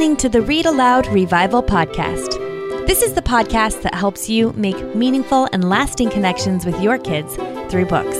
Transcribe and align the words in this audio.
listening 0.00 0.16
to 0.16 0.30
the 0.30 0.40
Read 0.40 0.64
Aloud 0.64 1.06
Revival 1.08 1.62
Podcast. 1.62 2.38
This 2.86 3.02
is 3.02 3.12
the 3.12 3.20
podcast 3.20 3.82
that 3.82 3.94
helps 3.94 4.30
you 4.30 4.54
make 4.54 4.94
meaningful 4.94 5.46
and 5.52 5.68
lasting 5.68 6.08
connections 6.08 6.64
with 6.64 6.80
your 6.80 6.96
kids 6.96 7.36
through 7.70 7.84
books. 7.84 8.16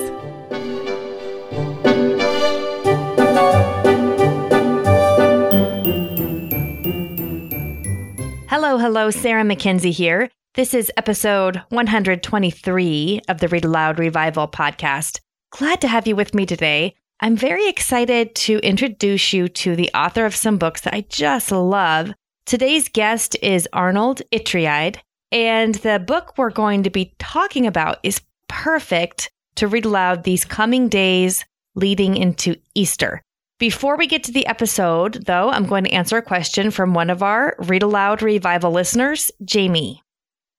Hello, 8.50 8.76
hello, 8.76 9.10
Sarah 9.10 9.42
Mackenzie 9.42 9.90
here. 9.90 10.28
This 10.56 10.74
is 10.74 10.92
episode 10.98 11.62
123 11.70 13.22
of 13.26 13.40
the 13.40 13.48
Read 13.48 13.64
Aloud 13.64 13.98
Revival 13.98 14.46
podcast. 14.48 15.20
Glad 15.48 15.80
to 15.80 15.88
have 15.88 16.06
you 16.06 16.14
with 16.14 16.34
me 16.34 16.44
today. 16.44 16.94
I'm 17.22 17.36
very 17.36 17.68
excited 17.68 18.34
to 18.46 18.60
introduce 18.60 19.34
you 19.34 19.48
to 19.48 19.76
the 19.76 19.90
author 19.94 20.24
of 20.24 20.34
some 20.34 20.56
books 20.56 20.80
that 20.82 20.94
I 20.94 21.02
just 21.10 21.52
love. 21.52 22.14
Today's 22.46 22.88
guest 22.88 23.36
is 23.42 23.68
Arnold 23.74 24.22
Ytreeide, 24.32 24.96
and 25.30 25.74
the 25.74 25.98
book 25.98 26.32
we're 26.38 26.48
going 26.48 26.84
to 26.84 26.90
be 26.90 27.14
talking 27.18 27.66
about 27.66 27.98
is 28.02 28.22
perfect 28.48 29.30
to 29.56 29.68
read 29.68 29.84
aloud 29.84 30.24
these 30.24 30.46
coming 30.46 30.88
days 30.88 31.44
leading 31.74 32.16
into 32.16 32.56
Easter. 32.74 33.20
Before 33.58 33.98
we 33.98 34.06
get 34.06 34.24
to 34.24 34.32
the 34.32 34.46
episode, 34.46 35.26
though, 35.26 35.50
I'm 35.50 35.66
going 35.66 35.84
to 35.84 35.92
answer 35.92 36.16
a 36.16 36.22
question 36.22 36.70
from 36.70 36.94
one 36.94 37.10
of 37.10 37.22
our 37.22 37.54
Read 37.58 37.82
Aloud 37.82 38.22
Revival 38.22 38.72
listeners, 38.72 39.30
Jamie. 39.44 40.02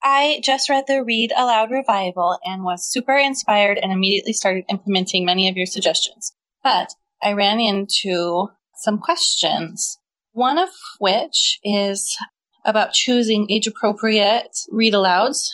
I 0.04 0.42
just 0.44 0.70
read 0.70 0.84
the 0.86 1.04
Read 1.04 1.32
Aloud 1.36 1.72
Revival 1.72 2.38
and 2.46 2.64
was 2.64 2.88
super 2.88 3.18
inspired 3.18 3.80
and 3.80 3.92
immediately 3.92 4.34
started 4.34 4.66
implementing 4.70 5.26
many 5.26 5.50
of 5.50 5.58
your 5.58 5.66
suggestions. 5.66 6.34
But 6.64 6.94
I 7.22 7.34
ran 7.34 7.60
into 7.60 8.50
some 8.76 9.00
questions, 9.00 9.98
one 10.32 10.58
of 10.58 10.70
which 11.00 11.60
is 11.64 12.18
about 12.66 12.94
choosing 12.94 13.50
age 13.50 13.68
appropriate 13.68 14.58
read 14.72 14.94
alouds. 14.94 15.50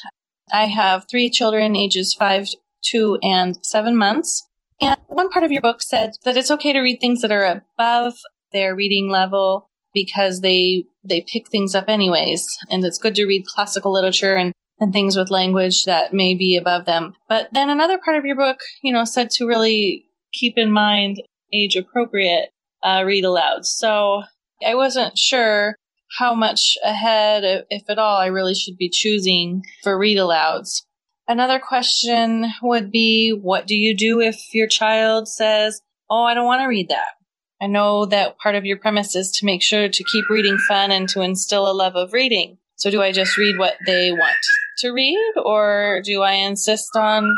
I 0.51 0.65
have 0.65 1.05
three 1.09 1.29
children 1.29 1.75
ages 1.75 2.13
five, 2.13 2.47
two, 2.83 3.17
and 3.21 3.57
seven 3.63 3.95
months. 3.95 4.47
And 4.79 4.97
one 5.07 5.29
part 5.29 5.43
of 5.43 5.51
your 5.51 5.61
book 5.61 5.81
said 5.81 6.11
that 6.23 6.37
it's 6.37 6.51
okay 6.51 6.73
to 6.73 6.81
read 6.81 6.99
things 6.99 7.21
that 7.21 7.31
are 7.31 7.61
above 7.77 8.13
their 8.51 8.75
reading 8.75 9.09
level 9.09 9.69
because 9.93 10.41
they 10.41 10.85
they 11.03 11.21
pick 11.21 11.49
things 11.49 11.73
up 11.73 11.85
anyways. 11.87 12.45
And 12.69 12.83
it's 12.83 12.99
good 12.99 13.15
to 13.15 13.25
read 13.25 13.45
classical 13.47 13.93
literature 13.93 14.35
and, 14.35 14.53
and 14.79 14.93
things 14.93 15.17
with 15.17 15.31
language 15.31 15.85
that 15.85 16.13
may 16.13 16.35
be 16.35 16.55
above 16.55 16.85
them. 16.85 17.15
But 17.27 17.49
then 17.51 17.69
another 17.69 17.97
part 17.97 18.17
of 18.17 18.25
your 18.25 18.35
book, 18.35 18.59
you 18.83 18.93
know, 18.93 19.05
said 19.05 19.31
to 19.31 19.47
really 19.47 20.06
keep 20.33 20.57
in 20.57 20.71
mind 20.71 21.21
age 21.53 21.75
appropriate 21.75 22.49
uh, 22.83 23.03
read 23.05 23.23
aloud. 23.23 23.65
So 23.65 24.23
I 24.65 24.75
wasn't 24.75 25.17
sure 25.17 25.75
how 26.17 26.33
much 26.33 26.77
ahead, 26.83 27.65
if 27.69 27.89
at 27.89 27.99
all, 27.99 28.17
I 28.17 28.27
really 28.27 28.55
should 28.55 28.77
be 28.77 28.89
choosing 28.89 29.63
for 29.83 29.97
read 29.97 30.17
alouds. 30.17 30.83
Another 31.27 31.59
question 31.59 32.45
would 32.61 32.91
be 32.91 33.31
what 33.31 33.67
do 33.67 33.75
you 33.75 33.95
do 33.95 34.21
if 34.21 34.53
your 34.53 34.67
child 34.67 35.27
says, 35.27 35.81
Oh, 36.09 36.23
I 36.23 36.33
don't 36.33 36.45
want 36.45 36.61
to 36.61 36.67
read 36.67 36.89
that? 36.89 37.15
I 37.61 37.67
know 37.67 38.05
that 38.05 38.37
part 38.37 38.55
of 38.55 38.65
your 38.65 38.77
premise 38.77 39.15
is 39.15 39.31
to 39.31 39.45
make 39.45 39.61
sure 39.61 39.89
to 39.89 40.03
keep 40.05 40.29
reading 40.29 40.57
fun 40.57 40.91
and 40.91 41.09
to 41.09 41.21
instill 41.21 41.69
a 41.69 41.73
love 41.73 41.95
of 41.95 42.13
reading. 42.13 42.57
So 42.75 42.91
do 42.91 43.01
I 43.01 43.11
just 43.11 43.37
read 43.37 43.57
what 43.57 43.75
they 43.85 44.11
want 44.11 44.37
to 44.79 44.91
read 44.91 45.33
or 45.43 46.01
do 46.03 46.21
I 46.21 46.33
insist 46.33 46.95
on 46.95 47.35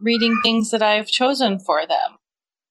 reading 0.00 0.38
things 0.42 0.70
that 0.70 0.82
I've 0.82 1.06
chosen 1.06 1.58
for 1.58 1.86
them. 1.86 2.16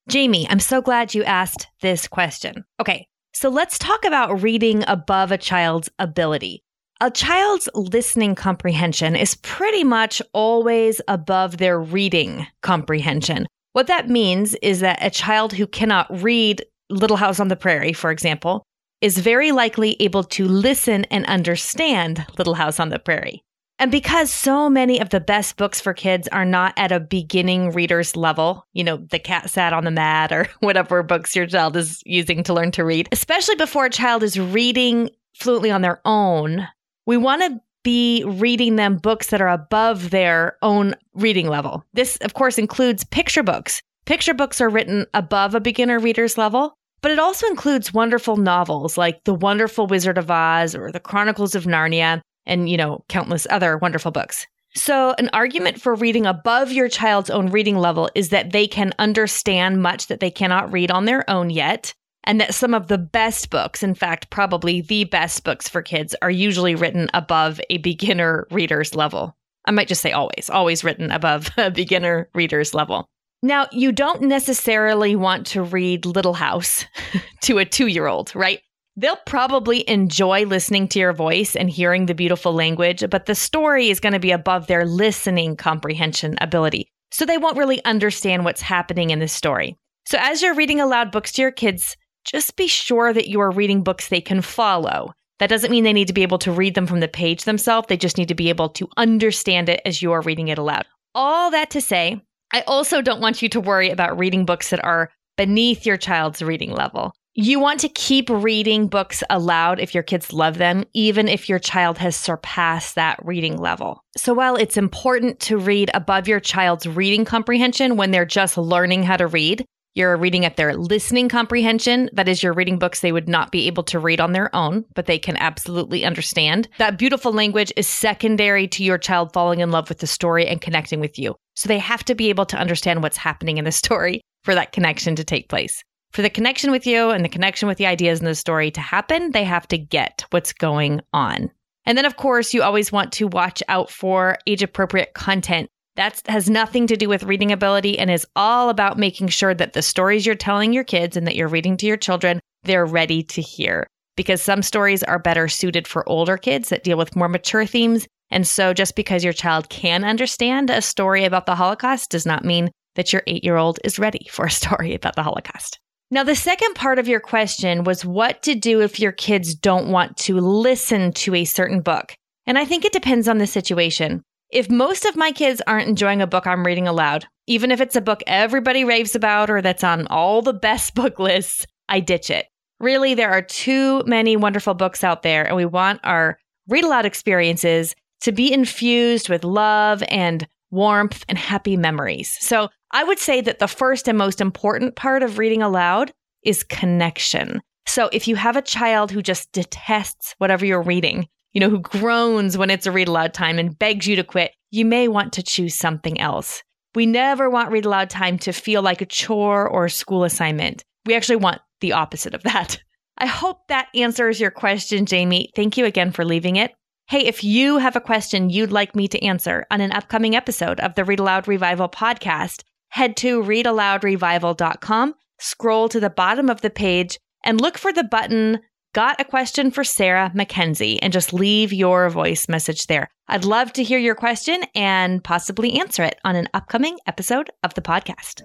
Jamie, 0.09 0.47
I'm 0.49 0.59
so 0.59 0.81
glad 0.81 1.13
you 1.13 1.23
asked 1.23 1.67
this 1.81 2.07
question. 2.07 2.65
Okay, 2.79 3.07
so 3.33 3.49
let's 3.49 3.77
talk 3.77 4.05
about 4.05 4.41
reading 4.41 4.83
above 4.87 5.31
a 5.31 5.37
child's 5.37 5.89
ability. 5.97 6.63
A 7.01 7.09
child's 7.09 7.67
listening 7.73 8.35
comprehension 8.35 9.15
is 9.15 9.35
pretty 9.35 9.83
much 9.83 10.21
always 10.33 11.01
above 11.07 11.57
their 11.57 11.79
reading 11.79 12.47
comprehension. 12.61 13.47
What 13.73 13.87
that 13.87 14.07
means 14.07 14.55
is 14.61 14.81
that 14.81 14.99
a 15.01 15.09
child 15.09 15.53
who 15.53 15.65
cannot 15.65 16.07
read 16.21 16.63
Little 16.89 17.17
House 17.17 17.39
on 17.39 17.47
the 17.47 17.55
Prairie, 17.55 17.93
for 17.93 18.11
example, 18.11 18.63
is 19.01 19.17
very 19.17 19.51
likely 19.51 19.97
able 19.99 20.23
to 20.23 20.47
listen 20.47 21.05
and 21.05 21.25
understand 21.25 22.25
Little 22.37 22.53
House 22.53 22.79
on 22.79 22.89
the 22.89 22.99
Prairie. 22.99 23.43
And 23.83 23.91
because 23.91 24.31
so 24.31 24.69
many 24.69 25.01
of 25.01 25.09
the 25.09 25.19
best 25.19 25.57
books 25.57 25.81
for 25.81 25.93
kids 25.93 26.29
are 26.29 26.45
not 26.45 26.73
at 26.77 26.93
a 26.93 27.01
beginning 27.01 27.73
reader's 27.73 28.15
level, 28.15 28.65
you 28.71 28.81
know, 28.81 28.95
the 28.95 29.19
cat 29.19 29.49
sat 29.49 29.73
on 29.73 29.83
the 29.83 29.91
mat 29.91 30.31
or 30.31 30.47
whatever 30.61 31.03
books 31.03 31.35
your 31.35 31.47
child 31.47 31.75
is 31.75 32.01
using 32.05 32.43
to 32.43 32.53
learn 32.53 32.71
to 32.71 32.85
read, 32.85 33.09
especially 33.11 33.55
before 33.55 33.83
a 33.83 33.89
child 33.89 34.23
is 34.23 34.39
reading 34.39 35.09
fluently 35.33 35.69
on 35.69 35.81
their 35.81 35.99
own, 36.05 36.65
we 37.05 37.17
want 37.17 37.41
to 37.41 37.59
be 37.83 38.23
reading 38.25 38.77
them 38.77 38.95
books 38.95 39.31
that 39.31 39.41
are 39.41 39.49
above 39.49 40.11
their 40.11 40.55
own 40.61 40.95
reading 41.13 41.49
level. 41.49 41.83
This, 41.91 42.15
of 42.21 42.35
course, 42.35 42.57
includes 42.57 43.03
picture 43.03 43.43
books. 43.43 43.81
Picture 44.05 44.33
books 44.33 44.61
are 44.61 44.69
written 44.69 45.07
above 45.13 45.55
a 45.55 45.59
beginner 45.59 45.99
reader's 45.99 46.37
level, 46.37 46.73
but 47.01 47.11
it 47.11 47.19
also 47.19 47.47
includes 47.47 47.93
wonderful 47.93 48.37
novels 48.37 48.97
like 48.97 49.25
The 49.25 49.33
Wonderful 49.33 49.87
Wizard 49.87 50.17
of 50.17 50.31
Oz 50.31 50.73
or 50.73 50.89
The 50.89 51.01
Chronicles 51.01 51.53
of 51.53 51.65
Narnia 51.65 52.21
and, 52.45 52.69
you 52.69 52.77
know, 52.77 53.03
countless 53.09 53.47
other 53.49 53.77
wonderful 53.77 54.11
books. 54.11 54.47
So, 54.75 55.13
an 55.19 55.29
argument 55.33 55.79
for 55.79 55.93
reading 55.93 56.25
above 56.25 56.71
your 56.71 56.89
child's 56.89 57.29
own 57.29 57.51
reading 57.51 57.77
level 57.77 58.09
is 58.15 58.29
that 58.29 58.51
they 58.51 58.67
can 58.67 58.91
understand 58.97 59.83
much 59.83 60.07
that 60.07 60.19
they 60.19 60.31
cannot 60.31 60.71
read 60.71 60.89
on 60.89 61.05
their 61.05 61.29
own 61.29 61.51
yet, 61.51 61.93
and 62.23 62.41
that 62.41 62.55
some 62.55 62.73
of 62.73 62.87
the 62.87 62.97
best 62.97 63.51
books, 63.51 63.83
in 63.83 63.93
fact, 63.93 64.31
probably 64.31 64.81
the 64.81 65.03
best 65.03 65.43
books 65.43 65.69
for 65.69 65.83
kids, 65.83 66.15
are 66.23 66.31
usually 66.31 66.73
written 66.73 67.09
above 67.13 67.61
a 67.69 67.77
beginner 67.79 68.47
reader's 68.49 68.95
level. 68.95 69.35
I 69.65 69.71
might 69.71 69.87
just 69.87 70.01
say 70.01 70.11
always, 70.11 70.49
always 70.49 70.83
written 70.83 71.11
above 71.11 71.49
a 71.57 71.69
beginner 71.69 72.29
reader's 72.33 72.73
level. 72.73 73.05
Now, 73.43 73.67
you 73.71 73.91
don't 73.91 74.23
necessarily 74.23 75.15
want 75.15 75.47
to 75.47 75.61
read 75.61 76.05
Little 76.05 76.33
House 76.33 76.85
to 77.41 77.59
a 77.59 77.65
two 77.65 77.87
year 77.87 78.07
old, 78.07 78.33
right? 78.35 78.61
They'll 78.95 79.17
probably 79.25 79.87
enjoy 79.89 80.45
listening 80.45 80.87
to 80.89 80.99
your 80.99 81.13
voice 81.13 81.55
and 81.55 81.69
hearing 81.69 82.05
the 82.05 82.13
beautiful 82.13 82.53
language, 82.53 83.03
but 83.09 83.25
the 83.25 83.33
story 83.33 83.89
is 83.89 83.99
going 83.99 84.13
to 84.13 84.19
be 84.19 84.31
above 84.31 84.67
their 84.67 84.85
listening 84.85 85.55
comprehension 85.55 86.35
ability. 86.41 86.91
So 87.11 87.25
they 87.25 87.39
won't 87.39 87.57
really 87.57 87.83
understand 87.85 88.45
what's 88.45 88.61
happening 88.61 89.09
in 89.09 89.19
the 89.19 89.27
story. 89.27 89.77
So 90.05 90.17
as 90.21 90.41
you're 90.41 90.53
reading 90.53 90.79
aloud 90.79 91.11
books 91.11 91.31
to 91.33 91.41
your 91.41 91.51
kids, 91.51 91.97
just 92.23 92.55
be 92.55 92.67
sure 92.67 93.13
that 93.13 93.27
you 93.27 93.39
are 93.39 93.51
reading 93.51 93.83
books 93.83 94.09
they 94.09 94.21
can 94.21 94.41
follow. 94.41 95.13
That 95.39 95.49
doesn't 95.49 95.71
mean 95.71 95.83
they 95.83 95.93
need 95.93 96.07
to 96.07 96.13
be 96.13 96.23
able 96.23 96.39
to 96.39 96.51
read 96.51 96.75
them 96.75 96.87
from 96.87 96.99
the 96.99 97.07
page 97.07 97.45
themselves. 97.45 97.87
They 97.87 97.97
just 97.97 98.17
need 98.17 98.27
to 98.27 98.35
be 98.35 98.49
able 98.49 98.69
to 98.69 98.87
understand 98.97 99.69
it 99.69 99.81
as 99.85 100.01
you 100.01 100.11
are 100.11 100.21
reading 100.21 100.49
it 100.49 100.57
aloud. 100.59 100.85
All 101.15 101.49
that 101.51 101.71
to 101.71 101.81
say, 101.81 102.21
I 102.53 102.61
also 102.61 103.01
don't 103.01 103.21
want 103.21 103.41
you 103.41 103.49
to 103.49 103.59
worry 103.59 103.89
about 103.89 104.19
reading 104.19 104.45
books 104.45 104.69
that 104.69 104.83
are 104.83 105.09
beneath 105.35 105.85
your 105.85 105.97
child's 105.97 106.43
reading 106.43 106.71
level. 106.71 107.15
You 107.35 107.59
want 107.59 107.79
to 107.79 107.89
keep 107.89 108.29
reading 108.29 108.87
books 108.87 109.23
aloud 109.27 109.79
if 109.79 109.95
your 109.95 110.03
kids 110.03 110.33
love 110.33 110.59
them, 110.59 110.83
even 110.93 111.27
if 111.27 111.49
your 111.49 111.57
child 111.57 111.97
has 111.97 112.15
surpassed 112.15 112.93
that 112.93 113.19
reading 113.25 113.57
level. 113.57 114.03
So 114.15 114.35
while 114.35 114.55
it's 114.55 114.77
important 114.77 115.39
to 115.41 115.57
read 115.57 115.89
above 115.95 116.27
your 116.27 116.39
child's 116.39 116.87
reading 116.87 117.25
comprehension 117.25 117.97
when 117.97 118.11
they're 118.11 118.23
just 118.23 118.55
learning 118.55 119.01
how 119.01 119.17
to 119.17 119.25
read, 119.25 119.65
you're 119.95 120.15
reading 120.15 120.45
at 120.45 120.57
their 120.57 120.75
listening 120.75 121.27
comprehension. 121.27 122.07
That 122.13 122.29
is, 122.29 122.43
you're 122.43 122.53
reading 122.53 122.77
books 122.77 122.99
they 122.99 123.11
would 123.11 123.27
not 123.27 123.51
be 123.51 123.65
able 123.65 123.83
to 123.85 123.97
read 123.97 124.21
on 124.21 124.33
their 124.33 124.55
own, 124.55 124.85
but 124.93 125.07
they 125.07 125.17
can 125.17 125.35
absolutely 125.37 126.05
understand. 126.05 126.69
That 126.77 126.99
beautiful 126.99 127.33
language 127.33 127.73
is 127.75 127.87
secondary 127.87 128.67
to 128.67 128.83
your 128.83 128.99
child 128.99 129.33
falling 129.33 129.59
in 129.59 129.71
love 129.71 129.89
with 129.89 129.97
the 129.97 130.07
story 130.07 130.45
and 130.45 130.61
connecting 130.61 130.99
with 130.99 131.17
you. 131.17 131.35
So 131.55 131.67
they 131.67 131.79
have 131.79 132.03
to 132.03 132.13
be 132.13 132.29
able 132.29 132.45
to 132.45 132.57
understand 132.57 133.01
what's 133.01 133.17
happening 133.17 133.57
in 133.57 133.65
the 133.65 133.71
story 133.71 134.21
for 134.43 134.53
that 134.53 134.71
connection 134.71 135.15
to 135.15 135.23
take 135.23 135.49
place 135.49 135.81
for 136.13 136.21
the 136.21 136.29
connection 136.29 136.71
with 136.71 136.85
you 136.85 137.09
and 137.09 137.25
the 137.25 137.29
connection 137.29 137.67
with 137.67 137.79
the 137.79 137.87
ideas 137.87 138.19
in 138.19 138.25
the 138.25 138.35
story 138.35 138.69
to 138.71 138.81
happen, 138.81 139.31
they 139.31 139.43
have 139.43 139.67
to 139.69 139.77
get 139.77 140.23
what's 140.29 140.53
going 140.53 141.01
on. 141.11 141.49
And 141.85 141.97
then, 141.97 142.05
of 142.05 142.17
course, 142.17 142.53
you 142.53 142.61
always 142.61 142.91
want 142.91 143.11
to 143.13 143.27
watch 143.27 143.61
out 143.67 143.89
for 143.89 144.37
age 144.47 144.61
appropriate 144.61 145.15
content. 145.15 145.69
That 145.95 146.21
has 146.27 146.49
nothing 146.49 146.87
to 146.87 146.95
do 146.95 147.09
with 147.09 147.23
reading 147.23 147.51
ability 147.51 147.99
and 147.99 148.09
is 148.09 148.25
all 148.35 148.69
about 148.69 148.97
making 148.97 149.27
sure 149.27 149.53
that 149.53 149.73
the 149.73 149.81
stories 149.81 150.25
you're 150.25 150.35
telling 150.35 150.71
your 150.71 150.83
kids 150.83 151.17
and 151.17 151.27
that 151.27 151.35
you're 151.35 151.47
reading 151.47 151.77
to 151.77 151.85
your 151.85 151.97
children, 151.97 152.39
they're 152.63 152.85
ready 152.85 153.23
to 153.23 153.41
hear. 153.41 153.87
Because 154.15 154.41
some 154.41 154.61
stories 154.61 155.03
are 155.03 155.19
better 155.19 155.47
suited 155.47 155.87
for 155.87 156.07
older 156.07 156.37
kids 156.37 156.69
that 156.69 156.83
deal 156.83 156.97
with 156.97 157.15
more 157.15 157.27
mature 157.27 157.65
themes. 157.65 158.07
And 158.29 158.47
so, 158.47 158.73
just 158.73 158.95
because 158.95 159.23
your 159.23 159.33
child 159.33 159.69
can 159.69 160.03
understand 160.03 160.69
a 160.69 160.81
story 160.81 161.25
about 161.25 161.47
the 161.47 161.55
Holocaust 161.55 162.11
does 162.11 162.25
not 162.25 162.45
mean 162.45 162.71
that 162.95 163.11
your 163.11 163.23
eight 163.27 163.43
year 163.43 163.57
old 163.57 163.79
is 163.83 163.99
ready 163.99 164.27
for 164.31 164.45
a 164.45 164.51
story 164.51 164.93
about 164.93 165.15
the 165.15 165.23
Holocaust. 165.23 165.79
Now, 166.13 166.23
the 166.23 166.35
second 166.35 166.75
part 166.75 166.99
of 166.99 167.07
your 167.07 167.19
question 167.19 167.85
was 167.85 168.05
what 168.05 168.43
to 168.43 168.53
do 168.53 168.81
if 168.81 168.99
your 168.99 169.11
kids 169.11 169.55
don't 169.55 169.87
want 169.87 170.15
to 170.17 170.39
listen 170.39 171.11
to 171.13 171.33
a 171.33 171.43
certain 171.43 171.81
book. 171.81 172.15
And 172.45 172.55
I 172.55 172.65
think 172.65 172.85
it 172.85 172.93
depends 172.93 173.27
on 173.27 173.39
the 173.39 173.47
situation. 173.47 174.21
If 174.51 174.69
most 174.69 175.05
of 175.05 175.15
my 175.15 175.31
kids 175.31 175.59
aren't 175.65 175.89
enjoying 175.89 176.21
a 176.21 176.27
book 176.27 176.45
I'm 176.45 176.67
reading 176.67 176.87
aloud, 176.87 177.25
even 177.47 177.71
if 177.71 177.81
it's 177.81 177.95
a 177.95 177.99
book 177.99 178.21
everybody 178.27 178.85
raves 178.85 179.15
about 179.15 179.49
or 179.49 179.59
that's 179.59 179.83
on 179.83 180.05
all 180.05 180.43
the 180.43 180.53
best 180.53 180.93
book 180.95 181.17
lists, 181.17 181.65
I 181.89 181.99
ditch 181.99 182.29
it. 182.29 182.45
Really, 182.79 183.15
there 183.15 183.31
are 183.31 183.41
too 183.41 184.03
many 184.05 184.37
wonderful 184.37 184.75
books 184.75 185.03
out 185.03 185.23
there, 185.23 185.43
and 185.47 185.55
we 185.55 185.65
want 185.65 185.99
our 186.03 186.37
read 186.67 186.83
aloud 186.83 187.07
experiences 187.07 187.95
to 188.21 188.31
be 188.31 188.53
infused 188.53 189.29
with 189.29 189.43
love 189.43 190.03
and 190.09 190.47
warmth 190.69 191.25
and 191.27 191.39
happy 191.39 191.75
memories. 191.75 192.37
So 192.39 192.69
I 192.93 193.03
would 193.03 193.17
say 193.17 193.41
that 193.41 193.57
the 193.57 193.67
first 193.67 194.07
and 194.07 194.17
most 194.17 194.39
important 194.39 194.95
part 194.95 195.23
of 195.23 195.39
reading 195.39 195.63
aloud 195.63 196.13
is 196.43 196.63
connection. 196.63 197.59
So 197.87 198.07
if 198.13 198.27
you 198.27 198.35
have 198.35 198.55
a 198.55 198.61
child 198.61 199.11
who 199.11 199.23
just 199.23 199.51
detests 199.51 200.35
whatever 200.37 200.63
you're 200.63 200.83
reading, 200.83 201.27
you 201.53 201.59
know, 201.59 201.69
who 201.69 201.79
groans 201.79 202.55
when 202.55 202.69
it's 202.69 202.85
a 202.85 202.91
read 202.91 203.07
aloud 203.07 203.33
time 203.33 203.57
and 203.57 203.77
begs 203.77 204.05
you 204.05 204.15
to 204.15 204.23
quit, 204.23 204.51
you 204.69 204.85
may 204.85 205.07
want 205.07 205.33
to 205.33 205.43
choose 205.43 205.73
something 205.73 206.19
else. 206.21 206.63
We 206.93 207.07
never 207.07 207.49
want 207.49 207.71
read 207.71 207.85
aloud 207.85 208.11
time 208.11 208.37
to 208.39 208.53
feel 208.53 208.83
like 208.83 209.01
a 209.01 209.07
chore 209.07 209.67
or 209.67 209.85
a 209.85 209.89
school 209.89 210.23
assignment. 210.23 210.83
We 211.07 211.15
actually 211.15 211.37
want 211.37 211.61
the 211.81 211.93
opposite 211.93 212.35
of 212.35 212.43
that. 212.43 212.79
I 213.17 213.25
hope 213.25 213.67
that 213.69 213.87
answers 213.95 214.39
your 214.39 214.51
question, 214.51 215.07
Jamie. 215.07 215.51
Thank 215.55 215.77
you 215.77 215.85
again 215.85 216.11
for 216.11 216.25
leaving 216.25 216.57
it. 216.57 216.71
Hey, 217.07 217.25
if 217.25 217.43
you 217.43 217.79
have 217.79 217.95
a 217.95 218.01
question 218.01 218.49
you'd 218.49 218.71
like 218.71 218.95
me 218.95 219.07
to 219.07 219.23
answer 219.23 219.65
on 219.69 219.81
an 219.81 219.91
upcoming 219.91 220.35
episode 220.35 220.79
of 220.79 220.95
the 220.95 221.03
Read 221.03 221.19
Aloud 221.19 221.47
Revival 221.47 221.89
podcast, 221.89 222.63
head 222.93 223.15
to 223.17 223.43
readaloudrevival.com, 223.43 225.13
scroll 225.39 225.89
to 225.89 225.99
the 225.99 226.09
bottom 226.09 226.49
of 226.49 226.61
the 226.61 226.69
page, 226.69 227.19
and 227.43 227.59
look 227.59 227.77
for 227.77 227.93
the 227.93 228.03
button 228.03 228.59
Got 228.93 229.19
a 229.19 229.25
question 229.25 229.71
for 229.71 229.83
Sarah 229.83 230.31
Mackenzie, 230.35 231.01
and 231.01 231.11
just 231.11 231.33
leave 231.33 231.73
your 231.73 232.09
voice 232.09 232.47
message 232.47 232.85
there. 232.85 233.07
I'd 233.27 233.43
love 233.43 233.73
to 233.73 233.83
hear 233.83 233.97
your 233.97 234.13
question 234.13 234.61
and 234.75 235.23
possibly 235.23 235.79
answer 235.79 236.03
it 236.03 236.19
on 236.23 236.35
an 236.35 236.47
upcoming 236.53 236.99
episode 237.07 237.49
of 237.63 237.73
the 237.73 237.81
podcast. 237.81 238.43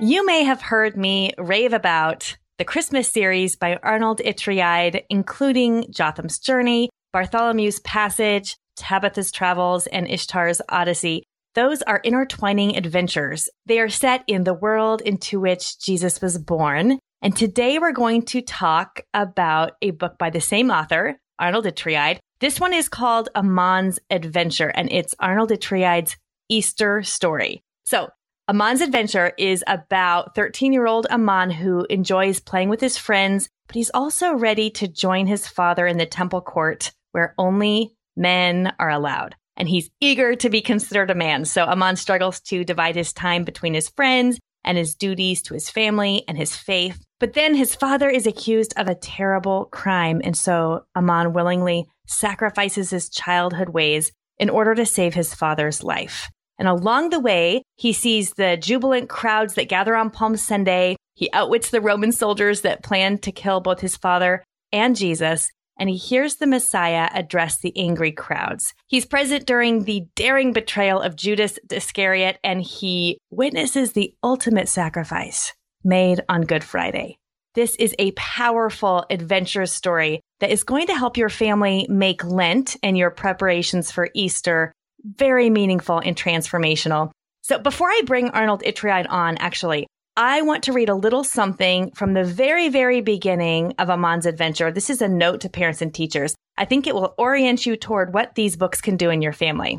You 0.00 0.24
may 0.24 0.44
have 0.44 0.62
heard 0.62 0.96
me 0.96 1.32
rave 1.36 1.74
about 1.74 2.38
the 2.58 2.64
Christmas 2.64 3.08
series 3.08 3.54
by 3.54 3.78
Arnold 3.84 4.18
Ytreeide, 4.18 5.04
including 5.08 5.86
Jotham's 5.92 6.40
Journey, 6.40 6.90
Bartholomew's 7.14 7.78
Passage, 7.80 8.56
Tabitha's 8.74 9.30
Travels, 9.30 9.86
and 9.86 10.08
Ishtar's 10.08 10.60
Odyssey. 10.68 11.22
Those 11.54 11.82
are 11.82 12.00
intertwining 12.02 12.76
adventures. 12.76 13.48
They 13.66 13.78
are 13.78 13.88
set 13.88 14.24
in 14.26 14.42
the 14.42 14.54
world 14.54 15.02
into 15.02 15.38
which 15.38 15.78
Jesus 15.78 16.20
was 16.20 16.36
born. 16.36 16.98
And 17.22 17.36
today 17.36 17.78
we're 17.78 17.92
going 17.92 18.22
to 18.22 18.42
talk 18.42 19.02
about 19.14 19.72
a 19.80 19.92
book 19.92 20.18
by 20.18 20.30
the 20.30 20.40
same 20.40 20.72
author, 20.72 21.16
Arnold 21.38 21.64
Ytreeide. 21.64 22.18
This 22.40 22.58
one 22.58 22.74
is 22.74 22.88
called 22.88 23.28
Amon's 23.36 24.00
Adventure, 24.10 24.68
and 24.68 24.90
it's 24.90 25.14
Arnold 25.20 25.50
Ytreeide's 25.50 26.16
Easter 26.48 27.04
story. 27.04 27.62
So 27.84 28.08
Amon's 28.50 28.80
adventure 28.80 29.34
is 29.36 29.62
about 29.66 30.34
13 30.34 30.72
year 30.72 30.86
old 30.86 31.06
Amon 31.10 31.50
who 31.50 31.86
enjoys 31.90 32.40
playing 32.40 32.70
with 32.70 32.80
his 32.80 32.96
friends, 32.96 33.50
but 33.66 33.76
he's 33.76 33.90
also 33.92 34.32
ready 34.32 34.70
to 34.70 34.88
join 34.88 35.26
his 35.26 35.46
father 35.46 35.86
in 35.86 35.98
the 35.98 36.06
temple 36.06 36.40
court 36.40 36.92
where 37.12 37.34
only 37.36 37.94
men 38.16 38.72
are 38.78 38.88
allowed. 38.88 39.36
And 39.58 39.68
he's 39.68 39.90
eager 40.00 40.34
to 40.36 40.48
be 40.48 40.62
considered 40.62 41.10
a 41.10 41.14
man. 41.14 41.44
So 41.44 41.64
Amon 41.64 41.96
struggles 41.96 42.40
to 42.42 42.64
divide 42.64 42.96
his 42.96 43.12
time 43.12 43.44
between 43.44 43.74
his 43.74 43.90
friends 43.90 44.38
and 44.64 44.78
his 44.78 44.94
duties 44.94 45.42
to 45.42 45.54
his 45.54 45.68
family 45.68 46.24
and 46.26 46.38
his 46.38 46.56
faith. 46.56 47.04
But 47.20 47.34
then 47.34 47.54
his 47.54 47.74
father 47.74 48.08
is 48.08 48.26
accused 48.26 48.72
of 48.78 48.88
a 48.88 48.94
terrible 48.94 49.66
crime. 49.66 50.22
And 50.24 50.34
so 50.34 50.84
Amon 50.96 51.34
willingly 51.34 51.86
sacrifices 52.06 52.88
his 52.88 53.10
childhood 53.10 53.68
ways 53.68 54.10
in 54.38 54.48
order 54.48 54.74
to 54.74 54.86
save 54.86 55.12
his 55.12 55.34
father's 55.34 55.82
life. 55.82 56.30
And 56.58 56.68
along 56.68 57.10
the 57.10 57.20
way, 57.20 57.62
he 57.76 57.92
sees 57.92 58.32
the 58.32 58.56
jubilant 58.56 59.08
crowds 59.08 59.54
that 59.54 59.68
gather 59.68 59.94
on 59.94 60.10
Palm 60.10 60.36
Sunday. 60.36 60.96
He 61.14 61.30
outwits 61.32 61.70
the 61.70 61.80
Roman 61.80 62.12
soldiers 62.12 62.62
that 62.62 62.82
plan 62.82 63.18
to 63.18 63.32
kill 63.32 63.60
both 63.60 63.80
his 63.80 63.96
father 63.96 64.42
and 64.72 64.96
Jesus. 64.96 65.50
And 65.78 65.88
he 65.88 65.96
hears 65.96 66.36
the 66.36 66.46
Messiah 66.48 67.08
address 67.14 67.58
the 67.58 67.72
angry 67.78 68.10
crowds. 68.10 68.74
He's 68.88 69.06
present 69.06 69.46
during 69.46 69.84
the 69.84 70.06
daring 70.16 70.52
betrayal 70.52 71.00
of 71.00 71.14
Judas 71.14 71.58
Iscariot, 71.70 72.38
and 72.42 72.60
he 72.60 73.18
witnesses 73.30 73.92
the 73.92 74.12
ultimate 74.24 74.68
sacrifice 74.68 75.52
made 75.84 76.20
on 76.28 76.42
Good 76.42 76.64
Friday. 76.64 77.16
This 77.54 77.76
is 77.76 77.94
a 77.98 78.10
powerful, 78.12 79.04
adventurous 79.08 79.72
story 79.72 80.20
that 80.40 80.50
is 80.50 80.64
going 80.64 80.88
to 80.88 80.94
help 80.94 81.16
your 81.16 81.28
family 81.28 81.86
make 81.88 82.24
Lent 82.24 82.76
and 82.82 82.98
your 82.98 83.10
preparations 83.10 83.90
for 83.90 84.10
Easter 84.14 84.72
very 85.04 85.50
meaningful 85.50 85.98
and 85.98 86.16
transformational. 86.16 87.10
So 87.42 87.58
before 87.58 87.88
I 87.88 88.02
bring 88.04 88.30
Arnold 88.30 88.62
Ytreeide 88.62 89.08
on, 89.08 89.38
actually, 89.38 89.86
I 90.16 90.42
want 90.42 90.64
to 90.64 90.72
read 90.72 90.88
a 90.88 90.96
little 90.96 91.22
something 91.22 91.92
from 91.92 92.12
the 92.12 92.24
very, 92.24 92.68
very 92.68 93.00
beginning 93.00 93.74
of 93.78 93.88
Amon's 93.88 94.26
adventure. 94.26 94.72
This 94.72 94.90
is 94.90 95.00
a 95.00 95.08
note 95.08 95.42
to 95.42 95.48
parents 95.48 95.80
and 95.80 95.94
teachers. 95.94 96.34
I 96.56 96.64
think 96.64 96.86
it 96.86 96.94
will 96.94 97.14
orient 97.16 97.64
you 97.64 97.76
toward 97.76 98.12
what 98.12 98.34
these 98.34 98.56
books 98.56 98.80
can 98.80 98.96
do 98.96 99.10
in 99.10 99.22
your 99.22 99.32
family. 99.32 99.78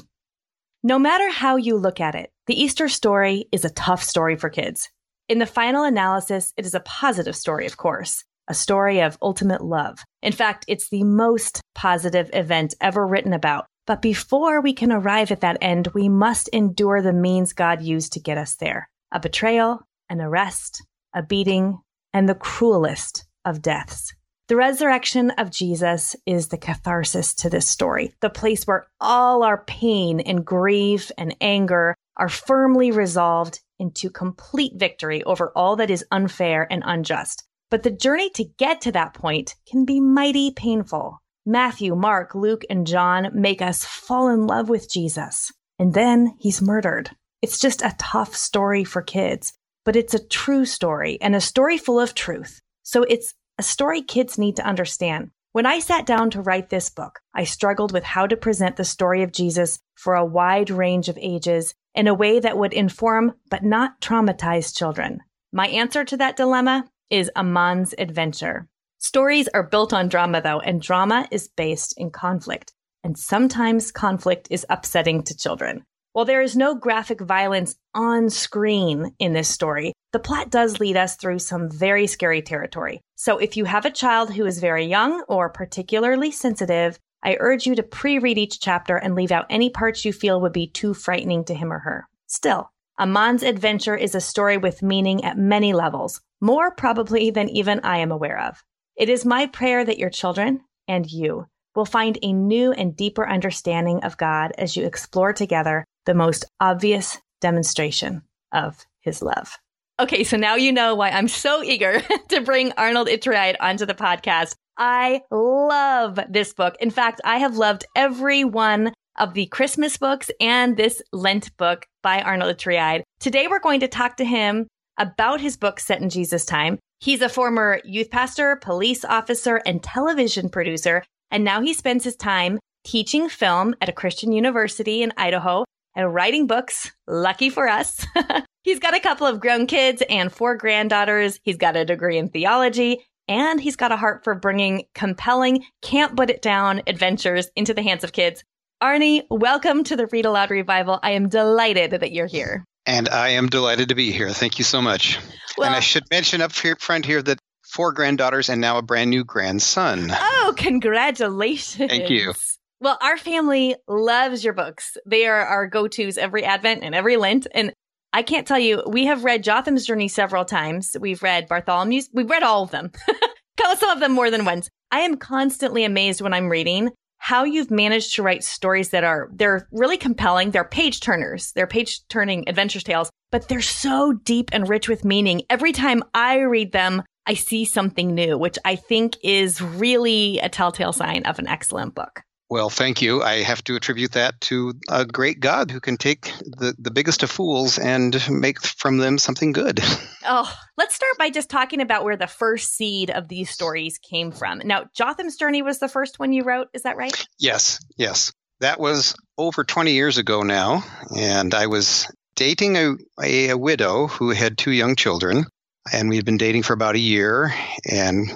No 0.82 0.98
matter 0.98 1.30
how 1.30 1.58
you 1.58 1.76
look 1.76 2.00
at 2.00 2.16
it, 2.16 2.32
the 2.48 2.60
Easter 2.60 2.88
story 2.88 3.48
is 3.52 3.66
a 3.66 3.70
tough 3.70 4.02
story 4.02 4.38
for 4.38 4.50
kids. 4.50 4.90
In 5.28 5.40
the 5.40 5.46
final 5.46 5.84
analysis, 5.84 6.54
it 6.56 6.66
is 6.66 6.74
a 6.74 6.80
positive 6.80 7.36
story, 7.36 7.66
of 7.66 7.76
course, 7.76 8.24
a 8.48 8.54
story 8.54 9.02
of 9.02 9.18
ultimate 9.22 9.62
love. 9.62 10.00
In 10.22 10.32
fact, 10.32 10.64
it's 10.70 10.90
the 10.90 11.04
most 11.04 11.60
positive 11.76 12.30
event 12.32 12.76
ever 12.80 13.06
written 13.06 13.34
about 13.34 13.66
but 13.90 14.04
before 14.04 14.62
we 14.62 14.72
can 14.72 14.92
arrive 14.92 15.32
at 15.32 15.42
that 15.42 15.58
end, 15.64 15.88
we 15.96 16.08
must 16.08 16.48
endure 16.50 17.02
the 17.02 17.12
means 17.12 17.54
God 17.54 17.82
used 17.82 18.14
to 18.14 18.20
get 18.20 18.38
us 18.38 18.54
there 18.54 18.88
a 19.12 19.20
betrayal, 19.20 19.80
an 20.10 20.22
arrest, 20.22 20.86
a 21.16 21.24
beating, 21.24 21.80
and 22.14 22.30
the 22.30 22.36
cruelest 22.36 23.26
of 23.46 23.64
deaths. 23.64 24.14
The 24.48 24.56
resurrection 24.56 25.32
of 25.32 25.50
Jesus 25.50 26.16
is 26.28 26.50
the 26.50 26.58
catharsis 26.60 27.34
to 27.38 27.50
this 27.50 27.68
story, 27.68 28.14
the 28.22 28.30
place 28.30 28.66
where 28.66 28.86
all 29.02 29.42
our 29.42 29.66
pain 29.66 30.20
and 30.20 30.46
grief 30.46 31.10
and 31.18 31.36
anger 31.42 31.96
are 32.16 32.30
firmly 32.30 32.92
resolved 32.92 33.60
into 33.80 34.12
complete 34.12 34.74
victory 34.76 35.24
over 35.24 35.52
all 35.56 35.78
that 35.78 35.90
is 35.90 36.06
unfair 36.12 36.68
and 36.70 36.84
unjust. 36.86 37.44
But 37.72 37.82
the 37.82 37.90
journey 37.90 38.30
to 38.36 38.46
get 38.60 38.82
to 38.82 38.92
that 38.92 39.16
point 39.16 39.56
can 39.68 39.84
be 39.84 40.00
mighty 40.00 40.52
painful. 40.52 41.18
Matthew, 41.50 41.96
Mark, 41.96 42.36
Luke, 42.36 42.64
and 42.70 42.86
John 42.86 43.32
make 43.34 43.60
us 43.60 43.84
fall 43.84 44.28
in 44.30 44.46
love 44.46 44.70
with 44.70 44.88
Jesus. 44.88 45.52
And 45.80 45.96
then 45.96 46.36
he's 46.38 46.62
murdered. 46.62 47.10
It's 47.42 47.58
just 47.58 47.82
a 47.82 47.96
tough 47.98 48.36
story 48.36 48.84
for 48.84 49.02
kids, 49.02 49.54
but 49.84 49.96
it's 49.96 50.14
a 50.14 50.24
true 50.28 50.64
story 50.64 51.18
and 51.20 51.36
a 51.36 51.42
story 51.42 51.80
full 51.80 52.00
of 52.00 52.14
truth. 52.14 52.62
So 52.84 53.02
it's 53.02 53.34
a 53.58 53.64
story 53.64 54.04
kids 54.04 54.38
need 54.38 54.58
to 54.58 54.66
understand. 54.66 55.32
When 55.52 55.66
I 55.66 55.80
sat 55.80 56.06
down 56.06 56.30
to 56.32 56.42
write 56.42 56.70
this 56.70 56.92
book, 56.92 57.20
I 57.34 57.46
struggled 57.46 57.94
with 57.94 58.04
how 58.04 58.28
to 58.28 58.38
present 58.38 58.76
the 58.76 58.86
story 58.86 59.24
of 59.24 59.32
Jesus 59.32 59.80
for 59.96 60.14
a 60.14 60.24
wide 60.24 60.70
range 60.70 61.10
of 61.10 61.18
ages 61.20 61.74
in 61.96 62.08
a 62.08 62.14
way 62.14 62.40
that 62.40 62.60
would 62.60 62.74
inform 62.74 63.34
but 63.50 63.64
not 63.64 64.00
traumatize 64.02 64.78
children. 64.78 65.22
My 65.52 65.68
answer 65.68 66.06
to 66.06 66.18
that 66.18 66.38
dilemma 66.38 66.86
is 67.10 67.32
Amon's 67.36 67.96
adventure. 67.98 68.68
Stories 69.02 69.48
are 69.54 69.64
built 69.64 69.94
on 69.94 70.10
drama, 70.10 70.42
though, 70.42 70.60
and 70.60 70.82
drama 70.82 71.26
is 71.32 71.48
based 71.48 71.94
in 71.98 72.12
conflict. 72.12 72.74
And 73.02 73.18
sometimes 73.18 73.94
conflict 73.94 74.50
is 74.52 74.66
upsetting 74.70 75.24
to 75.24 75.38
children. 75.38 75.86
While 76.12 76.26
there 76.26 76.42
is 76.42 76.58
no 76.58 76.76
graphic 76.76 77.22
violence 77.22 77.78
on 77.96 78.30
screen 78.30 79.16
in 79.18 79.32
this 79.32 79.48
story, 79.48 79.94
the 80.12 80.20
plot 80.20 80.50
does 80.50 80.82
lead 80.82 80.98
us 80.98 81.16
through 81.16 81.40
some 81.40 81.72
very 81.72 82.08
scary 82.08 82.42
territory. 82.42 83.00
So 83.16 83.38
if 83.38 83.56
you 83.56 83.64
have 83.64 83.86
a 83.86 83.92
child 83.92 84.34
who 84.34 84.46
is 84.46 84.60
very 84.60 84.86
young 84.86 85.24
or 85.30 85.50
particularly 85.50 86.32
sensitive, 86.32 87.00
I 87.24 87.38
urge 87.40 87.66
you 87.66 87.76
to 87.76 87.84
pre 87.84 88.20
read 88.20 88.38
each 88.38 88.60
chapter 88.60 88.98
and 88.98 89.16
leave 89.16 89.32
out 89.32 89.46
any 89.50 89.70
parts 89.70 90.04
you 90.04 90.12
feel 90.12 90.42
would 90.42 90.52
be 90.52 90.68
too 90.68 90.94
frightening 90.94 91.46
to 91.46 91.56
him 91.56 91.72
or 91.72 91.80
her. 91.80 92.06
Still, 92.28 92.70
Amon's 92.98 93.44
adventure 93.44 93.96
is 93.96 94.14
a 94.14 94.20
story 94.20 94.58
with 94.58 94.84
meaning 94.84 95.24
at 95.24 95.38
many 95.38 95.72
levels, 95.72 96.20
more 96.42 96.70
probably 96.70 97.32
than 97.32 97.48
even 97.48 97.80
I 97.80 98.00
am 98.00 98.12
aware 98.12 98.42
of. 98.42 98.62
It 99.00 99.08
is 99.08 99.24
my 99.24 99.46
prayer 99.46 99.86
that 99.86 99.98
your 99.98 100.10
children 100.10 100.60
and 100.86 101.10
you 101.10 101.48
will 101.74 101.86
find 101.86 102.18
a 102.22 102.34
new 102.34 102.74
and 102.74 102.98
deeper 102.98 103.26
understanding 103.26 104.04
of 104.04 104.18
God 104.18 104.52
as 104.58 104.76
you 104.76 104.86
explore 104.86 105.32
together 105.32 105.86
the 106.06 106.14
most 106.14 106.44
obvious 106.60 107.18
demonstration 107.40 108.24
of 108.52 108.86
his 109.00 109.22
love. 109.22 109.58
Okay, 110.02 110.26
so 110.26 110.36
now 110.36 110.56
you 110.56 110.74
know 110.74 110.96
why 110.96 111.12
I'm 111.12 111.30
so 111.30 111.64
eager 111.64 112.02
to 112.28 112.42
bring 112.42 112.74
Arnold 112.74 113.08
Ytreeide 113.08 113.56
onto 113.62 113.86
the 113.86 113.94
podcast. 113.94 114.56
I 114.78 115.22
love 115.32 116.20
this 116.28 116.54
book. 116.54 116.76
In 116.82 116.92
fact, 116.92 117.22
I 117.24 117.38
have 117.38 117.56
loved 117.56 117.86
every 117.96 118.44
one 118.44 118.92
of 119.18 119.34
the 119.34 119.46
Christmas 119.46 119.96
books 119.96 120.30
and 120.42 120.76
this 120.76 121.02
Lent 121.14 121.56
book 121.56 121.86
by 122.04 122.22
Arnold 122.22 122.58
Ytreeide. 122.58 123.04
Today 123.22 123.48
we're 123.48 123.60
going 123.60 123.80
to 123.80 123.88
talk 123.88 124.18
to 124.18 124.26
him 124.26 124.68
about 124.98 125.40
his 125.40 125.56
book 125.56 125.80
set 125.80 126.02
in 126.02 126.10
Jesus' 126.10 126.44
time. 126.44 126.80
He's 127.02 127.22
a 127.22 127.30
former 127.30 127.80
youth 127.86 128.12
pastor, 128.12 128.58
police 128.58 129.06
officer, 129.06 129.62
and 129.66 129.82
television 129.82 130.50
producer, 130.50 131.04
and 131.32 131.46
now 131.46 131.62
he 131.62 131.74
spends 131.74 132.04
his 132.04 132.18
time 132.18 132.60
teaching 132.84 133.30
film 133.30 133.74
at 133.80 133.88
a 133.88 133.94
Christian 133.94 134.34
university 134.34 135.02
in 135.02 135.14
Idaho 135.16 135.64
and 135.96 136.14
writing 136.14 136.46
books. 136.46 136.92
Lucky 137.08 137.50
for 137.50 137.70
us. 137.70 138.06
he's 138.64 138.80
got 138.80 138.96
a 138.96 139.00
couple 139.00 139.28
of 139.28 139.40
grown 139.40 139.66
kids 139.66 140.04
and 140.10 140.30
four 140.30 140.58
granddaughters. 140.58 141.40
He's 141.44 141.58
got 141.58 141.78
a 141.78 141.86
degree 141.86 142.18
in 142.18 142.28
theology 142.28 143.06
and 143.30 143.62
he's 143.62 143.78
got 143.78 143.94
a 143.94 143.98
heart 143.98 144.26
for 144.26 144.36
bringing 144.36 144.84
compelling, 144.94 145.64
can't 145.82 146.18
put 146.18 146.30
it 146.30 146.42
down 146.42 146.82
adventures 146.86 147.50
into 147.56 147.74
the 147.74 147.84
hands 147.84 148.04
of 148.04 148.12
kids. 148.12 148.44
Arnie, 148.84 149.24
welcome 149.30 149.84
to 149.86 149.96
the 149.96 150.08
Read 150.08 150.26
Aloud 150.26 150.50
Revival. 150.52 151.00
I 151.02 151.12
am 151.12 151.30
delighted 151.30 151.92
that 151.92 152.12
you're 152.12 152.28
here. 152.28 152.66
And 152.90 153.08
I 153.08 153.30
am 153.30 153.50
delighted 153.50 153.90
to 153.90 153.96
be 153.96 154.12
here. 154.12 154.32
Thank 154.32 154.58
you 154.58 154.64
so 154.64 154.82
much. 154.82 155.20
Well, 155.56 155.68
and 155.68 155.76
I 155.76 155.80
should 155.80 156.06
mention 156.10 156.42
up 156.42 156.52
front 156.52 157.06
here 157.06 157.22
that 157.22 157.38
four 157.64 157.92
granddaughters 157.92 158.50
and 158.50 158.60
now 158.60 158.80
a 158.80 158.82
brand 158.82 159.12
new 159.12 159.24
grandson. 159.24 160.10
Oh, 160.12 160.56
congratulations. 160.58 161.88
Thank 161.88 162.10
you. 162.10 162.34
Well, 162.82 162.98
our 163.00 163.16
family 163.16 163.76
loves 163.88 164.44
your 164.44 164.54
books. 164.54 164.98
They 165.06 165.28
are 165.28 165.46
our 165.46 165.68
go 165.68 165.88
tos 165.88 166.18
every 166.18 166.44
Advent 166.44 166.84
and 166.84 166.96
every 166.96 167.16
Lent. 167.18 167.46
And 167.54 167.74
I 168.12 168.24
can't 168.24 168.48
tell 168.48 168.58
you, 168.58 168.82
we 168.88 169.06
have 169.06 169.24
read 169.24 169.44
Jotham's 169.44 169.86
Journey 169.86 170.08
several 170.08 170.44
times. 170.44 170.96
We've 171.00 171.22
read 171.22 171.48
Bartholomew's, 171.48 172.10
we've 172.12 172.30
read 172.30 172.42
all 172.42 172.64
of 172.64 172.72
them, 172.72 172.92
some 173.78 173.90
of 173.92 174.00
them 174.00 174.14
more 174.14 174.32
than 174.32 174.46
once. 174.46 174.68
I 174.90 175.02
am 175.02 175.18
constantly 175.18 175.84
amazed 175.84 176.22
when 176.22 176.34
I'm 176.34 176.50
reading 176.50 176.90
how 177.20 177.44
you've 177.44 177.72
managed 177.72 178.16
to 178.16 178.24
write 178.24 178.44
stories 178.44 178.90
that 178.90 179.04
are 179.04 179.30
they're 179.34 179.68
really 179.72 179.98
compelling. 179.98 180.52
They're 180.52 180.64
page 180.64 181.00
turners. 181.00 181.52
They're 181.54 181.68
page 181.68 182.02
turning 182.10 182.50
adventure 182.50 182.80
tales 182.80 183.10
but 183.32 183.48
they're 183.48 183.62
so 183.62 184.14
deep 184.14 184.50
and 184.52 184.68
rich 184.68 184.90
with 184.90 185.06
meaning. 185.06 185.44
Every 185.50 185.72
time 185.72 186.04
i 186.14 186.40
read 186.40 186.72
them 186.72 187.04
i 187.26 187.34
see 187.34 187.66
something 187.66 188.14
new 188.14 188.38
which 188.38 188.58
i 188.66 188.76
think 188.76 189.18
is 189.24 189.62
really 189.62 190.40
a 190.40 190.50
telltale 190.50 190.94
sign 190.94 191.26
of 191.26 191.40
an 191.40 191.48
excellent 191.48 191.94
book 191.94 192.22
well, 192.50 192.70
thank 192.70 193.02
you. 193.02 193.22
I 193.22 193.44
have 193.44 193.64
to 193.66 193.76
attribute 193.76 194.14
that 194.14 194.42
to 194.42 194.74
a 194.90 195.06
great 195.06 195.40
God 195.40 195.70
who 195.70 195.80
can 195.80 195.98
take 195.98 196.34
the, 196.42 196.74
the 196.80 196.90
biggest 196.90 197.22
of 197.22 197.30
fools 197.30 197.78
and 197.78 198.20
make 198.30 198.60
from 198.62 198.98
them 198.98 199.18
something 199.18 199.52
good. 199.52 199.80
Oh, 200.32 200.54
let's 200.78 200.94
start 200.94 201.18
by 201.18 201.30
just 201.30 201.50
talking 201.50 201.82
about 201.82 202.04
where 202.04 202.18
the 202.18 202.28
first 202.28 202.76
seed 202.76 203.10
of 203.10 203.30
these 203.30 203.50
stories 203.50 203.98
came 203.98 204.32
from. 204.32 204.62
Now, 204.64 204.86
Jotham's 204.94 205.38
Journey 205.38 205.62
was 205.62 205.80
the 205.80 205.88
first 205.88 206.20
one 206.20 206.34
you 206.34 206.44
wrote, 206.44 206.68
is 206.74 206.84
that 206.84 206.98
right? 206.98 207.16
Yes, 207.40 207.80
yes. 207.98 208.32
That 208.60 208.80
was 208.80 209.16
over 209.38 209.64
20 209.64 209.94
years 209.94 210.18
ago 210.18 210.44
now, 210.44 210.84
and 211.18 211.56
I 211.56 211.68
was 211.68 212.06
dating 212.36 212.76
a, 212.76 212.96
a, 213.20 213.50
a 213.50 213.58
widow 213.58 214.08
who 214.08 214.32
had 214.32 214.58
two 214.58 214.72
young 214.72 214.98
children, 214.98 215.46
and 215.92 216.10
we 216.10 216.18
had 216.18 216.26
been 216.26 216.38
dating 216.38 216.64
for 216.64 216.74
about 216.74 216.96
a 216.96 217.00
year, 217.00 217.52
and 217.90 218.30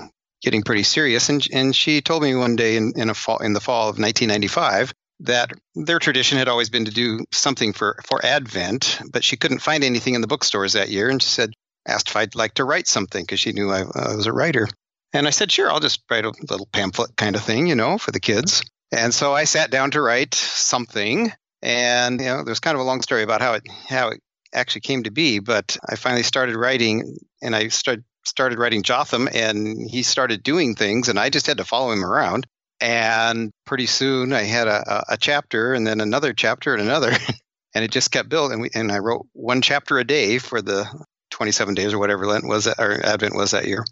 getting 0.44 0.64
pretty 0.64 0.84
serious. 0.84 1.30
And, 1.30 1.46
and 1.52 1.76
she 1.76 2.02
told 2.02 2.22
me 2.22 2.36
one 2.36 2.56
day 2.56 2.76
in, 2.76 2.94
in, 2.96 3.10
a 3.10 3.14
fall, 3.14 3.40
in 3.40 3.54
the 3.54 3.62
fall 3.62 3.90
of 3.90 3.98
1995 3.98 4.94
that 5.22 5.52
their 5.76 6.00
tradition 6.00 6.38
had 6.38 6.50
always 6.50 6.70
been 6.70 6.86
to 6.86 6.92
do 6.92 7.24
something 7.32 7.72
for, 7.72 7.98
for 8.06 8.24
Advent, 8.26 9.00
but 9.12 9.24
she 9.24 9.38
couldn't 9.38 9.60
find 9.60 9.84
anything 9.84 10.16
in 10.16 10.22
the 10.22 10.28
bookstores 10.28 10.74
that 10.74 10.90
year. 10.90 11.10
And 11.10 11.22
she 11.22 11.30
said, 11.30 11.54
asked 11.88 12.10
if 12.10 12.16
I'd 12.16 12.36
like 12.36 12.56
to 12.56 12.66
write 12.66 12.88
something 12.88 13.24
because 13.24 13.40
she 13.40 13.54
knew 13.54 13.72
I, 13.72 13.82
I 13.82 14.16
was 14.16 14.28
a 14.28 14.34
writer. 14.34 14.68
And 15.14 15.28
I 15.28 15.30
said, 15.30 15.52
sure, 15.52 15.72
I'll 15.72 15.80
just 15.80 16.02
write 16.10 16.26
a 16.26 16.34
little 16.50 16.68
pamphlet 16.72 17.16
kind 17.16 17.36
of 17.36 17.44
thing, 17.44 17.68
you 17.68 17.76
know, 17.76 17.98
for 17.98 18.12
the 18.12 18.20
kids. 18.20 18.64
And 18.92 19.14
so 19.14 19.34
I 19.34 19.44
sat 19.46 19.72
down 19.72 19.92
to 19.92 20.02
write 20.02 20.34
something. 20.34 21.32
And, 21.62 22.20
you 22.20 22.28
know, 22.28 22.44
there's 22.44 22.60
kind 22.60 22.76
of 22.76 22.82
a 22.82 22.86
long 22.86 23.02
story 23.02 23.24
about 23.24 23.42
how 23.42 23.54
it, 23.54 23.64
how 23.88 24.10
it 24.10 24.20
actually 24.54 24.82
came 24.82 25.04
to 25.04 25.12
be, 25.12 25.40
but 25.40 25.78
I 25.88 25.96
finally 25.96 26.24
started 26.24 26.56
writing 26.56 27.18
and 27.42 27.56
I 27.56 27.70
started 27.70 28.04
started 28.26 28.60
writing 28.60 28.84
Jotham 28.84 29.30
and 29.32 29.78
he 29.90 30.04
started 30.04 30.44
doing 30.44 30.76
things 30.76 31.10
and 31.10 31.20
I 31.20 31.30
just 31.30 31.48
had 31.48 31.58
to 31.58 31.66
follow 31.66 31.92
him 31.92 32.04
around. 32.04 32.48
And 32.82 33.52
pretty 33.66 33.86
soon 33.86 34.34
I 34.34 34.44
had 34.44 34.68
a, 34.68 35.06
a 35.10 35.18
chapter 35.18 35.74
and 35.74 35.86
then 35.86 36.02
another 36.02 36.34
chapter 36.34 36.74
and 36.74 36.82
another. 36.82 37.12
and 37.74 37.84
it 37.84 37.92
just 37.92 38.12
kept 38.12 38.30
building. 38.30 38.54
And, 38.54 38.62
we, 38.62 38.70
and 38.74 38.92
I 38.92 39.00
wrote 39.00 39.28
one 39.34 39.62
chapter 39.62 39.98
a 39.98 40.04
day 40.04 40.38
for 40.38 40.62
the 40.62 40.88
27 41.32 41.74
days 41.74 41.94
or 41.94 42.00
whatever 42.00 42.26
Lent 42.26 42.48
was, 42.48 42.68
or 42.68 43.06
Advent 43.06 43.36
was 43.36 43.52
that 43.52 43.68
year. 43.68 43.84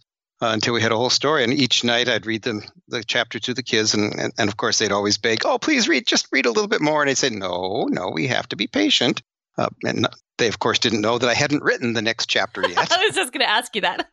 Uh, 0.43 0.53
until 0.53 0.73
we 0.73 0.81
had 0.81 0.91
a 0.91 0.97
whole 0.97 1.11
story. 1.11 1.43
And 1.43 1.53
each 1.53 1.83
night 1.83 2.09
I'd 2.09 2.25
read 2.25 2.41
them 2.41 2.63
the 2.87 3.03
chapter 3.03 3.39
to 3.39 3.53
the 3.53 3.61
kids, 3.61 3.93
and, 3.93 4.15
and, 4.15 4.33
and 4.39 4.49
of 4.49 4.57
course 4.57 4.79
they'd 4.79 4.91
always 4.91 5.19
beg, 5.19 5.45
"Oh, 5.45 5.59
please 5.59 5.87
read, 5.87 6.07
just 6.07 6.29
read 6.31 6.47
a 6.47 6.51
little 6.51 6.67
bit 6.67 6.81
more." 6.81 7.01
And 7.01 7.11
I'd 7.11 7.17
say, 7.19 7.29
"No, 7.29 7.87
no, 7.91 8.09
we 8.09 8.25
have 8.25 8.49
to 8.49 8.55
be 8.55 8.65
patient." 8.65 9.21
Uh, 9.57 9.69
and 9.83 10.07
they, 10.37 10.47
of 10.47 10.59
course, 10.59 10.79
didn't 10.79 11.01
know 11.01 11.17
that 11.17 11.29
I 11.29 11.33
hadn't 11.33 11.63
written 11.63 11.93
the 11.93 12.01
next 12.01 12.27
chapter 12.27 12.61
yet. 12.67 12.91
I 12.91 13.05
was 13.05 13.15
just 13.15 13.31
going 13.31 13.45
to 13.45 13.49
ask 13.49 13.75
you 13.75 13.81
that. 13.81 14.09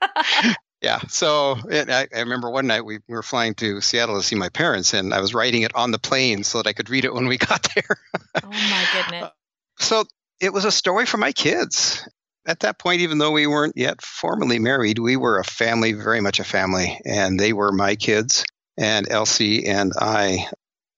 yeah. 0.82 1.00
So 1.08 1.56
I, 1.70 2.06
I, 2.14 2.20
remember 2.20 2.50
one 2.50 2.66
night 2.66 2.84
we, 2.84 2.98
we, 3.08 3.14
were 3.14 3.22
flying 3.22 3.54
to 3.56 3.80
Seattle 3.80 4.16
to 4.16 4.22
see 4.22 4.36
my 4.36 4.48
parents, 4.48 4.94
and 4.94 5.14
I 5.14 5.20
was 5.20 5.34
writing 5.34 5.62
it 5.62 5.74
on 5.74 5.90
the 5.90 5.98
plane 5.98 6.44
so 6.44 6.58
that 6.58 6.68
I 6.68 6.72
could 6.72 6.90
read 6.90 7.04
it 7.04 7.14
when 7.14 7.26
we 7.26 7.38
got 7.38 7.66
there. 7.74 7.98
oh, 8.42 8.48
my 8.50 8.86
goodness. 8.92 9.24
Uh, 9.24 9.30
so 9.78 10.04
it 10.40 10.52
was 10.52 10.64
a 10.64 10.72
story 10.72 11.06
for 11.06 11.18
my 11.18 11.32
kids. 11.32 12.06
At 12.46 12.60
that 12.60 12.78
point, 12.78 13.02
even 13.02 13.18
though 13.18 13.32
we 13.32 13.46
weren't 13.46 13.76
yet 13.76 14.00
formally 14.00 14.58
married, 14.58 14.98
we 14.98 15.16
were 15.16 15.38
a 15.38 15.44
family, 15.44 15.92
very 15.92 16.20
much 16.20 16.40
a 16.40 16.44
family, 16.44 16.98
and 17.04 17.38
they 17.38 17.52
were 17.52 17.72
my 17.72 17.94
kids. 17.94 18.44
And 18.78 19.10
Elsie 19.10 19.66
and 19.66 19.92
I 19.98 20.46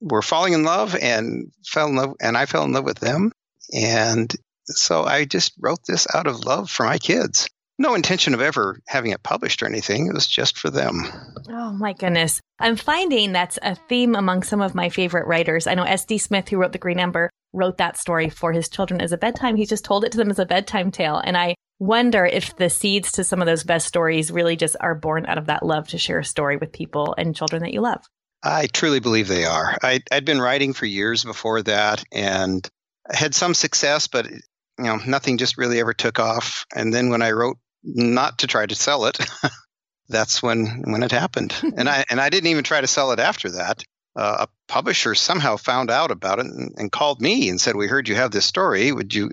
were 0.00 0.22
falling 0.22 0.52
in 0.52 0.64
love 0.64 0.94
and 0.94 1.50
fell 1.66 1.88
in 1.88 1.96
love, 1.96 2.14
and 2.20 2.36
I 2.36 2.46
fell 2.46 2.64
in 2.64 2.72
love 2.72 2.84
with 2.84 2.98
them. 2.98 3.32
And 3.72 4.34
so 4.66 5.04
I 5.04 5.24
just 5.24 5.52
wrote 5.58 5.80
this 5.86 6.06
out 6.14 6.26
of 6.26 6.44
love 6.44 6.70
for 6.70 6.86
my 6.86 6.98
kids. 6.98 7.48
No 7.78 7.94
intention 7.94 8.34
of 8.34 8.42
ever 8.42 8.78
having 8.86 9.10
it 9.10 9.22
published 9.22 9.62
or 9.62 9.66
anything. 9.66 10.06
It 10.06 10.12
was 10.12 10.26
just 10.26 10.58
for 10.58 10.68
them. 10.68 11.04
Oh 11.48 11.72
my 11.72 11.94
goodness. 11.94 12.40
I'm 12.58 12.76
finding 12.76 13.32
that's 13.32 13.58
a 13.62 13.74
theme 13.74 14.14
among 14.14 14.42
some 14.42 14.60
of 14.60 14.74
my 14.74 14.90
favorite 14.90 15.26
writers. 15.26 15.66
I 15.66 15.74
know 15.74 15.84
S.D. 15.84 16.18
Smith, 16.18 16.48
who 16.50 16.58
wrote 16.58 16.72
The 16.72 16.78
Green 16.78 17.00
Ember, 17.00 17.30
wrote 17.54 17.78
that 17.78 17.96
story 17.96 18.28
for 18.28 18.52
his 18.52 18.68
children 18.68 19.00
as 19.00 19.12
a 19.12 19.18
bedtime. 19.18 19.56
He 19.56 19.64
just 19.64 19.84
told 19.84 20.04
it 20.04 20.12
to 20.12 20.18
them 20.18 20.30
as 20.30 20.38
a 20.38 20.44
bedtime 20.44 20.90
tale. 20.90 21.16
And 21.16 21.38
I 21.38 21.54
wonder 21.78 22.26
if 22.26 22.54
the 22.56 22.68
seeds 22.68 23.12
to 23.12 23.24
some 23.24 23.40
of 23.40 23.46
those 23.46 23.64
best 23.64 23.88
stories 23.88 24.30
really 24.30 24.56
just 24.56 24.76
are 24.78 24.94
born 24.94 25.24
out 25.24 25.38
of 25.38 25.46
that 25.46 25.64
love 25.64 25.88
to 25.88 25.98
share 25.98 26.18
a 26.18 26.24
story 26.24 26.58
with 26.58 26.72
people 26.72 27.14
and 27.16 27.34
children 27.34 27.62
that 27.62 27.72
you 27.72 27.80
love. 27.80 28.04
I 28.42 28.66
truly 28.66 29.00
believe 29.00 29.28
they 29.28 29.44
are. 29.44 29.76
I, 29.82 30.00
would 30.12 30.24
been 30.24 30.40
writing 30.40 30.74
for 30.74 30.86
years 30.86 31.24
before 31.24 31.62
that 31.62 32.04
and 32.12 32.68
had 33.12 33.34
some 33.34 33.54
success, 33.54 34.06
but 34.06 34.30
you 34.30 34.40
know, 34.78 34.96
nothing 35.06 35.38
just 35.38 35.58
really 35.58 35.80
ever 35.80 35.92
took 35.92 36.18
off. 36.18 36.64
And 36.74 36.92
then 36.92 37.10
when 37.10 37.22
I 37.22 37.32
wrote 37.32 37.58
not 37.82 38.38
to 38.38 38.46
try 38.46 38.66
to 38.66 38.74
sell 38.74 39.06
it, 39.06 39.18
that's 40.08 40.42
when 40.42 40.82
when 40.86 41.02
it 41.02 41.12
happened. 41.12 41.54
and 41.76 41.88
I 41.88 42.04
and 42.10 42.20
I 42.20 42.30
didn't 42.30 42.50
even 42.50 42.64
try 42.64 42.80
to 42.80 42.86
sell 42.86 43.12
it 43.12 43.18
after 43.18 43.50
that. 43.52 43.82
Uh, 44.16 44.46
a 44.46 44.48
publisher 44.66 45.14
somehow 45.14 45.56
found 45.56 45.88
out 45.88 46.10
about 46.10 46.40
it 46.40 46.46
and, 46.46 46.74
and, 46.76 46.90
called 46.90 47.20
me 47.20 47.48
and 47.48 47.60
said, 47.60 47.76
"We 47.76 47.86
heard 47.86 48.08
you 48.08 48.16
have 48.16 48.32
this 48.32 48.44
story. 48.44 48.90
Would 48.90 49.14
you?" 49.14 49.30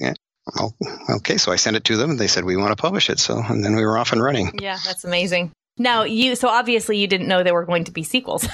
Oh, 0.59 0.71
okay, 1.17 1.37
so 1.37 1.51
I 1.51 1.55
sent 1.55 1.75
it 1.75 1.83
to 1.85 1.97
them. 1.97 2.11
and 2.11 2.19
They 2.19 2.27
said 2.27 2.45
we 2.45 2.55
want 2.55 2.77
to 2.77 2.81
publish 2.81 3.09
it. 3.09 3.19
So 3.19 3.39
and 3.39 3.65
then 3.65 3.75
we 3.75 3.83
were 3.83 3.97
off 3.97 4.13
and 4.13 4.21
running. 4.21 4.59
Yeah, 4.61 4.77
that's 4.85 5.03
amazing. 5.03 5.51
Now 5.79 6.03
you 6.03 6.35
so 6.35 6.47
obviously 6.47 6.97
you 6.97 7.07
didn't 7.07 7.27
know 7.27 7.43
there 7.43 7.53
were 7.53 7.65
going 7.65 7.85
to 7.85 7.91
be 7.91 8.03
sequels. 8.03 8.47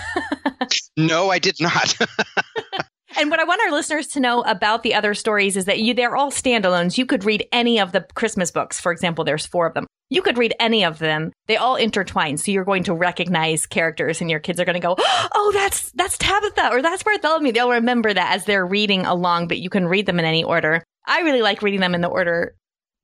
no, 0.98 1.30
I 1.30 1.40
did 1.40 1.60
not. 1.60 1.98
And 3.18 3.30
what 3.30 3.40
I 3.40 3.44
want 3.44 3.62
our 3.66 3.72
listeners 3.72 4.08
to 4.08 4.20
know 4.20 4.42
about 4.42 4.84
the 4.84 4.96
other 4.96 5.14
stories 5.14 5.56
is 5.56 5.66
that 5.66 5.80
you, 5.80 5.94
they're 5.94 6.16
all 6.16 6.32
standalones. 6.32 6.98
You 6.98 7.06
could 7.06 7.26
read 7.26 7.48
any 7.52 7.80
of 7.80 7.92
the 7.92 8.06
Christmas 8.16 8.52
books. 8.52 8.80
For 8.80 8.92
example, 8.92 9.24
there's 9.24 9.46
four 9.46 9.68
of 9.68 9.74
them. 9.74 9.86
You 10.10 10.22
could 10.22 10.38
read 10.38 10.54
any 10.60 10.84
of 10.84 11.00
them. 11.00 11.32
They 11.48 11.58
all 11.58 11.76
intertwine. 11.76 12.38
So 12.38 12.52
you're 12.52 12.66
going 12.66 12.84
to 12.84 12.94
recognize 12.94 13.66
characters 13.66 14.22
and 14.22 14.30
your 14.30 14.40
kids 14.40 14.60
are 14.60 14.66
going 14.66 14.80
to 14.80 14.80
go, 14.80 14.96
Oh, 15.34 15.52
that's, 15.54 15.92
that's 15.92 16.18
Tabitha 16.18 16.70
or 16.72 16.82
that's 16.82 17.04
Bartholomew. 17.04 17.52
They'll 17.52 17.72
remember 17.72 18.14
that 18.14 18.34
as 18.34 18.46
they're 18.46 18.66
reading 18.66 19.06
along, 19.06 19.48
but 19.48 19.60
you 19.60 19.70
can 19.70 19.88
read 19.88 20.06
them 20.06 20.20
in 20.20 20.26
any 20.26 20.44
order. 20.44 20.84
I 21.06 21.22
really 21.22 21.42
like 21.42 21.62
reading 21.62 21.82
them 21.82 21.96
in 21.96 22.02
the 22.02 22.08
order 22.08 22.56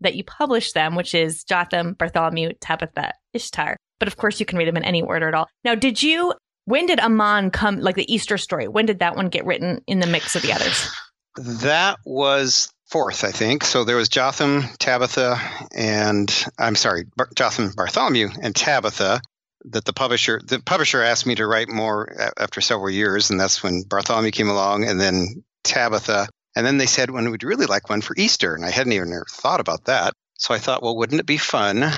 that 0.01 0.15
you 0.15 0.23
publish 0.23 0.71
them, 0.71 0.95
which 0.95 1.13
is 1.13 1.43
Jotham, 1.43 1.93
Bartholomew, 1.93 2.53
Tabitha, 2.61 3.13
Ishtar. 3.33 3.75
But 3.99 4.07
of 4.07 4.17
course, 4.17 4.39
you 4.39 4.45
can 4.45 4.57
read 4.57 4.67
them 4.67 4.77
in 4.77 4.83
any 4.83 5.01
order 5.01 5.27
at 5.27 5.33
all. 5.33 5.47
Now, 5.63 5.75
did 5.75 6.01
you 6.01 6.33
when 6.69 6.85
did 6.85 6.99
Amon 6.99 7.49
come, 7.49 7.79
like 7.79 7.95
the 7.95 8.13
Easter 8.13 8.37
story? 8.37 8.67
When 8.67 8.85
did 8.85 8.99
that 8.99 9.15
one 9.15 9.29
get 9.29 9.43
written 9.43 9.81
in 9.87 9.99
the 9.99 10.05
mix 10.05 10.35
of 10.35 10.43
the 10.43 10.53
others? 10.53 10.87
That 11.35 11.97
was 12.05 12.71
fourth, 12.91 13.23
I 13.23 13.31
think. 13.31 13.63
So 13.63 13.85
there 13.85 13.95
was 13.95 14.07
Jotham, 14.07 14.65
Tabitha, 14.77 15.39
and 15.75 16.31
I'm 16.59 16.75
sorry, 16.75 17.05
Bar- 17.15 17.29
Jotham, 17.35 17.71
Bartholomew, 17.75 18.29
and 18.41 18.55
Tabitha. 18.55 19.19
That 19.65 19.83
the 19.85 19.93
publisher, 19.93 20.39
the 20.45 20.59
publisher 20.59 21.01
asked 21.01 21.25
me 21.25 21.35
to 21.35 21.47
write 21.47 21.69
more 21.69 22.03
a- 22.05 22.41
after 22.41 22.61
several 22.61 22.91
years, 22.91 23.31
and 23.31 23.39
that's 23.39 23.63
when 23.63 23.83
Bartholomew 23.89 24.31
came 24.31 24.49
along, 24.49 24.87
and 24.87 25.01
then 25.01 25.43
Tabitha, 25.63 26.29
and 26.55 26.65
then 26.65 26.77
they 26.77 26.85
said, 26.85 27.09
"When 27.09 27.31
we'd 27.31 27.43
really 27.43 27.65
like 27.65 27.89
one 27.89 28.01
for 28.01 28.15
Easter," 28.15 28.53
and 28.53 28.63
I 28.63 28.69
hadn't 28.69 28.93
even 28.93 29.11
thought 29.27 29.59
about 29.59 29.85
that. 29.85 30.13
So 30.37 30.53
I 30.53 30.59
thought, 30.59 30.83
well, 30.83 30.95
wouldn't 30.95 31.19
it 31.19 31.25
be 31.25 31.37
fun 31.37 31.91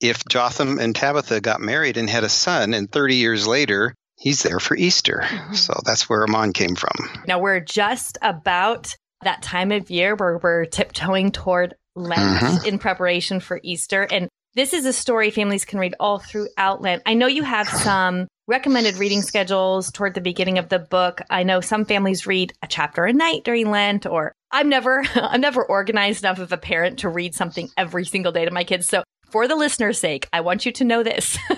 if 0.00 0.22
Jotham 0.28 0.78
and 0.78 0.94
Tabitha 0.94 1.40
got 1.40 1.60
married 1.60 1.96
and 1.96 2.10
had 2.10 2.24
a 2.24 2.28
son, 2.28 2.74
and 2.74 2.90
30 2.90 3.14
years 3.16 3.46
later 3.46 3.94
he's 4.18 4.42
there 4.42 4.60
for 4.60 4.76
Easter. 4.76 5.22
Mm-hmm. 5.24 5.54
So 5.54 5.80
that's 5.84 6.08
where 6.08 6.24
Amon 6.24 6.52
came 6.52 6.74
from. 6.74 7.22
Now 7.26 7.38
we're 7.38 7.60
just 7.60 8.18
about 8.20 8.94
that 9.22 9.42
time 9.42 9.72
of 9.72 9.90
year 9.90 10.14
where 10.14 10.38
we're 10.42 10.64
tiptoeing 10.66 11.32
toward 11.32 11.74
Lent 11.96 12.20
mm-hmm. 12.20 12.66
in 12.66 12.78
preparation 12.78 13.40
for 13.40 13.60
Easter. 13.62 14.06
And 14.10 14.28
This 14.54 14.72
is 14.72 14.86
a 14.86 14.92
story 14.92 15.30
families 15.30 15.64
can 15.64 15.78
read 15.78 15.94
all 15.98 16.18
throughout 16.18 16.82
Lent. 16.82 17.02
I 17.06 17.14
know 17.14 17.26
you 17.26 17.42
have 17.42 17.68
some 17.68 18.28
recommended 18.46 18.96
reading 18.96 19.22
schedules 19.22 19.90
toward 19.92 20.14
the 20.14 20.20
beginning 20.20 20.58
of 20.58 20.68
the 20.68 20.78
book. 20.78 21.20
I 21.28 21.42
know 21.42 21.60
some 21.60 21.84
families 21.84 22.26
read 22.26 22.52
a 22.62 22.66
chapter 22.66 23.04
a 23.04 23.12
night 23.12 23.44
during 23.44 23.70
Lent 23.70 24.06
or 24.06 24.32
I'm 24.50 24.68
never 24.68 25.04
I'm 25.14 25.40
never 25.40 25.64
organized 25.64 26.24
enough 26.24 26.38
of 26.38 26.52
a 26.52 26.56
parent 26.56 27.00
to 27.00 27.08
read 27.08 27.34
something 27.34 27.68
every 27.76 28.04
single 28.04 28.32
day 28.32 28.44
to 28.44 28.50
my 28.50 28.64
kids. 28.64 28.86
So 28.86 29.02
for 29.30 29.48
the 29.48 29.56
listener's 29.56 29.98
sake, 29.98 30.28
I 30.32 30.40
want 30.40 30.66
you 30.66 30.72
to 30.72 30.84
know 30.84 31.02
this. 31.02 31.36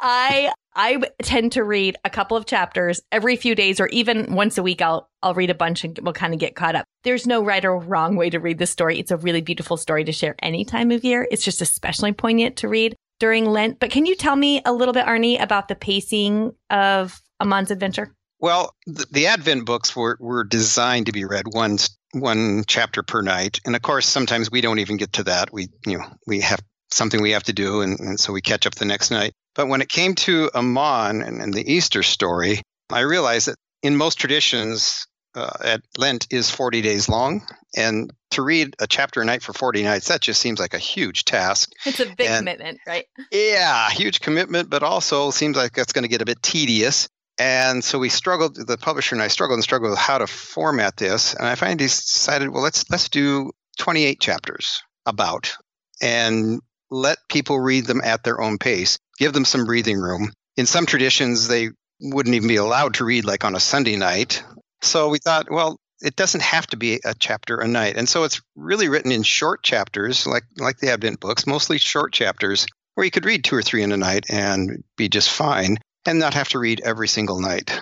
I 0.00 0.52
I 0.74 1.02
tend 1.22 1.52
to 1.52 1.64
read 1.64 1.96
a 2.04 2.10
couple 2.10 2.36
of 2.36 2.46
chapters 2.46 3.00
every 3.10 3.36
few 3.36 3.54
days 3.54 3.80
or 3.80 3.88
even 3.88 4.34
once 4.34 4.56
a 4.56 4.62
week 4.62 4.80
I'll 4.80 5.08
I'll 5.22 5.34
read 5.34 5.50
a 5.50 5.54
bunch 5.54 5.84
and 5.84 5.98
we'll 6.02 6.14
kind 6.14 6.32
of 6.32 6.40
get 6.40 6.56
caught 6.56 6.74
up. 6.74 6.86
There's 7.04 7.26
no 7.26 7.44
right 7.44 7.64
or 7.64 7.78
wrong 7.78 8.16
way 8.16 8.30
to 8.30 8.40
read 8.40 8.58
this 8.58 8.70
story. 8.70 8.98
It's 8.98 9.10
a 9.10 9.16
really 9.16 9.42
beautiful 9.42 9.76
story 9.76 10.04
to 10.04 10.12
share 10.12 10.34
any 10.40 10.64
time 10.64 10.90
of 10.90 11.04
year. 11.04 11.26
It's 11.30 11.44
just 11.44 11.60
especially 11.60 12.12
poignant 12.12 12.56
to 12.58 12.68
read 12.68 12.96
during 13.20 13.46
Lent. 13.46 13.78
But 13.78 13.90
can 13.90 14.06
you 14.06 14.16
tell 14.16 14.36
me 14.36 14.62
a 14.64 14.72
little 14.72 14.94
bit 14.94 15.06
Arnie 15.06 15.40
about 15.40 15.68
the 15.68 15.74
pacing 15.74 16.52
of 16.70 17.20
Amon's 17.40 17.70
adventure? 17.70 18.14
Well, 18.40 18.74
the, 18.86 19.06
the 19.12 19.26
Advent 19.28 19.66
books 19.66 19.94
were, 19.94 20.16
were 20.18 20.42
designed 20.42 21.06
to 21.06 21.12
be 21.12 21.24
read 21.24 21.44
one 21.46 21.78
one 22.14 22.64
chapter 22.66 23.02
per 23.02 23.22
night, 23.22 23.60
and 23.64 23.74
of 23.74 23.82
course, 23.82 24.06
sometimes 24.06 24.50
we 24.50 24.60
don't 24.60 24.80
even 24.80 24.96
get 24.96 25.14
to 25.14 25.24
that. 25.24 25.52
We 25.52 25.68
you 25.86 25.98
know 25.98 26.04
we 26.26 26.40
have 26.40 26.60
something 26.92 27.20
we 27.20 27.32
have 27.32 27.44
to 27.44 27.52
do, 27.52 27.80
and, 27.80 27.98
and 28.00 28.20
so 28.20 28.32
we 28.32 28.40
catch 28.40 28.66
up 28.66 28.74
the 28.74 28.84
next 28.84 29.10
night. 29.10 29.32
But 29.54 29.68
when 29.68 29.82
it 29.82 29.88
came 29.88 30.14
to 30.16 30.50
Amon 30.54 31.22
and, 31.22 31.40
and 31.40 31.52
the 31.52 31.70
Easter 31.70 32.02
story, 32.02 32.62
I 32.90 33.00
realized 33.00 33.48
that 33.48 33.56
in 33.82 33.96
most 33.96 34.16
traditions, 34.16 35.06
uh, 35.34 35.50
at 35.64 35.82
Lent 35.96 36.26
is 36.30 36.50
40 36.50 36.82
days 36.82 37.08
long. 37.08 37.42
And 37.76 38.12
to 38.32 38.42
read 38.42 38.74
a 38.78 38.86
chapter 38.86 39.22
a 39.22 39.24
night 39.24 39.42
for 39.42 39.52
40 39.52 39.82
nights, 39.82 40.08
that 40.08 40.20
just 40.20 40.40
seems 40.40 40.60
like 40.60 40.74
a 40.74 40.78
huge 40.78 41.24
task. 41.24 41.70
It's 41.86 42.00
a 42.00 42.06
big 42.06 42.28
and, 42.28 42.38
commitment, 42.38 42.78
right? 42.86 43.06
Yeah, 43.30 43.90
huge 43.90 44.20
commitment, 44.20 44.70
but 44.70 44.82
also 44.82 45.30
seems 45.30 45.56
like 45.56 45.72
that's 45.72 45.92
going 45.92 46.04
to 46.04 46.08
get 46.08 46.22
a 46.22 46.26
bit 46.26 46.42
tedious. 46.42 47.08
And 47.38 47.82
so 47.82 47.98
we 47.98 48.10
struggled, 48.10 48.56
the 48.56 48.76
publisher 48.76 49.14
and 49.14 49.22
I 49.22 49.28
struggled 49.28 49.56
and 49.56 49.64
struggled 49.64 49.90
with 49.90 49.98
how 49.98 50.18
to 50.18 50.26
format 50.26 50.96
this. 50.96 51.34
And 51.34 51.46
I 51.46 51.54
finally 51.54 51.76
decided, 51.76 52.50
well, 52.50 52.62
let's 52.62 52.88
let's 52.90 53.08
do 53.08 53.52
28 53.78 54.20
chapters 54.20 54.82
about 55.06 55.56
and 56.00 56.60
let 56.92 57.16
people 57.28 57.58
read 57.58 57.86
them 57.86 58.02
at 58.04 58.22
their 58.22 58.40
own 58.40 58.58
pace, 58.58 58.98
give 59.18 59.32
them 59.32 59.46
some 59.46 59.64
breathing 59.64 59.98
room. 59.98 60.30
In 60.56 60.66
some 60.66 60.84
traditions, 60.84 61.48
they 61.48 61.70
wouldn't 62.00 62.36
even 62.36 62.48
be 62.48 62.56
allowed 62.56 62.94
to 62.94 63.04
read 63.04 63.24
like 63.24 63.44
on 63.44 63.56
a 63.56 63.60
Sunday 63.60 63.96
night. 63.96 64.44
So 64.82 65.08
we 65.08 65.18
thought, 65.18 65.50
well, 65.50 65.78
it 66.02 66.16
doesn't 66.16 66.42
have 66.42 66.66
to 66.68 66.76
be 66.76 67.00
a 67.04 67.14
chapter 67.18 67.56
a 67.56 67.66
night. 67.66 67.96
And 67.96 68.08
so 68.08 68.24
it's 68.24 68.42
really 68.56 68.88
written 68.88 69.10
in 69.10 69.22
short 69.22 69.62
chapters, 69.62 70.26
like 70.26 70.42
like 70.58 70.78
the 70.78 70.90
Advent 70.90 71.20
books, 71.20 71.46
mostly 71.46 71.78
short 71.78 72.12
chapters, 72.12 72.66
where 72.94 73.04
you 73.04 73.10
could 73.10 73.24
read 73.24 73.44
two 73.44 73.56
or 73.56 73.62
three 73.62 73.82
in 73.82 73.92
a 73.92 73.96
night 73.96 74.26
and 74.28 74.84
be 74.96 75.08
just 75.08 75.30
fine 75.30 75.78
and 76.04 76.18
not 76.18 76.34
have 76.34 76.50
to 76.50 76.58
read 76.58 76.82
every 76.84 77.08
single 77.08 77.40
night. 77.40 77.80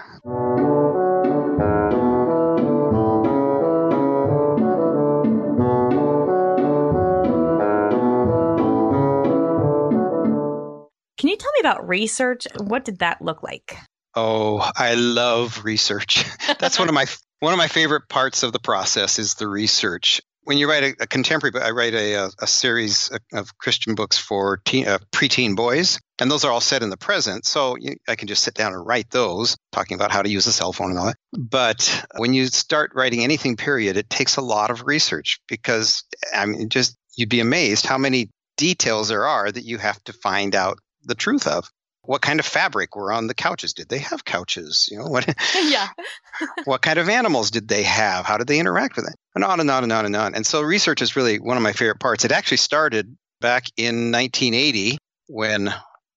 Can 11.21 11.29
you 11.29 11.37
tell 11.37 11.51
me 11.53 11.69
about 11.69 11.87
research? 11.87 12.47
What 12.57 12.83
did 12.87 13.01
that 13.01 13.21
look 13.21 13.43
like? 13.43 13.77
Oh, 14.15 14.67
I 14.75 14.95
love 14.95 15.67
research. 15.67 16.25
That's 16.59 16.79
one 16.79 16.89
of 16.89 16.95
my 16.95 17.05
one 17.41 17.53
of 17.53 17.59
my 17.59 17.69
favorite 17.69 18.09
parts 18.09 18.43
of 18.43 18.55
the 18.55 18.59
process 18.59 19.19
is 19.19 19.35
the 19.35 19.47
research. 19.47 20.23
When 20.45 20.57
you 20.57 20.67
write 20.67 20.83
a, 20.83 20.95
a 21.03 21.07
contemporary 21.07 21.51
book, 21.51 21.63
I 21.63 21.73
write 21.73 21.93
a, 21.93 22.31
a, 22.41 22.47
series 22.47 23.11
of 23.35 23.59
Christian 23.59 23.95
books 23.95 24.17
for 24.17 24.63
teen, 24.65 24.89
uh, 24.89 24.97
preteen 25.13 25.57
boys, 25.57 26.01
and 26.19 26.31
those 26.31 26.47
are 26.47 26.51
all 26.51 26.63
set 26.63 26.83
in 26.83 26.89
the 26.89 26.97
present. 26.97 27.45
So 27.45 27.77
you, 27.79 27.97
I 28.09 28.17
can 28.17 28.27
just 28.27 28.43
sit 28.43 28.55
down 28.55 28.73
and 28.73 28.87
write 28.87 29.11
those, 29.11 29.59
talking 29.73 29.97
about 29.97 30.13
how 30.13 30.23
to 30.23 30.31
use 30.31 30.47
a 30.47 30.53
cell 30.53 30.73
phone 30.73 30.89
and 30.89 30.99
all 30.99 31.07
that. 31.07 31.17
But 31.39 32.07
when 32.17 32.33
you 32.33 32.47
start 32.47 32.93
writing 32.95 33.23
anything, 33.23 33.57
period, 33.59 33.99
it 33.99 34.09
takes 34.09 34.39
a 34.39 34.43
lot 34.43 34.71
of 34.71 34.87
research 34.87 35.39
because 35.49 36.03
I 36.35 36.47
mean, 36.47 36.71
just 36.71 36.97
you'd 37.15 37.29
be 37.29 37.41
amazed 37.41 37.85
how 37.85 37.99
many 37.99 38.31
details 38.57 39.09
there 39.09 39.27
are 39.27 39.53
that 39.53 39.65
you 39.65 39.77
have 39.77 40.03
to 40.05 40.15
find 40.15 40.55
out 40.55 40.79
the 41.11 41.15
truth 41.15 41.47
of 41.47 41.69
what 42.03 42.23
kind 42.23 42.41
of 42.41 42.47
fabric 42.47 42.97
were 42.97 43.13
on 43.13 43.27
the 43.27 43.35
couches. 43.35 43.75
Did 43.75 43.89
they 43.89 43.99
have 43.99 44.25
couches? 44.25 44.89
You 44.91 45.01
know 45.01 45.07
what 45.07 45.27
yeah. 45.55 45.89
what 46.65 46.81
kind 46.81 46.99
of 46.99 47.09
animals 47.09 47.51
did 47.51 47.69
they 47.69 47.83
have? 47.83 48.25
How 48.25 48.39
did 48.39 48.47
they 48.47 48.59
interact 48.59 48.97
with 48.97 49.07
it? 49.07 49.15
And 49.35 49.45
on 49.45 49.61
and 49.61 49.71
on 49.71 49.83
and 49.85 49.93
on 49.93 50.07
and 50.07 50.17
on. 50.17 50.35
And 50.35 50.47
so 50.47 50.63
research 50.63 51.03
is 51.03 51.17
really 51.17 51.39
one 51.39 51.57
of 51.57 51.63
my 51.63 51.73
favorite 51.73 52.01
parts. 52.01 52.25
It 52.25 52.33
actually 52.33 52.57
started 52.57 53.17
back 53.41 53.65
in 53.77 54.13
1980 54.13 54.99
when 55.29 55.73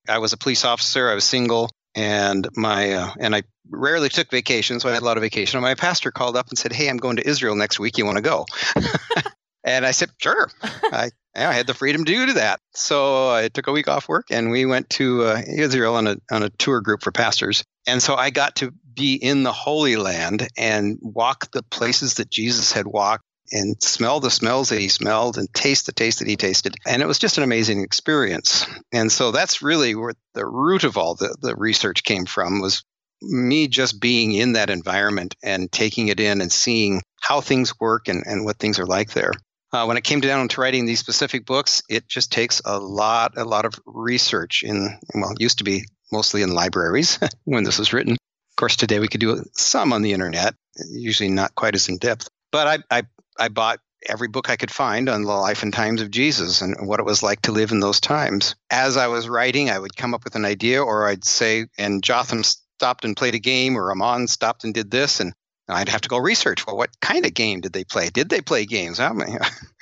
i 0.10 0.18
was 0.18 0.34
a 0.34 0.38
police 0.38 0.66
officer 0.66 1.10
i 1.10 1.14
was 1.14 1.24
single 1.24 1.70
and 1.96 2.50
my 2.56 2.92
uh, 2.92 3.14
and 3.18 3.34
i 3.34 3.44
rarely 3.70 4.10
took 4.10 4.30
vacations 4.30 4.84
so 4.84 4.90
i 4.90 4.94
had 4.94 5.02
a 5.02 5.06
lot 5.06 5.16
of 5.16 5.24
vacation. 5.24 5.58
And 5.58 5.64
my 5.64 5.76
pastor 5.76 6.12
called 6.12 6.36
up 6.36 6.50
and 6.50 6.58
said 6.58 6.74
hey 6.74 6.90
i'm 6.90 6.98
going 6.98 7.16
to 7.16 7.28
israel 7.28 7.56
next 7.56 7.80
week. 7.80 7.98
You 7.98 8.06
want 8.06 8.18
to 8.18 8.24
go 8.24 8.46
and 9.64 9.86
i 9.86 9.92
said 9.92 10.10
sure 10.20 10.50
i 10.64 11.10
I 11.36 11.54
had 11.54 11.68
the 11.68 11.74
freedom 11.74 12.06
to 12.06 12.12
do 12.12 12.34
that. 12.34 12.60
So 12.74 13.30
I 13.30 13.48
took 13.48 13.68
a 13.68 13.72
week 13.72 13.88
off 13.88 14.08
work 14.08 14.28
and 14.30 14.52
we 14.52 14.66
went 14.66 14.90
to 14.92 15.24
uh, 15.24 15.42
Israel 15.48 15.96
on 15.96 16.08
a, 16.08 16.18
on 16.32 16.44
a 16.44 16.50
tour 16.50 16.82
group 16.82 17.02
for 17.02 17.12
pastors. 17.12 17.64
And 17.88 18.02
so 18.02 18.16
I 18.16 18.30
got 18.30 18.58
to 18.58 18.72
be 18.94 19.16
in 19.16 19.44
the 19.44 19.52
Holy 19.52 19.96
Land 19.96 20.48
and 20.58 21.00
walk 21.02 21.52
the 21.52 21.64
places 21.64 22.16
that 22.16 22.30
Jesus 22.30 22.72
had 22.72 22.86
walked 22.86 23.24
and 23.52 23.82
smell 23.82 24.20
the 24.20 24.32
smells 24.32 24.70
that 24.70 24.80
he 24.80 24.88
smelled 24.88 25.38
and 25.38 25.52
taste 25.54 25.86
the 25.86 25.92
taste 25.92 26.20
that 26.20 26.28
he 26.28 26.36
tasted. 26.36 26.76
And 26.86 27.02
it 27.02 27.08
was 27.08 27.20
just 27.20 27.38
an 27.38 27.44
amazing 27.44 27.82
experience. 27.82 28.66
And 28.92 29.12
so 29.12 29.32
that's 29.32 29.62
really 29.62 29.96
where 29.96 30.14
the 30.34 30.46
root 30.46 30.84
of 30.84 30.98
all 30.98 31.16
the, 31.16 31.36
the 31.42 31.56
research 31.56 32.04
came 32.04 32.26
from 32.26 32.62
was 32.62 32.84
me 33.22 33.68
just 33.68 34.00
being 34.00 34.34
in 34.34 34.54
that 34.54 34.70
environment 34.70 35.36
and 35.44 35.72
taking 35.72 36.10
it 36.10 36.20
in 36.20 36.42
and 36.42 36.52
seeing 36.52 37.02
how 37.22 37.42
things 37.42 37.80
work 37.80 38.08
and, 38.08 38.24
and 38.26 38.46
what 38.46 38.58
things 38.58 38.80
are 38.80 38.86
like 38.86 39.12
there. 39.12 39.32
Uh, 39.74 39.86
when 39.86 39.98
it 39.98 40.04
came 40.04 40.22
down 40.22 40.48
to 40.48 40.62
writing 40.62 40.86
these 40.86 41.00
specific 41.00 41.46
books, 41.48 41.82
it 41.90 42.08
just 42.08 42.32
takes 42.32 42.62
a 42.64 42.78
lot, 42.78 43.34
a 43.38 43.44
lot 43.44 43.66
of 43.66 43.74
research 43.88 44.62
in, 44.62 45.00
well, 45.16 45.32
it 45.32 45.42
used 45.42 45.58
to 45.58 45.64
be 45.64 45.86
mostly 46.12 46.44
in 46.44 46.54
libraries 46.54 47.18
when 47.44 47.64
this 47.64 47.80
was 47.80 47.92
written. 47.92 48.14
Of 48.14 48.56
course, 48.56 48.76
today 48.76 49.00
we 49.00 49.08
could 49.08 49.20
do 49.20 49.44
some 49.54 49.92
on 49.92 50.04
the 50.04 50.14
internet, 50.14 50.54
usually 50.92 51.30
not 51.30 51.56
quite 51.56 51.74
as 51.74 51.90
in 51.90 51.98
depth. 51.98 52.30
But 52.52 52.68
I, 52.92 53.00
I, 53.00 53.04
I 53.40 53.48
bought 53.48 53.80
every 54.08 54.28
book 54.28 54.48
I 54.48 54.58
could 54.58 54.70
find 54.70 55.10
on 55.10 55.24
the 55.24 55.32
life 55.32 55.64
and 55.64 55.74
times 55.74 56.04
of 56.04 56.12
Jesus 56.12 56.62
and 56.62 56.88
what 56.88 57.00
it 57.00 57.06
was 57.06 57.24
like 57.24 57.42
to 57.44 57.52
live 57.52 57.72
in 57.72 57.80
those 57.80 58.00
times. 58.00 58.56
As 58.70 58.96
I 58.96 59.08
was 59.08 59.28
writing, 59.28 59.72
I 59.72 59.80
would 59.80 59.96
come 59.96 60.14
up 60.14 60.24
with 60.24 60.36
an 60.36 60.46
idea, 60.46 60.84
or 60.84 61.08
I'd 61.08 61.26
say, 61.26 61.66
and 61.80 62.04
Jotham 62.04 62.44
stopped 62.44 63.06
and 63.06 63.18
played 63.18 63.34
a 63.34 63.40
game, 63.40 63.76
or 63.76 63.92
Amon 63.92 64.28
stopped 64.28 64.66
and 64.66 64.74
did 64.74 64.92
this, 64.92 65.20
and 65.20 65.34
I'd 65.70 65.90
have 65.90 66.02
to 66.02 66.10
go 66.10 66.18
research. 66.18 66.66
Well, 66.68 66.78
what 66.78 66.90
kind 67.00 67.26
of 67.26 67.34
game 67.34 67.62
did 67.62 67.74
they 67.74 67.84
play? 67.84 68.10
Did 68.10 68.30
they 68.30 68.42
play 68.42 68.66
games? 68.66 69.00
I 69.00 69.12
mean, 69.14 69.28
yeah, 69.30 69.40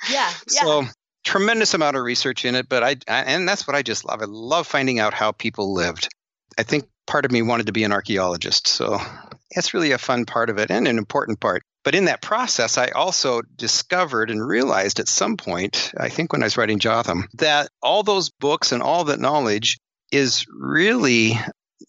yeah. 0.10 0.32
So 0.62 0.84
tremendous 1.24 1.74
amount 1.74 1.96
of 1.96 2.02
research 2.02 2.44
in 2.44 2.54
it, 2.54 2.68
but 2.68 2.82
I, 2.82 2.96
I 3.08 3.22
and 3.22 3.48
that's 3.48 3.66
what 3.66 3.76
I 3.76 3.82
just 3.82 4.04
love. 4.04 4.22
I 4.22 4.26
love 4.26 4.66
finding 4.66 5.00
out 5.00 5.14
how 5.14 5.32
people 5.32 5.72
lived. 5.72 6.08
I 6.58 6.62
think 6.62 6.84
part 7.06 7.24
of 7.24 7.32
me 7.32 7.42
wanted 7.42 7.66
to 7.66 7.72
be 7.72 7.84
an 7.84 7.92
archaeologist, 7.92 8.68
so 8.68 9.00
it's 9.50 9.74
really 9.74 9.92
a 9.92 9.98
fun 9.98 10.24
part 10.24 10.50
of 10.50 10.58
it 10.58 10.70
and 10.70 10.86
an 10.86 10.98
important 10.98 11.40
part. 11.40 11.62
But 11.84 11.94
in 11.96 12.04
that 12.04 12.22
process, 12.22 12.78
I 12.78 12.88
also 12.88 13.42
discovered 13.56 14.30
and 14.30 14.46
realized 14.46 15.00
at 15.00 15.08
some 15.08 15.36
point, 15.36 15.92
I 15.98 16.08
think 16.08 16.32
when 16.32 16.42
I 16.42 16.46
was 16.46 16.56
writing 16.56 16.78
Jotham, 16.78 17.26
that 17.34 17.68
all 17.82 18.04
those 18.04 18.30
books 18.30 18.70
and 18.70 18.82
all 18.82 19.04
that 19.04 19.18
knowledge 19.18 19.78
is 20.12 20.46
really 20.48 21.36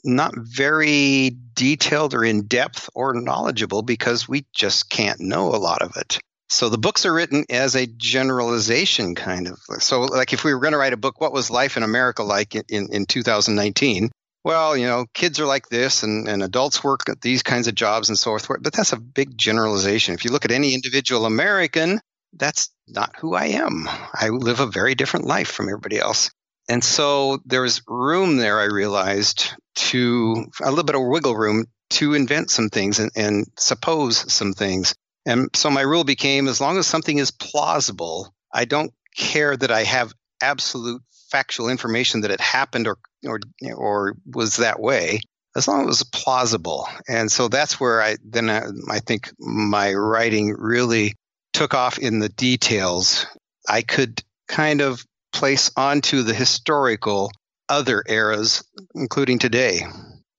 not 0.04 0.34
very 0.38 1.36
detailed 1.54 2.14
or 2.14 2.24
in 2.24 2.48
depth 2.48 2.90
or 2.94 3.14
knowledgeable 3.14 3.82
because 3.82 4.28
we 4.28 4.46
just 4.54 4.90
can't 4.90 5.20
know 5.20 5.50
a 5.50 5.58
lot 5.58 5.82
of 5.82 5.96
it. 5.98 6.20
So 6.50 6.70
the 6.70 6.78
books 6.78 7.06
are 7.06 7.14
written 7.14 7.46
as 7.50 7.76
a 7.76 7.88
generalization 7.88 9.16
kind 9.16 9.48
of. 9.48 9.60
So 9.80 10.02
like 10.02 10.34
if 10.34 10.44
we 10.44 10.54
were 10.54 10.60
going 10.60 10.74
to 10.74 10.78
write 10.78 10.94
a 10.94 10.98
book, 10.98 11.20
what 11.20 11.34
was 11.34 11.50
life 11.50 11.78
in 11.78 11.84
America 11.84 12.24
like 12.24 12.56
in, 12.56 12.64
in, 12.70 12.88
in 12.92 13.06
2019? 13.06 14.12
Well, 14.44 14.76
you 14.76 14.86
know, 14.86 15.06
kids 15.14 15.40
are 15.40 15.46
like 15.46 15.70
this 15.70 16.04
and, 16.04 16.28
and 16.28 16.44
adults 16.44 16.84
work 16.84 17.10
at 17.10 17.22
these 17.22 17.44
kinds 17.44 17.68
of 17.68 17.76
jobs 17.76 18.10
and 18.10 18.20
so 18.20 18.38
forth. 18.38 18.62
But 18.62 18.74
that's 18.74 18.94
a 18.94 19.00
big 19.00 19.38
generalization. 19.38 20.14
If 20.14 20.26
you 20.26 20.32
look 20.32 20.46
at 20.46 20.52
any 20.52 20.74
individual 20.74 21.26
American, 21.26 22.02
that's 22.34 22.70
not 22.88 23.16
who 23.18 23.34
I 23.36 23.46
am. 23.46 23.88
I 24.14 24.30
live 24.30 24.60
a 24.60 24.68
very 24.68 24.96
different 24.96 25.26
life 25.26 25.50
from 25.50 25.70
everybody 25.70 25.98
else. 25.98 26.30
And 26.70 26.84
so 26.84 27.40
there 27.46 27.62
was 27.62 27.82
room 27.88 28.38
there, 28.38 28.60
I 28.60 28.66
realized, 28.66 29.52
to 29.76 30.46
a 30.62 30.70
little 30.70 30.86
bit 30.86 30.96
of 30.96 31.02
wiggle 31.06 31.36
room 31.36 31.66
to 31.92 32.14
invent 32.14 32.50
some 32.50 32.70
things 32.70 33.00
and, 33.00 33.12
and 33.16 33.46
suppose 33.58 34.32
some 34.32 34.54
things. 34.54 34.96
And 35.26 35.50
so 35.56 35.70
my 35.70 35.82
rule 35.82 36.04
became 36.04 36.48
as 36.48 36.60
long 36.60 36.78
as 36.78 36.88
something 36.88 37.18
is 37.18 37.32
plausible, 37.32 38.34
I 38.52 38.66
don't 38.66 38.94
care 39.16 39.56
that 39.56 39.72
I 39.72 39.84
have 39.84 40.14
absolute 40.42 41.02
factual 41.34 41.70
information 41.70 42.22
that 42.22 42.32
it 42.32 42.42
happened 42.42 42.88
or 42.88 42.98
or 43.26 43.40
or 43.76 44.16
was 44.26 44.58
that 44.58 44.80
way 44.80 45.20
as 45.56 45.68
long 45.68 45.80
as 45.80 45.84
it 45.84 45.88
was 45.88 46.04
plausible 46.04 46.88
and 47.08 47.32
so 47.32 47.48
that's 47.48 47.80
where 47.80 48.04
i 48.04 48.16
then 48.24 48.52
I, 48.52 48.62
I, 48.88 49.00
think 49.00 49.32
my 49.40 49.94
writing 49.96 50.54
really 50.56 51.16
took 51.52 51.74
off 51.74 51.98
in 51.98 52.20
the 52.20 52.30
details 52.30 53.26
i 53.68 53.82
could 53.82 54.22
kind 54.48 54.82
of 54.82 55.04
place 55.34 55.72
onto 55.76 56.24
the 56.24 56.34
historical 56.34 57.32
other 57.68 58.04
eras, 58.08 58.64
including 58.96 59.40
today. 59.40 59.82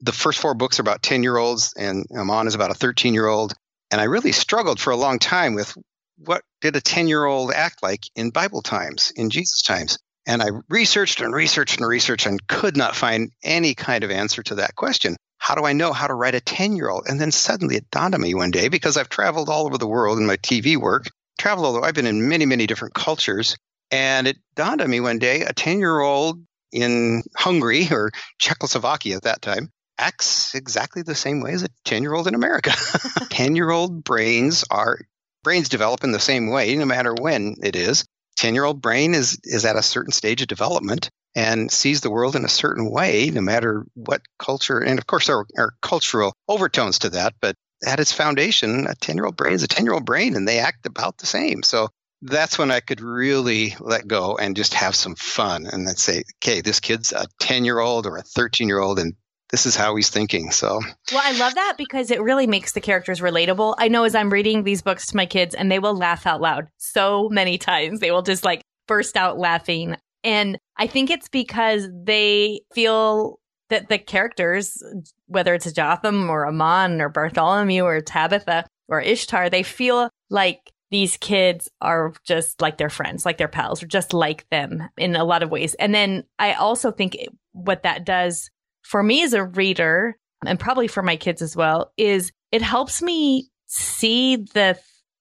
The 0.00 0.12
first 0.12 0.38
four 0.38 0.54
books 0.54 0.78
are 0.78 0.82
about 0.82 1.02
10 1.02 1.22
year 1.22 1.36
olds, 1.36 1.72
and 1.76 2.06
Amon 2.16 2.46
is 2.46 2.54
about 2.54 2.70
a 2.70 2.74
13 2.74 3.14
year 3.14 3.26
old. 3.26 3.54
And 3.90 4.00
I 4.00 4.04
really 4.04 4.32
struggled 4.32 4.80
for 4.80 4.90
a 4.90 4.96
long 4.96 5.18
time 5.18 5.54
with 5.54 5.76
what 6.16 6.42
did 6.60 6.76
a 6.76 6.80
10 6.80 7.08
year 7.08 7.24
old 7.24 7.52
act 7.52 7.82
like 7.82 8.00
in 8.14 8.30
Bible 8.30 8.62
times, 8.62 9.12
in 9.16 9.30
Jesus 9.30 9.62
times? 9.62 9.98
And 10.26 10.42
I 10.42 10.48
researched 10.68 11.20
and 11.20 11.34
researched 11.34 11.78
and 11.78 11.86
researched 11.86 12.26
and 12.26 12.46
could 12.46 12.76
not 12.76 12.96
find 12.96 13.30
any 13.42 13.74
kind 13.74 14.04
of 14.04 14.10
answer 14.10 14.42
to 14.44 14.56
that 14.56 14.74
question. 14.74 15.16
How 15.38 15.54
do 15.54 15.66
I 15.66 15.74
know 15.74 15.92
how 15.92 16.06
to 16.06 16.14
write 16.14 16.34
a 16.34 16.40
10 16.40 16.76
year 16.76 16.88
old? 16.88 17.04
And 17.06 17.20
then 17.20 17.30
suddenly 17.30 17.76
it 17.76 17.90
dawned 17.90 18.14
on 18.14 18.20
me 18.20 18.34
one 18.34 18.50
day 18.50 18.68
because 18.68 18.96
I've 18.96 19.10
traveled 19.10 19.48
all 19.48 19.66
over 19.66 19.76
the 19.76 19.86
world 19.86 20.18
in 20.18 20.26
my 20.26 20.36
TV 20.36 20.76
work, 20.76 21.04
traveled, 21.38 21.66
although 21.66 21.82
I've 21.82 21.94
been 21.94 22.06
in 22.06 22.28
many, 22.28 22.46
many 22.46 22.66
different 22.66 22.94
cultures. 22.94 23.56
And 23.94 24.26
it 24.26 24.38
dawned 24.56 24.80
on 24.80 24.90
me 24.90 24.98
one 24.98 25.20
day 25.20 25.42
a 25.42 25.52
10 25.52 25.78
year 25.78 26.00
old 26.00 26.44
in 26.72 27.22
Hungary 27.36 27.86
or 27.92 28.10
Czechoslovakia 28.38 29.16
at 29.16 29.22
that 29.22 29.40
time 29.40 29.70
acts 29.96 30.56
exactly 30.56 31.02
the 31.02 31.14
same 31.14 31.40
way 31.40 31.52
as 31.52 31.62
a 31.62 31.68
10 31.84 32.02
year 32.02 32.12
old 32.12 32.26
in 32.26 32.34
America. 32.34 32.72
10 33.30 33.54
year 33.54 33.70
old 33.70 34.02
brains 34.02 34.64
are, 34.68 34.98
brains 35.44 35.68
develop 35.68 36.02
in 36.02 36.10
the 36.10 36.18
same 36.18 36.50
way 36.50 36.74
no 36.74 36.84
matter 36.84 37.14
when 37.14 37.54
it 37.62 37.76
is. 37.76 38.04
10 38.38 38.54
year 38.54 38.64
old 38.64 38.82
brain 38.82 39.14
is, 39.14 39.38
is 39.44 39.64
at 39.64 39.76
a 39.76 39.82
certain 39.82 40.12
stage 40.12 40.42
of 40.42 40.48
development 40.48 41.08
and 41.36 41.70
sees 41.70 42.00
the 42.00 42.10
world 42.10 42.34
in 42.34 42.44
a 42.44 42.48
certain 42.48 42.90
way, 42.90 43.30
no 43.30 43.40
matter 43.40 43.86
what 43.94 44.22
culture. 44.40 44.80
And 44.80 44.98
of 44.98 45.06
course, 45.06 45.28
there 45.28 45.44
are 45.56 45.72
cultural 45.82 46.34
overtones 46.48 46.98
to 47.00 47.10
that, 47.10 47.34
but 47.40 47.54
at 47.86 48.00
its 48.00 48.12
foundation, 48.12 48.88
a 48.88 48.94
10 48.96 49.14
year 49.14 49.26
old 49.26 49.36
brain 49.36 49.54
is 49.54 49.62
a 49.62 49.68
10 49.68 49.84
year 49.84 49.94
old 49.94 50.04
brain 50.04 50.34
and 50.34 50.48
they 50.48 50.58
act 50.58 50.84
about 50.84 51.18
the 51.18 51.26
same. 51.26 51.62
So 51.62 51.90
that's 52.24 52.58
when 52.58 52.70
I 52.70 52.80
could 52.80 53.00
really 53.00 53.76
let 53.80 54.08
go 54.08 54.36
and 54.36 54.56
just 54.56 54.74
have 54.74 54.96
some 54.96 55.14
fun 55.14 55.66
and 55.66 55.86
then 55.86 55.96
say, 55.96 56.24
okay, 56.42 56.62
this 56.62 56.80
kid's 56.80 57.12
a 57.12 57.26
10 57.40 57.64
year 57.64 57.78
old 57.78 58.06
or 58.06 58.16
a 58.16 58.22
13 58.22 58.66
year 58.66 58.80
old 58.80 58.98
and 58.98 59.14
this 59.50 59.66
is 59.66 59.76
how 59.76 59.94
he's 59.94 60.08
thinking. 60.08 60.50
So, 60.50 60.80
well, 61.12 61.22
I 61.22 61.32
love 61.38 61.54
that 61.54 61.74
because 61.76 62.10
it 62.10 62.22
really 62.22 62.46
makes 62.46 62.72
the 62.72 62.80
characters 62.80 63.20
relatable. 63.20 63.74
I 63.78 63.88
know 63.88 64.04
as 64.04 64.14
I'm 64.14 64.32
reading 64.32 64.64
these 64.64 64.82
books 64.82 65.06
to 65.08 65.16
my 65.16 65.26
kids 65.26 65.54
and 65.54 65.70
they 65.70 65.78
will 65.78 65.94
laugh 65.94 66.26
out 66.26 66.40
loud 66.40 66.68
so 66.78 67.28
many 67.28 67.58
times. 67.58 68.00
They 68.00 68.10
will 68.10 68.22
just 68.22 68.44
like 68.44 68.62
burst 68.88 69.16
out 69.16 69.38
laughing. 69.38 69.96
And 70.24 70.58
I 70.78 70.86
think 70.86 71.10
it's 71.10 71.28
because 71.28 71.86
they 71.92 72.62
feel 72.74 73.38
that 73.68 73.90
the 73.90 73.98
characters, 73.98 74.82
whether 75.26 75.52
it's 75.54 75.70
Jotham 75.72 76.30
or 76.30 76.46
Amon 76.46 77.00
or 77.00 77.10
Bartholomew 77.10 77.82
or 77.82 78.00
Tabitha 78.00 78.64
or 78.88 79.00
Ishtar, 79.00 79.50
they 79.50 79.62
feel 79.62 80.08
like 80.30 80.72
these 80.90 81.16
kids 81.16 81.68
are 81.80 82.12
just 82.24 82.60
like 82.60 82.78
their 82.78 82.90
friends, 82.90 83.24
like 83.24 83.38
their 83.38 83.48
pals, 83.48 83.82
or 83.82 83.86
just 83.86 84.12
like 84.12 84.48
them 84.50 84.88
in 84.96 85.16
a 85.16 85.24
lot 85.24 85.42
of 85.42 85.50
ways. 85.50 85.74
And 85.74 85.94
then 85.94 86.24
I 86.38 86.54
also 86.54 86.90
think 86.90 87.16
what 87.52 87.82
that 87.82 88.04
does 88.04 88.50
for 88.82 89.02
me 89.02 89.22
as 89.22 89.32
a 89.32 89.44
reader, 89.44 90.16
and 90.46 90.60
probably 90.60 90.88
for 90.88 91.02
my 91.02 91.16
kids 91.16 91.42
as 91.42 91.56
well, 91.56 91.92
is 91.96 92.32
it 92.52 92.62
helps 92.62 93.02
me 93.02 93.48
see 93.66 94.36
the. 94.36 94.78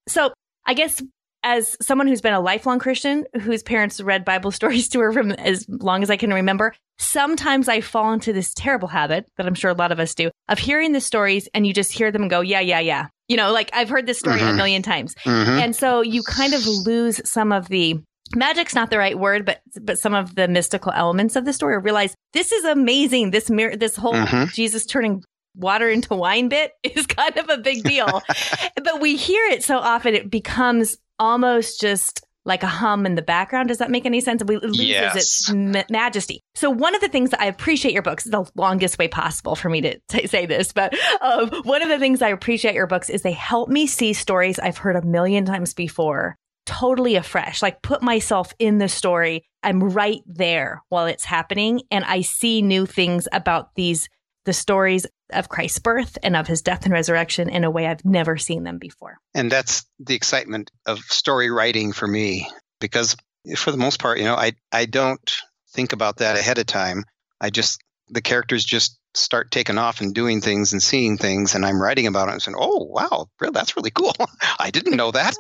So 0.08 0.34
I 0.66 0.74
guess 0.74 1.02
as 1.44 1.76
someone 1.82 2.08
who's 2.08 2.22
been 2.22 2.34
a 2.34 2.40
lifelong 2.40 2.80
Christian, 2.80 3.26
whose 3.42 3.64
parents 3.64 4.00
read 4.02 4.26
Bible 4.26 4.52
stories 4.52 4.90
to 4.90 5.00
her 5.00 5.12
from 5.12 5.32
as 5.32 5.66
long 5.68 6.04
as 6.04 6.10
I 6.10 6.18
can 6.18 6.34
remember, 6.34 6.74
sometimes 6.98 7.68
I 7.68 7.82
fall 7.82 8.14
into 8.14 8.34
this 8.34 8.54
terrible 8.54 8.88
habit 8.88 9.26
that 9.38 9.46
I'm 9.46 9.56
sure 9.56 9.72
a 9.72 9.76
lot 9.76 9.92
of 9.92 10.00
us 10.00 10.16
do 10.16 10.32
of 10.48 10.60
hearing 10.60 10.94
the 10.94 11.02
stories 11.02 11.50
and 11.54 11.68
you 11.68 11.74
just 11.74 11.92
hear 11.92 12.12
them 12.12 12.24
and 12.24 12.32
go, 12.32 12.42
yeah, 12.42 12.62
yeah, 12.62 12.80
yeah. 12.80 13.08
You 13.28 13.38
know, 13.38 13.52
like 13.52 13.70
I've 13.74 13.90
heard 13.90 14.06
this 14.06 14.20
story 14.20 14.40
mm-hmm. 14.40 14.50
a 14.50 14.54
million 14.54 14.82
times. 14.82 15.16
Mm-hmm. 15.26 15.52
And 15.52 15.76
so 15.76 16.02
you 16.02 16.24
kind 16.24 16.54
of 16.54 16.66
lose 16.66 17.22
some 17.30 17.52
of 17.52 17.70
the 17.70 18.00
magic's 18.36 18.76
not 18.76 18.90
the 18.90 18.98
right 18.98 19.18
word, 19.18 19.46
but 19.46 19.62
but 19.82 20.00
some 20.00 20.14
of 20.14 20.36
the 20.36 20.48
mystical 20.48 20.92
elements 20.92 21.36
of 21.36 21.46
the 21.46 21.54
story. 21.54 21.78
Realize 21.78 22.16
this 22.34 22.52
is 22.52 22.64
amazing. 22.66 23.32
This 23.32 23.50
mir- 23.50 23.78
this 23.78 23.96
whole 23.96 24.14
mm-hmm. 24.14 24.46
Jesus 24.54 24.86
turning 24.86 25.24
water 25.56 25.90
into 25.90 26.16
wine 26.16 26.50
bit 26.50 26.72
is 26.84 27.06
kind 27.08 27.38
of 27.38 27.50
a 27.50 27.58
big 27.58 27.84
deal. 27.84 28.22
but 28.84 29.02
we 29.02 29.16
hear 29.16 29.46
it 29.48 29.64
so 29.64 29.78
often 29.78 30.14
it 30.14 30.30
becomes 30.30 30.98
almost 31.20 31.80
just 31.80 32.26
like 32.46 32.64
a 32.64 32.68
hum 32.68 33.06
in 33.06 33.16
the 33.16 33.22
background. 33.22 33.70
Does 33.70 33.78
that 33.78 33.92
make 33.92 34.06
any 34.06 34.22
sense? 34.22 34.42
It 34.42 34.48
loses 34.48 34.80
yes. 34.80 35.16
its 35.16 35.52
ma- 35.52 35.84
majesty. 35.90 36.42
So 36.56 36.70
one 36.70 36.96
of 36.96 37.02
the 37.02 37.08
things 37.08 37.30
that 37.30 37.42
I 37.42 37.46
appreciate 37.46 37.94
your 37.94 38.02
books, 38.02 38.26
the 38.26 38.46
longest 38.56 38.98
way 38.98 39.08
possible 39.08 39.56
for 39.56 39.70
me 39.70 39.82
to 39.82 40.00
t- 40.10 40.28
say 40.28 40.46
this, 40.46 40.74
but 40.74 40.94
um, 41.22 41.50
one 41.64 41.82
of 41.82 41.90
the 41.90 42.00
things 42.00 42.22
I 42.22 42.30
appreciate 42.30 42.76
your 42.76 42.88
books 42.88 43.10
is 43.10 43.22
they 43.22 43.32
help 43.32 43.70
me 43.70 43.88
see 43.88 44.14
stories 44.14 44.60
I've 44.60 44.78
heard 44.78 44.96
a 44.96 45.02
million 45.02 45.46
times 45.46 45.74
before 45.74 46.38
totally 46.66 47.16
afresh, 47.16 47.62
like 47.62 47.82
put 47.82 48.02
myself 48.02 48.54
in 48.60 48.78
the 48.78 48.88
story. 48.88 49.44
I'm 49.64 49.82
right 49.82 50.22
there 50.26 50.82
while 50.90 51.06
it's 51.06 51.26
happening. 51.26 51.82
And 51.92 52.04
I 52.06 52.22
see 52.22 52.62
new 52.62 52.86
things 52.86 53.28
about 53.32 53.76
these, 53.76 54.10
the 54.46 54.54
stories 54.54 55.06
of 55.34 55.50
Christ's 55.50 55.80
birth 55.80 56.18
and 56.24 56.36
of 56.36 56.48
his 56.48 56.62
death 56.62 56.86
and 56.86 56.94
resurrection 56.94 57.50
in 57.50 57.64
a 57.64 57.72
way 57.72 57.88
I've 57.88 58.06
never 58.06 58.38
seen 58.38 58.64
them 58.64 58.78
before. 58.78 59.18
And 59.34 59.52
that's 59.52 59.86
the 60.00 60.16
excitement 60.16 60.72
of 60.86 61.00
story 61.00 61.50
writing 61.50 61.92
for 61.92 62.08
me, 62.08 62.50
because 62.80 63.16
for 63.58 63.72
the 63.72 63.78
most 63.78 64.00
part, 64.00 64.20
you 64.20 64.26
know, 64.26 64.36
I, 64.36 64.54
I 64.72 64.86
don't 64.86 65.32
think 65.74 65.94
about 65.94 66.18
that 66.18 66.38
ahead 66.38 66.58
of 66.58 66.66
time. 66.66 67.04
I 67.42 67.50
just, 67.50 67.82
the 68.10 68.22
characters 68.22 68.64
just 68.64 68.98
start 69.16 69.52
taking 69.52 69.78
off 69.78 70.02
and 70.02 70.14
doing 70.14 70.42
things 70.42 70.74
and 70.74 70.82
seeing 70.82 71.18
things 71.18 71.54
and 71.54 71.66
I'm 71.66 71.82
writing 71.82 72.08
about 72.08 72.30
it 72.30 72.32
and 72.32 72.42
saying, 72.42 72.58
"Oh, 72.60 72.84
wow, 72.90 73.28
that's 73.52 73.78
really 73.78 73.92
cool. 73.92 74.16
I 74.60 74.72
didn't 74.72 74.96
know 74.96 75.12
that." 75.12 75.36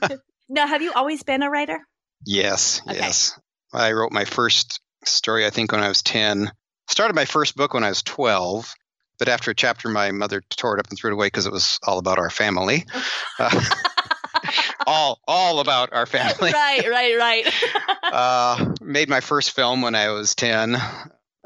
Now, 0.48 0.66
have 0.66 0.82
you 0.82 0.92
always 0.92 1.22
been 1.22 1.42
a 1.42 1.50
writer? 1.50 1.80
Yes, 2.26 2.82
okay. 2.86 2.98
yes. 2.98 3.38
I 3.72 3.92
wrote 3.92 4.12
my 4.12 4.24
first 4.24 4.80
story, 5.04 5.46
I 5.46 5.50
think, 5.50 5.72
when 5.72 5.82
I 5.82 5.88
was 5.88 6.02
10. 6.02 6.50
Started 6.88 7.14
my 7.14 7.24
first 7.24 7.56
book 7.56 7.74
when 7.74 7.84
I 7.84 7.88
was 7.88 8.02
12. 8.02 8.72
But 9.18 9.28
after 9.28 9.50
a 9.50 9.54
chapter, 9.54 9.88
my 9.88 10.10
mother 10.10 10.42
tore 10.50 10.76
it 10.76 10.80
up 10.80 10.88
and 10.88 10.98
threw 10.98 11.10
it 11.10 11.14
away 11.14 11.26
because 11.26 11.46
it 11.46 11.52
was 11.52 11.78
all 11.86 11.98
about 11.98 12.18
our 12.18 12.30
family. 12.30 12.84
Uh, 13.36 13.64
all, 14.86 15.18
all 15.26 15.58
about 15.58 15.92
our 15.92 16.06
family. 16.06 16.52
Right, 16.52 16.88
right, 16.88 17.16
right. 17.18 17.54
uh, 18.12 18.74
made 18.80 19.08
my 19.08 19.20
first 19.20 19.52
film 19.52 19.82
when 19.82 19.96
I 19.96 20.10
was 20.10 20.34
10. 20.36 20.76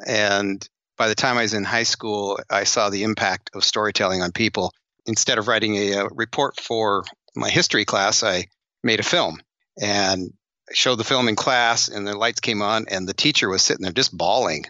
And 0.07 0.69
by 0.99 1.09
the 1.09 1.15
time 1.15 1.39
I 1.39 1.43
was 1.43 1.55
in 1.55 1.65
high 1.65 1.85
school, 1.85 2.39
I 2.51 2.65
saw 2.65 2.91
the 2.91 3.05
impact 3.05 3.51
of 3.55 3.65
storytelling 3.65 4.21
on 4.21 4.33
people. 4.33 4.73
Instead 5.07 5.39
of 5.39 5.49
writing 5.49 5.77
a, 5.77 5.93
a 5.93 6.09
report 6.09 6.61
for 6.61 7.05
my 7.35 7.49
history 7.49 7.87
class, 7.87 8.23
I 8.23 8.49
made 8.83 9.01
a 9.01 9.05
film 9.05 9.41
and 9.81 10.33
showed 10.73 10.97
the 10.97 11.05
film 11.05 11.29
in 11.29 11.37
class 11.37 11.89
and 11.89 12.07
the 12.07 12.17
lights 12.17 12.41
came 12.41 12.63
on 12.63 12.87
and 12.91 13.09
the 13.09 13.15
teacher 13.15 13.49
was 13.49 13.63
sitting 13.63 13.83
there 13.83 13.93
just 13.93 14.17
bawling 14.17 14.65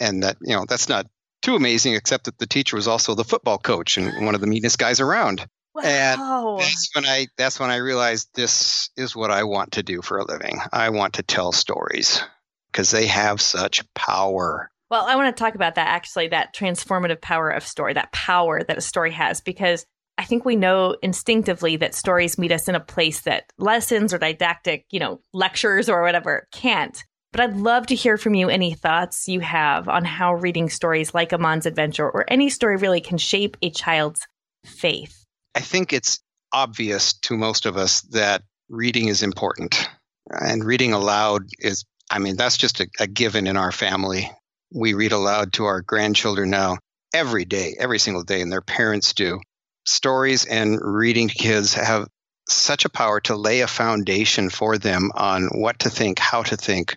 and 0.00 0.22
that 0.22 0.36
you 0.40 0.54
know 0.54 0.64
that's 0.66 0.88
not 0.88 1.06
too 1.42 1.56
amazing 1.56 1.94
except 1.94 2.24
that 2.24 2.38
the 2.38 2.46
teacher 2.46 2.76
was 2.76 2.88
also 2.88 3.14
the 3.14 3.24
football 3.24 3.58
coach 3.58 3.96
and 3.96 4.24
one 4.24 4.34
of 4.34 4.40
the 4.40 4.46
meanest 4.46 4.78
guys 4.78 5.00
around 5.00 5.46
wow. 5.74 6.56
and 6.56 6.60
that's 6.60 6.90
when 6.94 7.04
i 7.04 7.26
that's 7.36 7.60
when 7.60 7.70
i 7.70 7.76
realized 7.76 8.28
this 8.34 8.90
is 8.96 9.14
what 9.14 9.30
i 9.30 9.42
want 9.42 9.72
to 9.72 9.82
do 9.82 10.00
for 10.02 10.18
a 10.18 10.24
living 10.24 10.60
i 10.72 10.90
want 10.90 11.14
to 11.14 11.22
tell 11.22 11.52
stories 11.52 12.22
because 12.70 12.90
they 12.90 13.06
have 13.06 13.40
such 13.40 13.82
power 13.94 14.70
well 14.90 15.04
i 15.06 15.16
want 15.16 15.34
to 15.34 15.40
talk 15.42 15.54
about 15.54 15.74
that 15.74 15.88
actually 15.88 16.28
that 16.28 16.54
transformative 16.54 17.20
power 17.20 17.50
of 17.50 17.66
story 17.66 17.92
that 17.92 18.12
power 18.12 18.62
that 18.62 18.78
a 18.78 18.82
story 18.82 19.10
has 19.10 19.40
because 19.40 19.84
I 20.18 20.24
think 20.24 20.44
we 20.44 20.56
know 20.56 20.96
instinctively 21.02 21.76
that 21.76 21.94
stories 21.94 22.38
meet 22.38 22.52
us 22.52 22.68
in 22.68 22.74
a 22.74 22.80
place 22.80 23.22
that 23.22 23.52
lessons 23.58 24.12
or 24.12 24.18
didactic, 24.18 24.84
you 24.90 25.00
know, 25.00 25.20
lectures 25.32 25.88
or 25.88 26.02
whatever 26.02 26.46
can't. 26.52 27.02
But 27.32 27.40
I'd 27.40 27.56
love 27.56 27.86
to 27.86 27.94
hear 27.94 28.18
from 28.18 28.34
you 28.34 28.50
any 28.50 28.74
thoughts 28.74 29.26
you 29.26 29.40
have 29.40 29.88
on 29.88 30.04
how 30.04 30.34
reading 30.34 30.68
stories 30.68 31.14
like 31.14 31.32
Amon's 31.32 31.64
Adventure 31.64 32.08
or 32.08 32.26
any 32.28 32.50
story 32.50 32.76
really 32.76 33.00
can 33.00 33.16
shape 33.16 33.56
a 33.62 33.70
child's 33.70 34.26
faith. 34.66 35.24
I 35.54 35.60
think 35.60 35.94
it's 35.94 36.20
obvious 36.52 37.14
to 37.14 37.36
most 37.36 37.64
of 37.64 37.78
us 37.78 38.02
that 38.12 38.42
reading 38.68 39.08
is 39.08 39.22
important. 39.22 39.88
And 40.28 40.62
reading 40.62 40.92
aloud 40.92 41.46
is, 41.58 41.84
I 42.10 42.18
mean, 42.18 42.36
that's 42.36 42.58
just 42.58 42.80
a, 42.80 42.88
a 43.00 43.06
given 43.06 43.46
in 43.46 43.56
our 43.56 43.72
family. 43.72 44.30
We 44.70 44.92
read 44.92 45.12
aloud 45.12 45.54
to 45.54 45.64
our 45.64 45.80
grandchildren 45.80 46.50
now 46.50 46.78
every 47.14 47.46
day, 47.46 47.74
every 47.78 47.98
single 47.98 48.24
day, 48.24 48.42
and 48.42 48.52
their 48.52 48.60
parents 48.62 49.14
do 49.14 49.40
stories 49.86 50.44
and 50.44 50.78
reading 50.82 51.28
to 51.28 51.34
kids 51.34 51.74
have 51.74 52.08
such 52.48 52.84
a 52.84 52.90
power 52.90 53.20
to 53.20 53.36
lay 53.36 53.60
a 53.60 53.66
foundation 53.66 54.50
for 54.50 54.76
them 54.76 55.10
on 55.14 55.48
what 55.52 55.78
to 55.80 55.90
think, 55.90 56.18
how 56.18 56.42
to 56.42 56.56
think, 56.56 56.96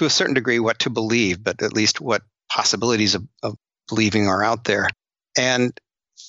to 0.00 0.06
a 0.06 0.10
certain 0.10 0.32
degree, 0.32 0.58
what 0.58 0.78
to 0.78 0.88
believe, 0.88 1.44
but 1.44 1.62
at 1.62 1.74
least 1.74 2.00
what 2.00 2.22
possibilities 2.50 3.14
of, 3.14 3.28
of 3.42 3.54
believing 3.86 4.28
are 4.28 4.42
out 4.42 4.64
there. 4.64 4.88
And 5.36 5.78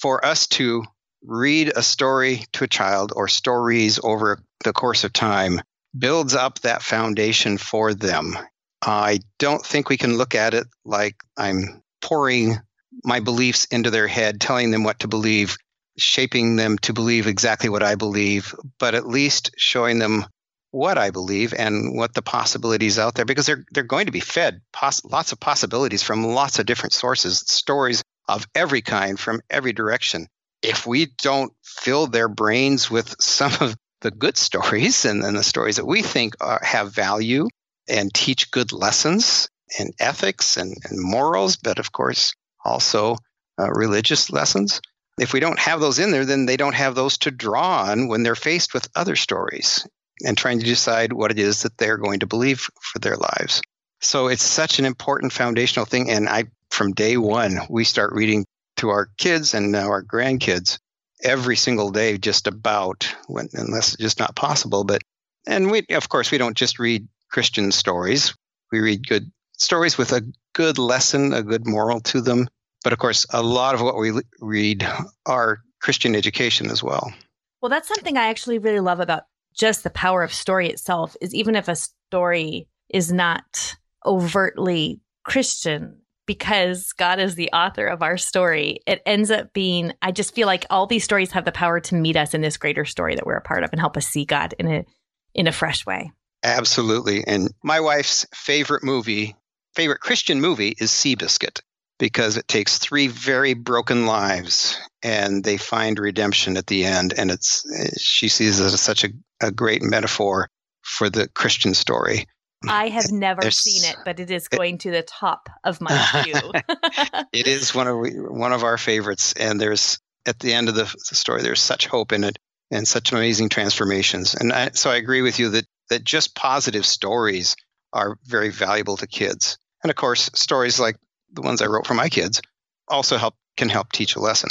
for 0.02 0.26
us 0.26 0.48
to 0.48 0.84
read 1.24 1.72
a 1.74 1.82
story 1.82 2.44
to 2.52 2.66
a 2.66 2.68
child 2.68 3.14
or 3.16 3.30
stories 3.30 3.98
over 4.04 4.44
the 4.66 4.74
course 4.74 5.06
of 5.06 5.14
time 5.14 5.62
builds 5.98 6.36
up 6.36 6.60
that 6.60 6.84
foundation 6.84 7.58
for 7.58 7.94
them. 7.94 8.38
I 8.82 9.20
don't 9.40 9.66
think 9.66 9.88
we 9.88 9.96
can 9.96 10.18
look 10.18 10.36
at 10.36 10.54
it 10.54 10.68
like 10.84 11.16
I'm 11.38 11.82
pouring 12.02 12.58
my 13.06 13.22
beliefs 13.22 13.66
into 13.72 13.90
their 13.90 14.08
head, 14.08 14.42
telling 14.42 14.72
them 14.72 14.84
what 14.84 15.00
to 15.00 15.08
believe 15.08 15.56
shaping 15.98 16.58
them 16.58 16.78
to 16.80 16.92
believe 16.92 17.28
exactly 17.28 17.70
what 17.70 17.84
I 17.84 17.96
believe, 17.96 18.54
but 18.80 18.96
at 18.96 19.08
least 19.08 19.52
showing 19.58 19.98
them 20.00 20.26
what 20.72 20.98
I 20.98 21.12
believe 21.12 21.54
and 21.54 21.96
what 21.96 22.14
the 22.14 22.22
possibilities 22.22 22.98
out 22.98 23.14
there 23.14 23.26
because 23.26 23.46
they're 23.46 23.66
they're 23.72 23.84
going 23.84 24.06
to 24.06 24.12
be 24.12 24.22
fed 24.22 24.62
poss- 24.72 25.04
lots 25.04 25.34
of 25.34 25.40
possibilities 25.40 26.02
from 26.02 26.24
lots 26.24 26.60
of 26.60 26.66
different 26.66 26.94
sources, 26.94 27.44
stories 27.46 28.04
of 28.28 28.48
every 28.56 28.82
kind 28.82 29.20
from 29.20 29.42
every 29.50 29.74
direction. 29.74 30.28
If 30.62 30.88
we 30.88 31.08
don't 31.22 31.52
fill 31.64 32.08
their 32.08 32.30
brains 32.30 32.90
with 32.90 33.16
some 33.20 33.52
of 33.60 33.76
the 34.02 34.12
good 34.12 34.38
stories 34.38 35.06
and, 35.06 35.24
then 35.24 35.36
the 35.36 35.44
stories 35.44 35.76
that 35.76 35.86
we 35.86 36.02
think 36.02 36.36
are, 36.42 36.62
have 36.64 36.94
value 36.94 37.48
and 37.88 38.14
teach 38.14 38.50
good 38.50 38.72
lessons 38.72 39.50
and 39.78 39.94
ethics 40.00 40.58
and, 40.58 40.76
and 40.90 41.00
morals, 41.00 41.58
but 41.58 41.80
of 41.80 41.92
course 41.92 42.34
also 42.64 43.18
uh, 43.60 43.70
religious 43.70 44.32
lessons. 44.32 44.82
If 45.20 45.34
we 45.34 45.40
don't 45.40 45.60
have 45.60 45.82
those 45.82 46.00
in 46.00 46.12
there, 46.12 46.26
then 46.26 46.46
they 46.46 46.58
don't 46.58 46.74
have 46.74 46.96
those 46.96 47.18
to 47.20 47.32
draw 47.32 47.84
on 47.84 48.08
when 48.08 48.24
they're 48.24 48.36
faced 48.36 48.74
with 48.74 48.90
other 48.96 49.16
stories 49.16 49.86
and 50.26 50.38
trying 50.38 50.60
to 50.60 50.66
decide 50.66 51.14
what 51.14 51.32
it 51.32 51.40
is 51.40 51.64
that 51.64 51.78
they're 51.78 51.98
going 51.98 52.20
to 52.20 52.28
believe 52.28 52.60
for 52.60 53.00
their 53.00 53.18
lives. 53.18 53.62
So 54.00 54.28
it's 54.28 54.44
such 54.44 54.80
an 54.80 54.86
important 54.86 55.32
foundational 55.32 55.86
thing. 55.86 56.10
And 56.10 56.28
I, 56.28 56.46
from 56.70 56.94
day 56.94 57.18
one, 57.18 57.60
we 57.70 57.84
start 57.84 58.14
reading 58.14 58.46
to 58.78 58.90
our 58.90 59.10
kids 59.18 59.54
and 59.54 59.72
now 59.72 59.90
our 59.90 60.04
grandkids 60.04 60.80
every 61.24 61.56
single 61.56 61.92
day, 61.92 62.18
just 62.18 62.48
about, 62.48 63.14
when, 63.28 63.48
unless 63.54 63.94
it's 63.94 64.02
just 64.02 64.20
not 64.20 64.36
possible. 64.36 64.84
But, 64.84 65.04
and 65.46 65.70
we, 65.70 65.86
of 65.92 66.10
course, 66.10 66.32
we 66.32 66.40
don't 66.40 66.58
just 66.58 66.80
read 66.80 67.08
Christian 67.30 67.72
stories. 67.72 68.34
We 68.72 68.80
read 68.80 69.08
good 69.08 69.32
stories 69.54 69.98
with 69.98 70.14
a 70.14 70.24
good 70.54 70.80
lesson, 70.80 71.34
a 71.34 71.44
good 71.44 71.68
moral 71.68 72.00
to 72.02 72.22
them. 72.22 72.48
But 72.84 72.94
of 72.94 73.00
course, 73.00 73.28
a 73.30 73.44
lot 73.44 73.76
of 73.76 73.82
what 73.82 73.98
we 73.98 74.14
read 74.40 74.88
are 75.26 75.62
Christian 75.80 76.16
education 76.16 76.72
as 76.72 76.82
well. 76.82 77.14
Well, 77.62 77.70
that's 77.70 77.88
something 77.88 78.18
I 78.18 78.30
actually 78.30 78.58
really 78.58 78.80
love 78.80 79.00
about 79.00 79.26
just 79.54 79.84
the 79.84 79.90
power 79.90 80.24
of 80.24 80.34
story 80.34 80.70
itself 80.70 81.16
is 81.22 81.34
even 81.34 81.56
if 81.56 81.68
a 81.68 81.76
story 81.76 82.68
is 82.90 83.12
not 83.12 83.76
overtly 84.06 85.02
Christian, 85.24 86.02
because 86.26 86.94
God 86.94 87.20
is 87.20 87.36
the 87.36 87.52
author 87.52 87.86
of 87.86 88.02
our 88.02 88.18
story, 88.18 88.80
it 88.88 89.02
ends 89.06 89.32
up 89.32 89.54
being, 89.54 89.94
I 90.02 90.12
just 90.12 90.34
feel 90.34 90.48
like 90.48 90.66
all 90.70 90.88
these 90.88 91.04
stories 91.04 91.32
have 91.32 91.46
the 91.46 91.52
power 91.52 91.80
to 91.82 91.96
meet 91.96 92.16
us 92.16 92.34
in 92.34 92.42
this 92.42 92.58
greater 92.58 92.86
story 92.86 93.16
that 93.16 93.26
we're 93.26 93.36
a 93.36 93.42
part 93.42 93.64
of 93.64 93.72
and 93.72 93.80
help 93.80 93.98
us 93.98 94.08
see 94.08 94.26
God 94.26 94.54
in 94.58 94.68
a 94.68 94.86
in 95.34 95.48
a 95.48 95.52
fresh 95.52 95.86
way. 95.86 96.12
Absolutely. 96.44 97.24
And 97.26 97.54
my 97.64 97.80
wife's 97.80 98.26
favorite 98.34 98.84
movie, 98.84 99.36
favorite 99.76 100.00
Christian 100.00 100.42
movie 100.42 100.76
is 100.78 100.92
Seabiscuit 100.92 101.62
because 102.00 102.38
it 102.38 102.48
takes 102.48 102.78
three 102.78 103.08
very 103.08 103.54
broken 103.54 104.06
lives 104.06 104.80
and 105.04 105.44
they 105.44 105.58
find 105.58 106.00
redemption 106.00 106.58
at 106.58 106.68
the 106.68 106.84
end. 106.86 107.14
And 107.16 107.30
it's 107.30 107.64
eh, 107.72 107.92
she 107.98 108.28
sees 108.28 108.60
it 108.60 108.66
as 108.66 108.82
such 108.82 109.04
a, 109.04 109.10
a 109.41 109.51
great 109.51 109.82
metaphor 109.82 110.47
for 110.82 111.10
the 111.10 111.27
Christian 111.27 111.73
story. 111.73 112.25
I 112.67 112.89
have 112.89 113.12
never 113.12 113.41
There's, 113.41 113.58
seen 113.58 113.89
it, 113.89 113.97
but 114.06 114.19
it 114.19 114.30
is 114.30 114.47
going 114.47 114.77
to 114.80 114.91
the 114.91 115.01
top 115.01 115.49
of 115.63 115.82
my 115.82 115.89
queue. 116.23 116.51
it 117.34 117.47
is 117.47 117.73
one 117.73 117.88
of 117.88 117.97
one 117.97 118.54
of 118.54 118.63
our 118.63 118.77
favorites, 118.77 119.34
and 119.34 119.60
there's 119.60 119.99
at 120.25 120.39
the 120.39 120.54
end 120.54 120.69
of 120.69 120.75
the 120.75 120.86
story, 120.86 121.41
there's 121.41 121.62
such 121.62 121.88
hope 121.88 122.12
in 122.12 122.23
it 122.23 122.38
and 122.69 122.88
such 122.88 123.12
amazing 123.12 123.49
transformations. 123.49 124.36
And 124.36 124.54
I, 124.54 124.69
so 124.73 124.91
I 124.91 124.97
agree 124.97 125.21
with 125.21 125.39
you 125.39 125.49
that 125.49 125.65
that 125.89 126.04
just 126.04 126.36
positive 126.36 126.86
stories 126.86 127.56
are 127.91 128.17
very 128.25 128.49
valuable 128.49 128.97
to 128.97 129.08
kids. 129.08 129.58
And 129.84 129.89
of 129.89 129.95
course, 129.95 130.30
stories 130.36 130.80
like 130.80 130.97
the 131.34 131.41
ones 131.41 131.62
I 131.62 131.67
wrote 131.67 131.88
for 131.88 131.95
my 131.95 132.10
kids 132.10 132.41
also 132.88 133.17
help 133.17 133.36
can 133.58 133.69
help 133.69 133.91
teach 133.91 134.15
a 134.15 134.19
lesson. 134.19 134.49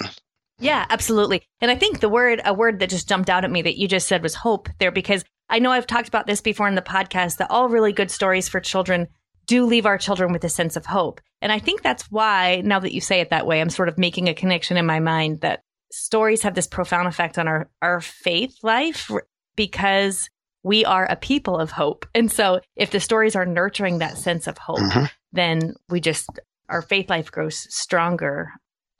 Yeah, 0.60 0.86
absolutely. 0.88 1.42
And 1.60 1.70
I 1.70 1.76
think 1.76 2.00
the 2.00 2.08
word 2.08 2.40
a 2.44 2.54
word 2.54 2.78
that 2.80 2.90
just 2.90 3.08
jumped 3.08 3.30
out 3.30 3.44
at 3.44 3.50
me 3.50 3.62
that 3.62 3.78
you 3.78 3.88
just 3.88 4.08
said 4.08 4.22
was 4.22 4.34
hope 4.34 4.68
there 4.78 4.92
because 4.92 5.24
I 5.48 5.58
know 5.58 5.72
I've 5.72 5.86
talked 5.86 6.08
about 6.08 6.26
this 6.26 6.40
before 6.40 6.68
in 6.68 6.74
the 6.74 6.82
podcast 6.82 7.38
that 7.38 7.50
all 7.50 7.68
really 7.68 7.92
good 7.92 8.10
stories 8.10 8.48
for 8.48 8.60
children 8.60 9.08
do 9.46 9.66
leave 9.66 9.86
our 9.86 9.98
children 9.98 10.32
with 10.32 10.44
a 10.44 10.48
sense 10.48 10.76
of 10.76 10.86
hope. 10.86 11.20
And 11.42 11.50
I 11.50 11.58
think 11.58 11.82
that's 11.82 12.04
why 12.10 12.62
now 12.64 12.78
that 12.78 12.94
you 12.94 13.00
say 13.00 13.20
it 13.20 13.30
that 13.30 13.46
way, 13.46 13.60
I'm 13.60 13.70
sort 13.70 13.88
of 13.88 13.98
making 13.98 14.28
a 14.28 14.34
connection 14.34 14.76
in 14.76 14.86
my 14.86 15.00
mind 15.00 15.40
that 15.40 15.64
stories 15.90 16.42
have 16.42 16.54
this 16.54 16.68
profound 16.68 17.08
effect 17.08 17.38
on 17.38 17.48
our 17.48 17.68
our 17.82 18.00
faith 18.00 18.54
life 18.62 19.10
because 19.56 20.30
we 20.62 20.84
are 20.84 21.06
a 21.06 21.16
people 21.16 21.58
of 21.58 21.70
hope. 21.70 22.06
And 22.14 22.30
so 22.30 22.60
if 22.76 22.90
the 22.90 23.00
stories 23.00 23.34
are 23.34 23.46
nurturing 23.46 23.98
that 23.98 24.18
sense 24.18 24.46
of 24.46 24.58
hope, 24.58 24.78
mm-hmm. 24.78 25.06
then 25.32 25.74
we 25.88 26.00
just 26.00 26.28
our 26.68 26.82
faith 26.82 27.10
life 27.10 27.32
grows 27.32 27.66
stronger 27.74 28.52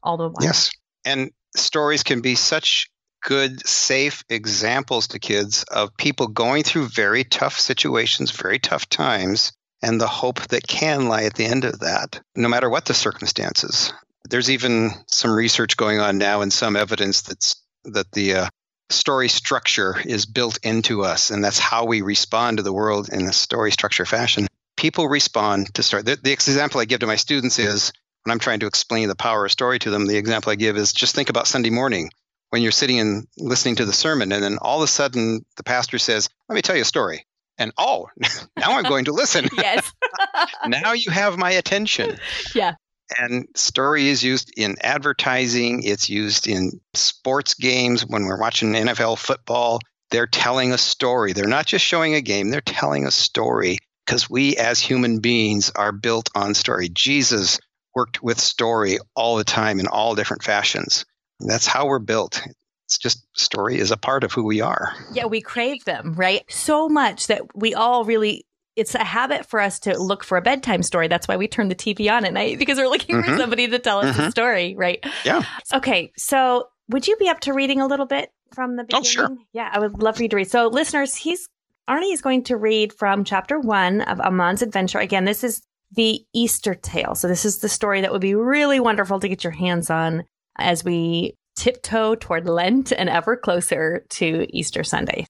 all 0.02 0.16
the 0.16 0.28
while. 0.28 0.42
Yes. 0.42 0.72
And 1.04 1.30
stories 1.56 2.02
can 2.02 2.20
be 2.20 2.34
such 2.34 2.90
good, 3.22 3.66
safe 3.66 4.24
examples 4.28 5.08
to 5.08 5.18
kids 5.18 5.64
of 5.64 5.96
people 5.96 6.28
going 6.28 6.62
through 6.62 6.88
very 6.88 7.24
tough 7.24 7.58
situations, 7.58 8.30
very 8.30 8.58
tough 8.58 8.88
times, 8.88 9.52
and 9.82 10.00
the 10.00 10.06
hope 10.06 10.40
that 10.48 10.66
can 10.66 11.08
lie 11.08 11.24
at 11.24 11.34
the 11.34 11.44
end 11.44 11.64
of 11.64 11.80
that, 11.80 12.20
no 12.34 12.48
matter 12.48 12.68
what 12.68 12.86
the 12.86 12.94
circumstances. 12.94 13.92
There's 14.28 14.50
even 14.50 14.90
some 15.06 15.32
research 15.32 15.76
going 15.76 15.98
on 15.98 16.18
now 16.18 16.42
and 16.42 16.52
some 16.52 16.76
evidence 16.76 17.22
that's 17.22 17.62
that 17.84 18.12
the 18.12 18.34
uh, 18.34 18.48
story 18.90 19.28
structure 19.28 19.96
is 20.04 20.26
built 20.26 20.58
into 20.62 21.02
us, 21.02 21.30
and 21.30 21.42
that's 21.42 21.58
how 21.58 21.86
we 21.86 22.02
respond 22.02 22.58
to 22.58 22.62
the 22.62 22.72
world 22.72 23.08
in 23.10 23.22
a 23.26 23.32
story 23.32 23.72
structure 23.72 24.04
fashion 24.04 24.46
people 24.80 25.08
respond 25.08 25.74
to 25.74 25.82
story. 25.82 26.02
The, 26.02 26.16
the, 26.16 26.32
example 26.32 26.80
I 26.80 26.86
give 26.86 27.00
to 27.00 27.06
my 27.06 27.16
students 27.16 27.58
is 27.58 27.92
when 28.24 28.32
I'm 28.32 28.38
trying 28.38 28.60
to 28.60 28.66
explain 28.66 29.08
the 29.08 29.16
power 29.16 29.44
of 29.44 29.52
story 29.52 29.78
to 29.80 29.90
them, 29.90 30.06
the 30.06 30.16
example 30.16 30.52
I 30.52 30.56
give 30.56 30.76
is 30.76 30.92
just 30.92 31.14
think 31.14 31.30
about 31.30 31.46
Sunday 31.46 31.70
morning 31.70 32.10
when 32.50 32.62
you're 32.62 32.72
sitting 32.72 33.00
and 33.00 33.26
listening 33.38 33.76
to 33.76 33.84
the 33.84 33.92
sermon, 33.92 34.32
and 34.32 34.42
then 34.42 34.58
all 34.58 34.82
of 34.82 34.84
a 34.84 34.88
sudden 34.88 35.44
the 35.56 35.62
pastor 35.62 35.98
says, 35.98 36.28
Let 36.48 36.56
me 36.56 36.62
tell 36.62 36.76
you 36.76 36.82
a 36.82 36.86
story. 36.86 37.26
And 37.58 37.72
oh, 37.78 38.08
now 38.56 38.72
I'm 38.72 38.84
going 38.84 39.06
to 39.06 39.12
listen. 39.12 39.48
yes. 39.56 39.90
now 40.66 40.92
you 40.92 41.10
have 41.10 41.38
my 41.38 41.52
attention. 41.52 42.18
Yeah. 42.54 42.74
And 43.18 43.48
story 43.56 44.08
is 44.08 44.22
used 44.22 44.52
in 44.56 44.76
advertising, 44.80 45.82
it's 45.82 46.08
used 46.08 46.46
in 46.46 46.80
sports 46.94 47.54
games 47.54 48.02
when 48.06 48.24
we're 48.24 48.38
watching 48.38 48.72
NFL 48.72 49.18
football. 49.18 49.80
They're 50.10 50.28
telling 50.28 50.72
a 50.72 50.78
story. 50.78 51.32
They're 51.32 51.46
not 51.46 51.66
just 51.66 51.84
showing 51.84 52.14
a 52.14 52.20
game, 52.20 52.50
they're 52.50 52.60
telling 52.60 53.06
a 53.06 53.10
story 53.10 53.78
because 54.06 54.30
we 54.30 54.56
as 54.56 54.80
human 54.80 55.20
beings 55.20 55.70
are 55.74 55.92
built 55.92 56.30
on 56.34 56.54
story. 56.54 56.88
Jesus 56.88 57.58
worked 57.94 58.22
with 58.22 58.40
story 58.40 58.98
all 59.14 59.36
the 59.36 59.44
time 59.44 59.80
in 59.80 59.86
all 59.86 60.14
different 60.14 60.42
fashions. 60.42 61.04
That's 61.40 61.66
how 61.66 61.86
we're 61.86 61.98
built. 61.98 62.42
It's 62.86 62.98
just 62.98 63.24
story 63.36 63.78
is 63.78 63.90
a 63.90 63.96
part 63.96 64.24
of 64.24 64.32
who 64.32 64.44
we 64.44 64.60
are. 64.60 64.92
Yeah, 65.12 65.26
we 65.26 65.40
crave 65.40 65.84
them, 65.84 66.14
right? 66.14 66.42
So 66.48 66.88
much 66.88 67.28
that 67.28 67.42
we 67.54 67.74
all 67.74 68.04
really 68.04 68.46
it's 68.76 68.94
a 68.94 69.04
habit 69.04 69.46
for 69.46 69.60
us 69.60 69.80
to 69.80 69.98
look 69.98 70.24
for 70.24 70.38
a 70.38 70.42
bedtime 70.42 70.82
story. 70.82 71.08
That's 71.08 71.28
why 71.28 71.36
we 71.36 71.48
turn 71.48 71.68
the 71.68 71.74
TV 71.74 72.10
on 72.10 72.24
at 72.24 72.32
night 72.32 72.58
because 72.58 72.78
we're 72.78 72.88
looking 72.88 73.16
mm-hmm. 73.16 73.32
for 73.32 73.36
somebody 73.36 73.68
to 73.68 73.78
tell 73.78 73.98
us 73.98 74.16
mm-hmm. 74.16 74.28
a 74.28 74.30
story, 74.30 74.74
right? 74.76 75.04
Yeah. 75.24 75.42
Okay, 75.72 76.12
so 76.16 76.68
would 76.88 77.06
you 77.06 77.16
be 77.16 77.28
up 77.28 77.40
to 77.40 77.52
reading 77.52 77.80
a 77.80 77.86
little 77.86 78.06
bit 78.06 78.30
from 78.54 78.76
the 78.76 78.84
beginning? 78.84 79.02
Oh, 79.02 79.04
sure. 79.04 79.36
Yeah, 79.52 79.68
I 79.70 79.80
would 79.80 80.02
love 80.02 80.16
for 80.16 80.22
you 80.22 80.28
to 80.30 80.36
read. 80.36 80.50
So, 80.50 80.68
listeners, 80.68 81.14
he's 81.14 81.48
Arnie 81.88 82.12
is 82.12 82.22
going 82.22 82.44
to 82.44 82.56
read 82.56 82.92
from 82.92 83.24
chapter 83.24 83.58
one 83.58 84.00
of 84.00 84.20
Amon's 84.20 84.62
adventure. 84.62 84.98
Again, 84.98 85.24
this 85.24 85.42
is 85.42 85.60
the 85.92 86.24
Easter 86.32 86.74
tale. 86.74 87.14
So 87.14 87.28
this 87.28 87.44
is 87.44 87.58
the 87.58 87.68
story 87.68 88.00
that 88.00 88.12
would 88.12 88.20
be 88.20 88.34
really 88.34 88.80
wonderful 88.80 89.20
to 89.20 89.28
get 89.28 89.44
your 89.44 89.52
hands 89.52 89.90
on 89.90 90.24
as 90.56 90.84
we 90.84 91.34
tiptoe 91.56 92.14
toward 92.14 92.48
Lent 92.48 92.92
and 92.92 93.08
ever 93.08 93.36
closer 93.36 94.04
to 94.10 94.46
Easter 94.50 94.84
Sunday. 94.84 95.26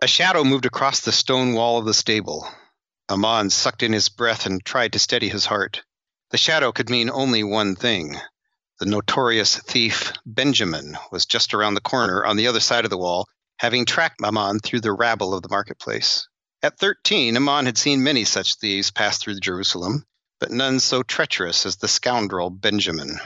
A 0.00 0.06
shadow 0.06 0.42
moved 0.42 0.64
across 0.64 1.00
the 1.00 1.12
stone 1.12 1.54
wall 1.54 1.78
of 1.78 1.84
the 1.84 1.94
stable. 1.94 2.48
Amon 3.10 3.50
sucked 3.50 3.82
in 3.82 3.92
his 3.92 4.08
breath 4.08 4.46
and 4.46 4.64
tried 4.64 4.92
to 4.92 4.98
steady 4.98 5.28
his 5.28 5.46
heart. 5.46 5.82
The 6.30 6.38
shadow 6.38 6.72
could 6.72 6.90
mean 6.90 7.10
only 7.10 7.42
one 7.42 7.74
thing. 7.74 8.16
The 8.80 8.86
notorious 8.86 9.56
thief 9.56 10.12
Benjamin 10.24 10.96
was 11.10 11.26
just 11.26 11.52
around 11.52 11.74
the 11.74 11.80
corner 11.80 12.24
on 12.24 12.36
the 12.36 12.46
other 12.46 12.60
side 12.60 12.84
of 12.84 12.90
the 12.90 12.96
wall, 12.96 13.26
having 13.58 13.84
tracked 13.84 14.22
Amon 14.22 14.60
through 14.60 14.82
the 14.82 14.92
rabble 14.92 15.34
of 15.34 15.42
the 15.42 15.48
marketplace. 15.48 16.28
At 16.62 16.78
thirteen, 16.78 17.36
Amon 17.36 17.66
had 17.66 17.76
seen 17.76 18.04
many 18.04 18.24
such 18.24 18.54
thieves 18.54 18.92
pass 18.92 19.18
through 19.18 19.40
Jerusalem, 19.40 20.06
but 20.38 20.52
none 20.52 20.78
so 20.78 21.02
treacherous 21.02 21.66
as 21.66 21.76
the 21.76 21.88
scoundrel 21.88 22.50
Benjamin. 22.50 23.18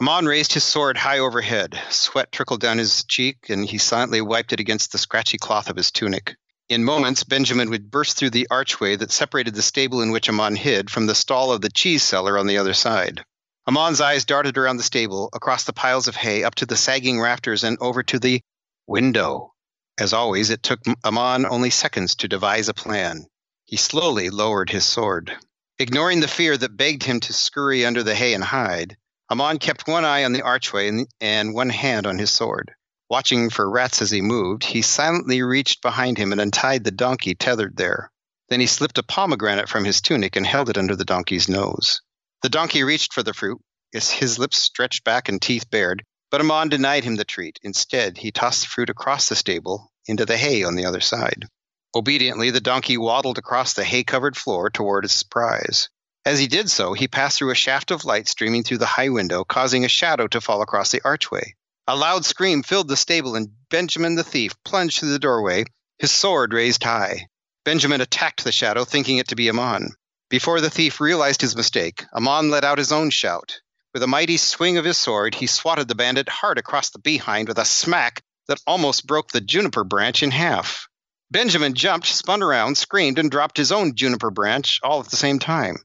Amon 0.00 0.26
raised 0.26 0.52
his 0.52 0.64
sword 0.64 0.96
high 0.96 1.20
overhead. 1.20 1.80
Sweat 1.90 2.32
trickled 2.32 2.60
down 2.60 2.78
his 2.78 3.04
cheek, 3.04 3.50
and 3.50 3.64
he 3.64 3.78
silently 3.78 4.20
wiped 4.20 4.52
it 4.52 4.58
against 4.58 4.90
the 4.90 4.98
scratchy 4.98 5.38
cloth 5.38 5.70
of 5.70 5.76
his 5.76 5.92
tunic. 5.92 6.36
In 6.68 6.84
moments, 6.84 7.22
Benjamin 7.22 7.70
would 7.70 7.90
burst 7.90 8.16
through 8.16 8.30
the 8.30 8.48
archway 8.50 8.96
that 8.96 9.12
separated 9.12 9.54
the 9.54 9.62
stable 9.62 10.02
in 10.02 10.10
which 10.10 10.28
Amon 10.28 10.56
hid 10.56 10.90
from 10.90 11.06
the 11.06 11.14
stall 11.14 11.52
of 11.52 11.60
the 11.60 11.70
cheese 11.70 12.02
seller 12.02 12.36
on 12.36 12.48
the 12.48 12.58
other 12.58 12.74
side. 12.74 13.24
Amon's 13.68 14.00
eyes 14.00 14.24
darted 14.24 14.56
around 14.56 14.78
the 14.78 14.82
stable, 14.82 15.28
across 15.34 15.64
the 15.64 15.74
piles 15.74 16.08
of 16.08 16.16
hay, 16.16 16.42
up 16.42 16.54
to 16.54 16.64
the 16.64 16.74
sagging 16.74 17.20
rafters, 17.20 17.64
and 17.64 17.76
over 17.82 18.02
to 18.02 18.18
the 18.18 18.40
window. 18.86 19.52
As 19.98 20.14
always, 20.14 20.48
it 20.48 20.62
took 20.62 20.80
Amon 21.04 21.44
only 21.44 21.68
seconds 21.68 22.14
to 22.14 22.28
devise 22.28 22.70
a 22.70 22.74
plan. 22.74 23.26
He 23.66 23.76
slowly 23.76 24.30
lowered 24.30 24.70
his 24.70 24.86
sword. 24.86 25.36
Ignoring 25.78 26.20
the 26.20 26.28
fear 26.28 26.56
that 26.56 26.78
begged 26.78 27.02
him 27.02 27.20
to 27.20 27.34
scurry 27.34 27.84
under 27.84 28.02
the 28.02 28.14
hay 28.14 28.32
and 28.32 28.42
hide, 28.42 28.96
Amon 29.30 29.58
kept 29.58 29.86
one 29.86 30.06
eye 30.06 30.24
on 30.24 30.32
the 30.32 30.40
archway 30.40 30.88
and, 30.88 31.06
and 31.20 31.52
one 31.52 31.68
hand 31.68 32.06
on 32.06 32.16
his 32.16 32.30
sword. 32.30 32.72
Watching 33.10 33.50
for 33.50 33.68
rats 33.68 34.00
as 34.00 34.10
he 34.10 34.22
moved, 34.22 34.64
he 34.64 34.80
silently 34.80 35.42
reached 35.42 35.82
behind 35.82 36.16
him 36.16 36.32
and 36.32 36.40
untied 36.40 36.84
the 36.84 36.90
donkey 36.90 37.34
tethered 37.34 37.76
there. 37.76 38.10
Then 38.48 38.60
he 38.60 38.66
slipped 38.66 38.96
a 38.96 39.02
pomegranate 39.02 39.68
from 39.68 39.84
his 39.84 40.00
tunic 40.00 40.36
and 40.36 40.46
held 40.46 40.70
it 40.70 40.78
under 40.78 40.96
the 40.96 41.04
donkey's 41.04 41.50
nose. 41.50 42.00
The 42.42 42.48
donkey 42.48 42.84
reached 42.84 43.12
for 43.12 43.22
the 43.22 43.34
fruit, 43.34 43.60
his 43.92 44.38
lips 44.38 44.58
stretched 44.58 45.04
back 45.04 45.28
and 45.28 45.40
teeth 45.40 45.70
bared, 45.70 46.04
but 46.30 46.40
Amon 46.40 46.68
denied 46.68 47.04
him 47.04 47.16
the 47.16 47.24
treat. 47.24 47.58
Instead, 47.62 48.18
he 48.18 48.30
tossed 48.30 48.62
the 48.62 48.68
fruit 48.68 48.90
across 48.90 49.28
the 49.28 49.36
stable 49.36 49.90
into 50.06 50.24
the 50.24 50.36
hay 50.36 50.62
on 50.62 50.76
the 50.76 50.84
other 50.84 51.00
side. 51.00 51.46
Obediently, 51.94 52.50
the 52.50 52.60
donkey 52.60 52.96
waddled 52.96 53.38
across 53.38 53.72
the 53.72 53.84
hay 53.84 54.04
covered 54.04 54.36
floor 54.36 54.70
toward 54.70 55.04
his 55.04 55.22
prize. 55.22 55.88
As 56.24 56.38
he 56.38 56.46
did 56.46 56.70
so, 56.70 56.92
he 56.92 57.08
passed 57.08 57.38
through 57.38 57.50
a 57.50 57.56
shaft 57.56 57.90
of 57.90 58.04
light 58.04 58.28
streaming 58.28 58.62
through 58.62 58.78
the 58.78 58.86
high 58.86 59.08
window, 59.08 59.44
causing 59.44 59.84
a 59.84 59.88
shadow 59.88 60.26
to 60.28 60.40
fall 60.40 60.60
across 60.60 60.90
the 60.90 61.00
archway. 61.04 61.54
A 61.86 61.96
loud 61.96 62.26
scream 62.26 62.62
filled 62.62 62.88
the 62.88 62.96
stable, 62.96 63.34
and 63.34 63.48
Benjamin 63.70 64.14
the 64.14 64.22
thief 64.22 64.52
plunged 64.62 65.00
through 65.00 65.12
the 65.12 65.18
doorway, 65.18 65.64
his 65.98 66.10
sword 66.10 66.52
raised 66.52 66.84
high. 66.84 67.28
Benjamin 67.64 68.02
attacked 68.02 68.44
the 68.44 68.52
shadow, 68.52 68.84
thinking 68.84 69.16
it 69.16 69.28
to 69.28 69.36
be 69.36 69.48
Amon. 69.48 69.94
Before 70.30 70.60
the 70.60 70.70
thief 70.70 71.00
realized 71.00 71.40
his 71.40 71.56
mistake, 71.56 72.04
Amon 72.12 72.50
let 72.50 72.64
out 72.64 72.78
his 72.78 72.92
own 72.92 73.10
shout. 73.10 73.60
With 73.94 74.02
a 74.02 74.06
mighty 74.06 74.36
swing 74.36 74.76
of 74.76 74.84
his 74.84 74.98
sword, 74.98 75.34
he 75.34 75.46
swatted 75.46 75.88
the 75.88 75.94
bandit 75.94 76.28
hard 76.28 76.58
across 76.58 76.90
the 76.90 76.98
behind 76.98 77.48
with 77.48 77.58
a 77.58 77.64
smack 77.64 78.22
that 78.46 78.60
almost 78.66 79.06
broke 79.06 79.32
the 79.32 79.40
juniper 79.40 79.84
branch 79.84 80.22
in 80.22 80.30
half. 80.30 80.86
Benjamin 81.30 81.74
jumped, 81.74 82.06
spun 82.06 82.42
around, 82.42 82.76
screamed, 82.76 83.18
and 83.18 83.30
dropped 83.30 83.56
his 83.56 83.72
own 83.72 83.94
juniper 83.94 84.30
branch 84.30 84.80
all 84.82 85.00
at 85.00 85.08
the 85.08 85.16
same 85.16 85.38
time. 85.38 85.76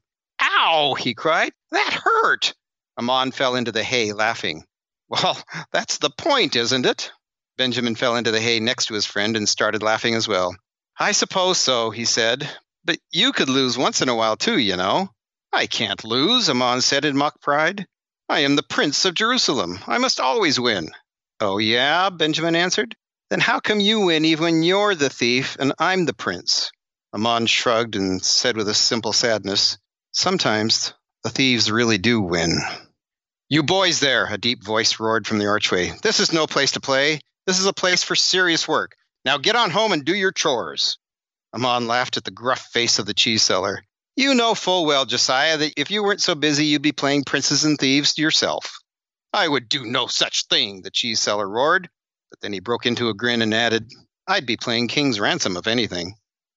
Ow! 0.41 0.93
he 0.93 1.13
cried. 1.13 1.53
That 1.71 1.93
hurt! 2.03 2.53
Amon 2.99 3.31
fell 3.31 3.55
into 3.55 3.71
the 3.71 3.83
hay, 3.83 4.13
laughing. 4.13 4.65
Well, 5.09 5.37
that's 5.71 5.99
the 5.99 6.09
point, 6.09 6.55
isn't 6.55 6.85
it? 6.85 7.11
Benjamin 7.57 7.95
fell 7.95 8.15
into 8.15 8.31
the 8.31 8.41
hay 8.41 8.59
next 8.59 8.87
to 8.87 8.93
his 8.93 9.05
friend 9.05 9.37
and 9.37 9.47
started 9.47 9.83
laughing 9.83 10.15
as 10.15 10.27
well. 10.27 10.55
I 10.99 11.11
suppose 11.11 11.57
so, 11.57 11.91
he 11.91 12.05
said. 12.05 12.49
But 12.85 12.99
you 13.11 13.31
could 13.31 13.49
lose 13.49 13.77
once 13.77 14.01
in 14.01 14.09
a 14.09 14.15
while, 14.15 14.35
too, 14.35 14.57
you 14.57 14.75
know. 14.75 15.09
I 15.51 15.67
can't 15.67 16.03
lose, 16.03 16.49
Amon 16.49 16.81
said 16.81 17.05
in 17.05 17.15
mock 17.15 17.39
pride. 17.41 17.85
I 18.27 18.39
am 18.41 18.55
the 18.55 18.63
prince 18.63 19.05
of 19.05 19.13
Jerusalem. 19.13 19.79
I 19.87 19.97
must 19.99 20.19
always 20.19 20.59
win. 20.59 20.89
Oh, 21.39 21.57
yeah, 21.59 22.09
Benjamin 22.09 22.55
answered. 22.55 22.95
Then 23.29 23.39
how 23.39 23.59
come 23.59 23.79
you 23.79 24.01
win 24.01 24.25
even 24.25 24.43
when 24.43 24.63
you're 24.63 24.95
the 24.95 25.09
thief 25.09 25.57
and 25.59 25.73
I'm 25.79 26.05
the 26.05 26.13
prince? 26.13 26.71
Amon 27.13 27.45
shrugged 27.45 27.95
and 27.95 28.23
said 28.23 28.57
with 28.57 28.67
a 28.67 28.73
simple 28.73 29.13
sadness, 29.13 29.77
Sometimes 30.11 30.93
the 31.23 31.29
thieves 31.29 31.71
really 31.71 31.97
do 31.97 32.21
win. 32.21 32.59
You 33.49 33.63
boys 33.63 33.99
there, 33.99 34.25
a 34.25 34.37
deep 34.37 34.63
voice 34.63 34.99
roared 34.99 35.27
from 35.27 35.37
the 35.39 35.47
archway. 35.47 35.91
This 36.01 36.19
is 36.19 36.33
no 36.33 36.47
place 36.47 36.71
to 36.71 36.81
play. 36.81 37.19
This 37.45 37.59
is 37.59 37.65
a 37.65 37.73
place 37.73 38.03
for 38.03 38.15
serious 38.15 38.67
work. 38.67 38.95
Now 39.25 39.37
get 39.37 39.55
on 39.55 39.69
home 39.69 39.91
and 39.91 40.03
do 40.03 40.15
your 40.15 40.31
chores. 40.31 40.97
Amon 41.53 41.87
laughed 41.87 42.17
at 42.17 42.23
the 42.23 42.31
gruff 42.31 42.67
face 42.71 42.99
of 42.99 43.05
the 43.05 43.13
cheese 43.13 43.43
seller. 43.43 43.83
You 44.15 44.33
know 44.33 44.55
full 44.55 44.85
well, 44.85 45.05
Josiah, 45.05 45.57
that 45.57 45.73
if 45.77 45.91
you 45.91 46.03
weren't 46.03 46.21
so 46.21 46.35
busy, 46.35 46.65
you'd 46.65 46.81
be 46.81 46.91
playing 46.91 47.23
princes 47.23 47.63
and 47.63 47.77
thieves 47.77 48.17
yourself. 48.17 48.79
I 49.31 49.47
would 49.47 49.69
do 49.69 49.85
no 49.85 50.07
such 50.07 50.47
thing, 50.47 50.81
the 50.81 50.91
cheese 50.91 51.19
seller 51.19 51.49
roared. 51.49 51.89
But 52.29 52.41
then 52.41 52.53
he 52.53 52.59
broke 52.59 52.85
into 52.85 53.09
a 53.09 53.13
grin 53.13 53.41
and 53.41 53.53
added, 53.53 53.91
I'd 54.27 54.45
be 54.45 54.57
playing 54.57 54.87
King's 54.87 55.19
Ransom, 55.19 55.57
if 55.57 55.67
anything. 55.67 56.15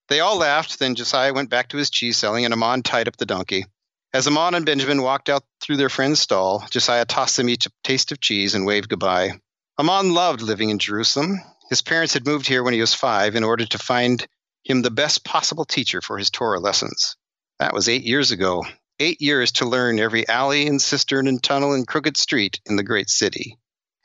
They 0.09 0.21
all 0.21 0.39
laughed. 0.39 0.79
Then 0.79 0.95
Josiah 0.95 1.35
went 1.35 1.51
back 1.51 1.71
to 1.71 1.77
his 1.77 1.91
cheese 1.91 2.17
selling, 2.17 2.45
and 2.45 2.55
Amon 2.55 2.83
tied 2.83 3.09
up 3.09 3.17
the 3.17 3.27
donkey. 3.27 3.67
As 4.13 4.27
Amon 4.27 4.55
and 4.55 4.65
Benjamin 4.65 5.03
walked 5.03 5.29
out 5.29 5.45
through 5.61 5.77
their 5.77 5.89
friend's 5.89 6.21
stall, 6.21 6.65
Josiah 6.71 7.05
tossed 7.05 7.37
them 7.37 7.49
each 7.49 7.67
a 7.67 7.71
taste 7.83 8.13
of 8.13 8.21
cheese 8.21 8.55
and 8.55 8.65
waved 8.65 8.89
goodbye. 8.89 9.33
Amon 9.79 10.15
loved 10.15 10.41
living 10.41 10.71
in 10.71 10.79
Jerusalem. 10.79 11.41
His 11.69 11.83
parents 11.83 12.15
had 12.15 12.25
moved 12.25 12.47
here 12.47 12.63
when 12.63 12.73
he 12.73 12.81
was 12.81 12.95
five 12.95 13.35
in 13.35 13.45
order 13.45 13.67
to 13.67 13.79
find 13.79 14.27
him 14.67 14.83
the 14.83 14.91
best 14.91 15.25
possible 15.25 15.65
teacher 15.65 16.03
for 16.03 16.19
his 16.19 16.31
Torah 16.31 16.59
lessons. 16.59 17.17
That 17.61 17.73
was 17.73 17.89
eight 17.89 18.03
years 18.03 18.33
ago. 18.33 18.65
Eight 18.99 19.21
years 19.21 19.53
to 19.53 19.67
learn 19.67 20.01
every 20.01 20.27
alley 20.29 20.67
and 20.67 20.83
cistern 20.83 21.29
and 21.29 21.43
tunnel 21.43 21.73
and 21.73 21.87
crooked 21.87 22.17
street 22.17 22.61
in 22.67 22.77
the 22.77 22.83
great 22.83 23.09
city. 23.09 23.59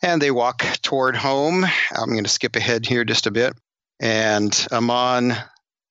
And 0.04 0.22
they 0.22 0.32
walk 0.32 0.64
toward 0.82 1.16
home. 1.16 1.66
I'm 1.66 2.12
going 2.12 2.24
to 2.24 2.30
skip 2.30 2.56
ahead 2.56 2.86
here 2.86 3.04
just 3.04 3.26
a 3.26 3.32
bit. 3.32 3.54
And 4.00 4.68
Amon 4.72 5.34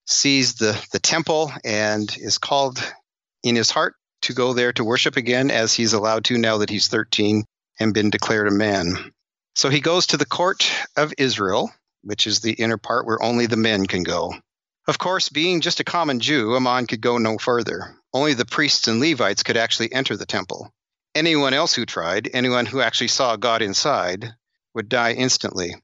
sees 0.05 0.55
the, 0.55 0.81
the 0.91 0.99
temple 0.99 1.51
and 1.65 2.15
is 2.19 2.37
called 2.37 2.81
in 3.43 3.55
his 3.55 3.71
heart 3.71 3.95
to 4.23 4.33
go 4.33 4.53
there 4.53 4.73
to 4.73 4.83
worship 4.83 5.17
again 5.17 5.51
as 5.51 5.73
he's 5.73 5.93
allowed 5.93 6.25
to 6.25 6.37
now 6.37 6.59
that 6.59 6.69
he's 6.69 6.87
13 6.87 7.43
and 7.79 7.93
been 7.93 8.09
declared 8.09 8.47
a 8.47 8.51
man. 8.51 9.11
So 9.55 9.69
he 9.69 9.81
goes 9.81 10.07
to 10.07 10.17
the 10.17 10.25
court 10.25 10.71
of 10.95 11.13
Israel, 11.17 11.71
which 12.03 12.27
is 12.27 12.39
the 12.39 12.53
inner 12.53 12.77
part 12.77 13.05
where 13.05 13.21
only 13.21 13.47
the 13.47 13.57
men 13.57 13.85
can 13.85 14.03
go. 14.03 14.33
Of 14.91 14.97
course, 14.97 15.29
being 15.29 15.61
just 15.61 15.79
a 15.79 15.85
common 15.85 16.19
Jew, 16.19 16.53
Amon 16.53 16.85
could 16.85 16.99
go 16.99 17.17
no 17.17 17.37
further. 17.37 17.95
Only 18.11 18.33
the 18.33 18.43
priests 18.43 18.89
and 18.89 18.99
Levites 18.99 19.41
could 19.41 19.55
actually 19.55 19.93
enter 19.93 20.17
the 20.17 20.25
temple. 20.25 20.73
Anyone 21.15 21.53
else 21.53 21.73
who 21.73 21.85
tried, 21.85 22.29
anyone 22.33 22.65
who 22.65 22.81
actually 22.81 23.07
saw 23.07 23.37
God 23.37 23.61
inside, 23.61 24.35
would 24.73 24.89
die 24.89 25.13
instantly. 25.13 25.75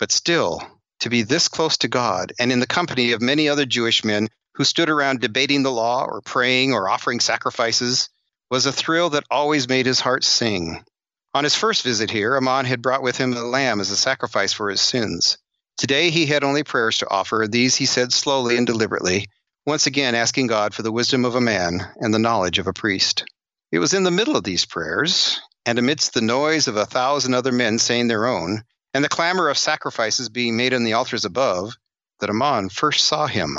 But 0.00 0.10
still, 0.10 0.60
to 0.98 1.08
be 1.08 1.22
this 1.22 1.46
close 1.46 1.76
to 1.76 1.86
God 1.86 2.32
and 2.40 2.50
in 2.50 2.58
the 2.58 2.66
company 2.66 3.12
of 3.12 3.22
many 3.22 3.48
other 3.48 3.64
Jewish 3.64 4.02
men 4.02 4.28
who 4.54 4.64
stood 4.64 4.90
around 4.90 5.20
debating 5.20 5.62
the 5.62 5.70
law 5.70 6.04
or 6.04 6.20
praying 6.20 6.72
or 6.72 6.88
offering 6.88 7.20
sacrifices 7.20 8.08
was 8.50 8.66
a 8.66 8.72
thrill 8.72 9.10
that 9.10 9.22
always 9.30 9.68
made 9.68 9.86
his 9.86 10.00
heart 10.00 10.24
sing. 10.24 10.84
On 11.32 11.44
his 11.44 11.54
first 11.54 11.84
visit 11.84 12.10
here, 12.10 12.36
Amon 12.36 12.64
had 12.64 12.82
brought 12.82 13.04
with 13.04 13.18
him 13.18 13.34
a 13.34 13.40
lamb 13.40 13.78
as 13.78 13.92
a 13.92 13.96
sacrifice 13.96 14.52
for 14.52 14.68
his 14.68 14.80
sins. 14.80 15.38
Today 15.78 16.10
he 16.10 16.26
had 16.26 16.42
only 16.42 16.64
prayers 16.64 16.98
to 16.98 17.08
offer. 17.08 17.46
These 17.48 17.76
he 17.76 17.86
said 17.86 18.12
slowly 18.12 18.56
and 18.56 18.66
deliberately, 18.66 19.28
once 19.64 19.86
again 19.86 20.16
asking 20.16 20.48
God 20.48 20.74
for 20.74 20.82
the 20.82 20.90
wisdom 20.90 21.24
of 21.24 21.36
a 21.36 21.40
man 21.40 21.80
and 22.00 22.12
the 22.12 22.18
knowledge 22.18 22.58
of 22.58 22.66
a 22.66 22.72
priest. 22.72 23.24
It 23.70 23.78
was 23.78 23.94
in 23.94 24.02
the 24.02 24.10
middle 24.10 24.36
of 24.36 24.42
these 24.42 24.64
prayers, 24.64 25.40
and 25.64 25.78
amidst 25.78 26.14
the 26.14 26.20
noise 26.20 26.66
of 26.66 26.76
a 26.76 26.84
thousand 26.84 27.34
other 27.34 27.52
men 27.52 27.78
saying 27.78 28.08
their 28.08 28.26
own, 28.26 28.64
and 28.92 29.04
the 29.04 29.08
clamor 29.08 29.48
of 29.48 29.56
sacrifices 29.56 30.28
being 30.28 30.56
made 30.56 30.74
on 30.74 30.82
the 30.82 30.94
altars 30.94 31.24
above, 31.24 31.74
that 32.18 32.30
Amon 32.30 32.70
first 32.70 33.04
saw 33.04 33.28
him 33.28 33.56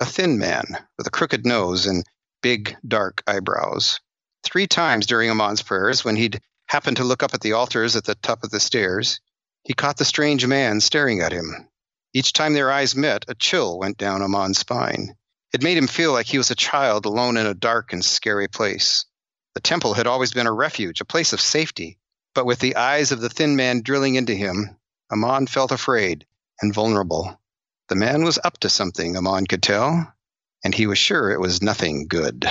a 0.00 0.06
thin 0.06 0.38
man 0.38 0.64
with 0.98 1.06
a 1.06 1.10
crooked 1.10 1.46
nose 1.46 1.86
and 1.86 2.04
big, 2.42 2.76
dark 2.86 3.22
eyebrows. 3.28 4.00
Three 4.42 4.66
times 4.66 5.06
during 5.06 5.30
Amon's 5.30 5.62
prayers, 5.62 6.04
when 6.04 6.16
he'd 6.16 6.40
happened 6.66 6.96
to 6.96 7.04
look 7.04 7.22
up 7.22 7.32
at 7.32 7.42
the 7.42 7.52
altars 7.52 7.94
at 7.94 8.04
the 8.04 8.16
top 8.16 8.42
of 8.42 8.50
the 8.50 8.58
stairs, 8.58 9.20
he 9.64 9.74
caught 9.74 9.96
the 9.96 10.04
strange 10.04 10.46
man 10.46 10.80
staring 10.80 11.20
at 11.20 11.32
him. 11.32 11.68
Each 12.12 12.32
time 12.32 12.54
their 12.54 12.70
eyes 12.70 12.94
met, 12.94 13.24
a 13.26 13.34
chill 13.34 13.78
went 13.78 13.98
down 13.98 14.22
Amon's 14.22 14.58
spine. 14.58 15.16
It 15.52 15.62
made 15.62 15.76
him 15.76 15.88
feel 15.88 16.12
like 16.12 16.26
he 16.26 16.38
was 16.38 16.50
a 16.50 16.56
child 16.56 17.06
alone 17.06 17.36
in 17.36 17.46
a 17.46 17.54
dark 17.54 17.92
and 17.92 18.04
scary 18.04 18.46
place. 18.46 19.06
The 19.54 19.60
temple 19.60 19.94
had 19.94 20.06
always 20.06 20.32
been 20.32 20.46
a 20.46 20.52
refuge, 20.52 21.00
a 21.00 21.04
place 21.04 21.32
of 21.32 21.40
safety, 21.40 21.98
but 22.34 22.44
with 22.44 22.58
the 22.58 22.76
eyes 22.76 23.12
of 23.12 23.20
the 23.20 23.28
thin 23.28 23.56
man 23.56 23.82
drilling 23.82 24.16
into 24.16 24.34
him, 24.34 24.76
Amon 25.10 25.46
felt 25.46 25.72
afraid 25.72 26.26
and 26.60 26.74
vulnerable. 26.74 27.40
The 27.88 27.94
man 27.94 28.24
was 28.24 28.38
up 28.42 28.58
to 28.60 28.68
something, 28.68 29.16
Amon 29.16 29.46
could 29.46 29.62
tell, 29.62 30.12
and 30.64 30.74
he 30.74 30.86
was 30.86 30.98
sure 30.98 31.30
it 31.30 31.40
was 31.40 31.62
nothing 31.62 32.06
good. 32.08 32.50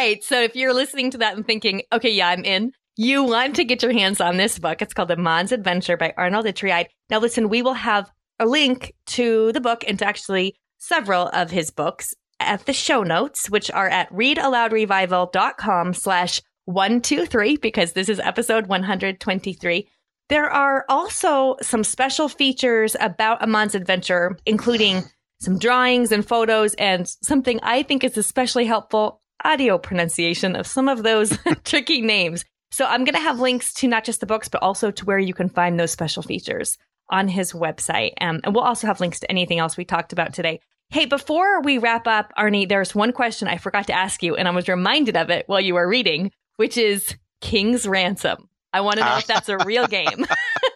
Right. 0.00 0.24
So 0.24 0.40
if 0.40 0.56
you're 0.56 0.72
listening 0.72 1.10
to 1.10 1.18
that 1.18 1.36
and 1.36 1.46
thinking, 1.46 1.82
okay, 1.92 2.08
yeah, 2.08 2.28
I'm 2.28 2.42
in, 2.42 2.72
you 2.96 3.22
want 3.22 3.56
to 3.56 3.64
get 3.64 3.82
your 3.82 3.92
hands 3.92 4.18
on 4.18 4.38
this 4.38 4.58
book. 4.58 4.80
It's 4.80 4.94
called 4.94 5.10
Amon's 5.10 5.52
Adventure 5.52 5.98
by 5.98 6.14
Arnold 6.16 6.46
Ytreeide. 6.46 6.86
Now, 7.10 7.18
listen, 7.18 7.50
we 7.50 7.60
will 7.60 7.74
have 7.74 8.10
a 8.38 8.46
link 8.46 8.94
to 9.08 9.52
the 9.52 9.60
book 9.60 9.84
and 9.86 9.98
to 9.98 10.06
actually 10.06 10.56
several 10.78 11.28
of 11.34 11.50
his 11.50 11.70
books 11.70 12.14
at 12.40 12.64
the 12.64 12.72
show 12.72 13.02
notes, 13.02 13.50
which 13.50 13.70
are 13.70 13.90
at 13.90 14.10
readaloudrevival.com 14.10 15.92
slash 15.92 16.40
123, 16.64 17.58
because 17.58 17.92
this 17.92 18.08
is 18.08 18.20
episode 18.20 18.68
123. 18.68 19.86
There 20.30 20.48
are 20.48 20.86
also 20.88 21.56
some 21.60 21.84
special 21.84 22.30
features 22.30 22.96
about 22.98 23.42
Amon's 23.42 23.74
adventure, 23.74 24.38
including 24.46 25.02
some 25.40 25.58
drawings 25.58 26.10
and 26.10 26.26
photos 26.26 26.72
and 26.74 27.06
something 27.22 27.60
I 27.62 27.82
think 27.82 28.02
is 28.02 28.16
especially 28.16 28.64
helpful 28.64 29.19
audio 29.44 29.78
pronunciation 29.78 30.56
of 30.56 30.66
some 30.66 30.88
of 30.88 31.02
those 31.02 31.36
tricky 31.64 32.00
names. 32.00 32.44
So 32.70 32.84
I'm 32.84 33.04
going 33.04 33.14
to 33.14 33.20
have 33.20 33.40
links 33.40 33.72
to 33.74 33.88
not 33.88 34.04
just 34.04 34.20
the 34.20 34.26
books, 34.26 34.48
but 34.48 34.62
also 34.62 34.90
to 34.90 35.04
where 35.04 35.18
you 35.18 35.34
can 35.34 35.48
find 35.48 35.78
those 35.78 35.90
special 35.90 36.22
features 36.22 36.78
on 37.10 37.28
his 37.28 37.52
website. 37.52 38.12
Um, 38.20 38.40
and 38.44 38.54
we'll 38.54 38.64
also 38.64 38.86
have 38.86 39.00
links 39.00 39.20
to 39.20 39.30
anything 39.30 39.58
else 39.58 39.76
we 39.76 39.84
talked 39.84 40.12
about 40.12 40.32
today. 40.32 40.60
Hey, 40.90 41.06
before 41.06 41.62
we 41.62 41.78
wrap 41.78 42.06
up, 42.06 42.32
Arnie, 42.38 42.68
there's 42.68 42.94
one 42.94 43.12
question 43.12 43.48
I 43.48 43.58
forgot 43.58 43.86
to 43.88 43.92
ask 43.92 44.22
you, 44.22 44.36
and 44.36 44.48
I 44.48 44.50
was 44.50 44.68
reminded 44.68 45.16
of 45.16 45.30
it 45.30 45.44
while 45.46 45.60
you 45.60 45.74
were 45.74 45.88
reading, 45.88 46.32
which 46.56 46.76
is 46.76 47.16
King's 47.40 47.86
Ransom. 47.86 48.48
I 48.72 48.80
want 48.80 48.98
to 48.98 49.04
know 49.04 49.18
if 49.18 49.26
that's 49.26 49.48
a 49.48 49.58
real 49.58 49.86
game. 49.88 50.26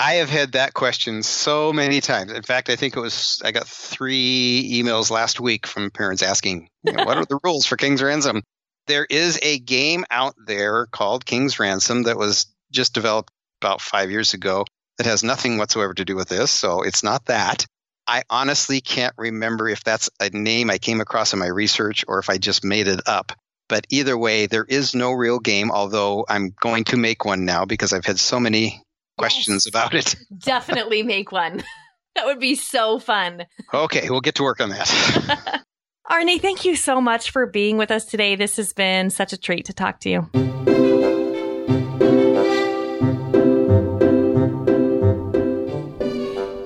I 0.00 0.14
have 0.14 0.30
had 0.30 0.52
that 0.52 0.74
question 0.74 1.24
so 1.24 1.72
many 1.72 2.00
times. 2.00 2.30
In 2.30 2.44
fact, 2.44 2.70
I 2.70 2.76
think 2.76 2.96
it 2.96 3.00
was 3.00 3.42
I 3.44 3.50
got 3.50 3.66
three 3.66 4.80
emails 4.80 5.10
last 5.10 5.40
week 5.40 5.66
from 5.66 5.90
parents 5.90 6.22
asking, 6.22 6.68
you 6.84 6.92
know, 6.92 7.04
"What 7.04 7.16
are 7.16 7.24
the 7.24 7.40
rules 7.42 7.66
for 7.66 7.76
King's 7.76 8.00
Ransom?" 8.00 8.44
There 8.86 9.04
is 9.10 9.40
a 9.42 9.58
game 9.58 10.04
out 10.08 10.36
there 10.46 10.86
called 10.86 11.26
King's 11.26 11.58
Ransom 11.58 12.04
that 12.04 12.16
was 12.16 12.46
just 12.70 12.94
developed 12.94 13.32
about 13.60 13.80
five 13.80 14.12
years 14.12 14.34
ago 14.34 14.66
that 14.98 15.06
has 15.06 15.24
nothing 15.24 15.58
whatsoever 15.58 15.94
to 15.94 16.04
do 16.04 16.14
with 16.14 16.28
this, 16.28 16.52
so 16.52 16.82
it's 16.82 17.02
not 17.02 17.24
that. 17.24 17.66
I 18.06 18.22
honestly 18.30 18.80
can't 18.80 19.14
remember 19.18 19.68
if 19.68 19.82
that's 19.82 20.10
a 20.20 20.30
name 20.30 20.70
I 20.70 20.78
came 20.78 21.00
across 21.00 21.32
in 21.32 21.40
my 21.40 21.48
research 21.48 22.04
or 22.06 22.20
if 22.20 22.30
I 22.30 22.38
just 22.38 22.62
made 22.62 22.86
it 22.86 23.00
up. 23.08 23.32
But 23.68 23.84
either 23.90 24.16
way, 24.16 24.46
there 24.46 24.64
is 24.64 24.94
no 24.94 25.10
real 25.10 25.40
game, 25.40 25.72
although 25.72 26.24
I'm 26.28 26.54
going 26.60 26.84
to 26.84 26.96
make 26.96 27.24
one 27.24 27.44
now 27.44 27.64
because 27.64 27.92
I've 27.92 28.06
had 28.06 28.20
so 28.20 28.38
many 28.38 28.80
questions 29.18 29.66
yes. 29.66 29.66
about 29.66 29.94
it. 29.94 30.16
Definitely 30.38 31.02
make 31.02 31.32
one. 31.32 31.62
that 32.14 32.26
would 32.26 32.40
be 32.40 32.54
so 32.54 32.98
fun. 32.98 33.44
Okay, 33.72 34.08
we'll 34.08 34.20
get 34.20 34.36
to 34.36 34.42
work 34.42 34.60
on 34.60 34.70
that. 34.70 34.88
Arnie, 36.10 36.40
thank 36.40 36.64
you 36.64 36.74
so 36.74 37.00
much 37.00 37.30
for 37.30 37.46
being 37.46 37.76
with 37.76 37.90
us 37.90 38.06
today. 38.06 38.34
This 38.34 38.56
has 38.56 38.72
been 38.72 39.10
such 39.10 39.34
a 39.34 39.36
treat 39.36 39.66
to 39.66 39.74
talk 39.74 40.00
to 40.00 40.10
you. 40.10 40.28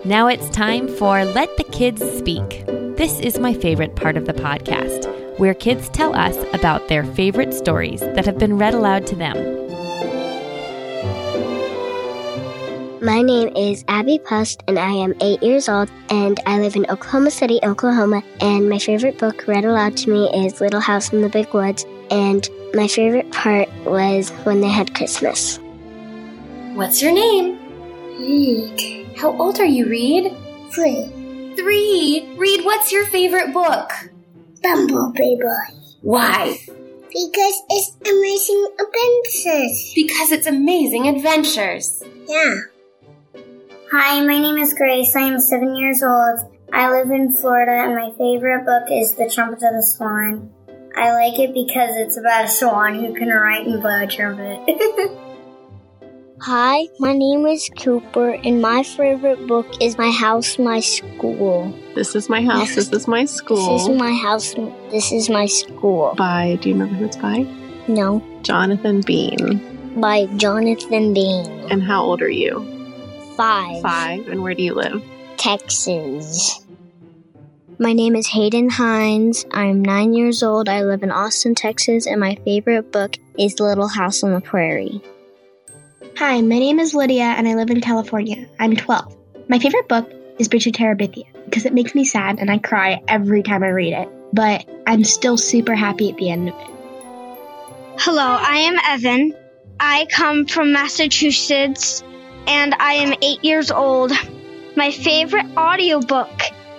Now 0.05 0.27
it's 0.27 0.49
time 0.51 0.89
for 0.89 1.25
Let 1.25 1.57
the 1.57 1.65
Kids 1.65 2.03
Speak. 2.19 2.65
This 2.97 3.19
is 3.19 3.39
my 3.39 3.55
favorite 3.55 3.97
part 3.97 4.17
of 4.17 4.27
the 4.27 4.35
podcast, 4.35 5.09
where 5.39 5.55
kids 5.55 5.89
tell 5.89 6.15
us 6.15 6.37
about 6.53 6.87
their 6.89 7.03
favorite 7.03 7.55
stories 7.55 8.01
that 8.01 8.27
have 8.27 8.39
been 8.39 8.59
read 8.59 8.75
aloud 8.75 9.07
to 9.09 9.17
them. 9.17 9.62
My 13.03 13.21
name 13.21 13.49
is 13.57 13.85
Abby 13.89 14.21
Pust, 14.21 14.63
and 14.69 14.79
I 14.79 14.91
am 14.91 15.17
eight 15.21 15.43
years 15.43 15.69
old, 15.69 15.91
and 16.09 16.39
I 16.47 16.61
live 16.61 16.77
in 16.77 16.89
Oklahoma 16.89 17.33
City, 17.33 17.59
Oklahoma. 17.65 18.23
And 18.41 18.71
my 18.71 18.79
favorite 18.79 19.19
book 19.19 19.49
read 19.49 19.65
aloud 19.65 19.97
to 19.97 20.11
me 20.11 20.31
is 20.47 20.61
Little 20.61 20.79
House 20.79 21.13
in 21.13 21.21
the 21.21 21.29
Big 21.29 21.53
Woods, 21.53 21.85
and 22.13 22.49
my 22.75 22.87
favorite 22.87 23.29
part 23.33 23.69
was 23.85 24.31
when 24.45 24.61
they 24.61 24.69
had 24.69 24.95
Christmas. 24.95 25.59
What's 26.75 27.03
your 27.03 27.13
name? 27.13 27.59
Reed. 28.21 29.09
How 29.17 29.37
old 29.37 29.59
are 29.59 29.65
you, 29.65 29.89
Reed? 29.89 30.33
Three. 30.71 31.55
Three? 31.57 32.33
Reed, 32.37 32.65
what's 32.65 32.93
your 32.93 33.07
favorite 33.07 33.53
book? 33.53 33.91
Bumblebee 34.63 35.41
Boy. 35.43 35.75
Why? 36.03 36.57
Because 36.69 37.63
it's 37.69 37.97
amazing 38.09 38.69
adventures. 38.79 39.93
Because 39.93 40.31
it's 40.31 40.47
amazing 40.47 41.09
adventures. 41.09 42.01
Yeah. 42.29 42.61
Hi, 43.95 44.25
my 44.25 44.39
name 44.39 44.57
is 44.57 44.73
Grace. 44.73 45.15
I 45.15 45.21
am 45.21 45.39
seven 45.39 45.77
years 45.77 46.03
old. 46.03 46.51
I 46.73 46.89
live 46.89 47.11
in 47.11 47.35
Florida, 47.35 47.73
and 47.73 47.95
my 47.95 48.11
favorite 48.17 48.65
book 48.65 48.85
is 48.91 49.13
The 49.17 49.29
Trumpet 49.29 49.63
of 49.63 49.75
the 49.75 49.83
Swan. 49.83 50.51
I 50.97 51.13
like 51.13 51.39
it 51.39 51.53
because 51.53 51.91
it's 51.97 52.17
about 52.17 52.47
a 52.47 52.49
swan 52.49 52.95
who 52.95 53.13
can 53.13 53.29
write 53.29 53.67
and 53.67 53.83
blow 53.83 54.05
a 54.05 54.07
trumpet. 54.07 54.65
Hi, 56.41 56.89
my 57.01 57.13
name 57.13 57.45
is 57.47 57.69
Cooper, 57.79 58.31
and 58.31 58.63
my 58.63 58.83
favorite 58.83 59.47
book 59.47 59.67
is 59.79 59.99
My 59.99 60.11
House, 60.11 60.59
My 60.59 60.81
School. 60.81 61.79
This 61.95 62.15
is 62.15 62.31
my 62.31 62.41
house. 62.43 62.75
This 62.75 62.91
is 62.91 63.07
my 63.07 63.27
school. 63.27 63.77
This 63.77 63.89
is 63.89 63.99
my 63.99 64.13
house. 64.15 64.55
This 64.91 65.13
is 65.13 65.29
my 65.29 65.45
school. 65.45 66.15
By, 66.17 66.57
do 66.63 66.71
you 66.71 66.77
remember 66.77 66.95
who 66.95 67.05
it's 67.05 67.19
by? 67.19 67.47
No. 67.89 68.25
Jonathan 68.41 69.03
Bean. 69.03 70.01
By 70.01 70.25
Jonathan 70.37 71.13
Bean. 71.13 71.71
And 71.71 71.83
how 71.83 72.03
old 72.03 72.23
are 72.23 72.31
you? 72.31 72.82
Five. 73.37 73.83
Five. 73.83 74.29
And 74.29 74.43
where 74.43 74.55
do 74.55 74.63
you 74.63 74.75
live? 74.75 75.03
Texas. 75.37 76.65
My 77.79 77.95
name 77.95 78.15
is 78.15 78.29
Hayden 78.29 78.69
Hines. 78.69 79.47
I'm 79.51 79.83
nine 79.83 80.13
years 80.13 80.43
old. 80.43 80.69
I 80.69 80.85
live 80.85 81.03
in 81.03 81.11
Austin, 81.11 81.55
Texas, 81.55 82.07
and 82.07 82.21
my 82.21 82.37
favorite 82.45 82.93
book 82.93 83.17
is 83.39 83.59
Little 83.59 83.89
House 83.89 84.23
on 84.23 84.33
the 84.33 84.41
Prairie. 84.41 85.01
Hi, 86.17 86.41
my 86.43 86.59
name 86.59 86.79
is 86.79 86.95
Lydia 86.95 87.25
and 87.25 87.49
I 87.49 87.55
live 87.55 87.71
in 87.71 87.81
California. 87.81 88.47
I'm 88.61 88.77
12. 88.77 89.17
My 89.49 89.59
favorite 89.59 89.89
book 89.89 90.13
is 90.39 90.49
Bridge 90.49 90.67
of 90.67 90.75
Terabithia 90.75 91.27
because 91.47 91.65
it 91.65 91.73
makes 91.73 91.95
me 91.95 92.05
sad 92.05 92.39
and 92.39 92.51
I 92.51 92.59
cry 92.59 93.03
every 93.09 93.43
time 93.43 93.63
I 93.65 93.69
read 93.69 93.95
it, 93.95 94.09
but 94.33 94.69
I'm 94.87 95.05
still 95.05 95.39
super 95.39 95.75
happy 95.75 96.11
at 96.11 96.19
the 96.19 96.31
end 96.31 96.51
of 96.51 96.55
it. 96.55 96.69
Hello, 97.99 98.37
I 98.39 98.59
am 98.59 98.77
Evan. 98.87 99.35
I 99.81 100.07
come 100.11 100.47
from 100.47 100.73
Massachusetts 100.73 102.05
and 102.47 102.75
I 102.79 102.95
am 102.95 103.15
eight 103.23 103.45
years 103.45 103.71
old. 103.71 104.13
My 104.77 104.91
favorite 104.91 105.47
audiobook 105.57 106.31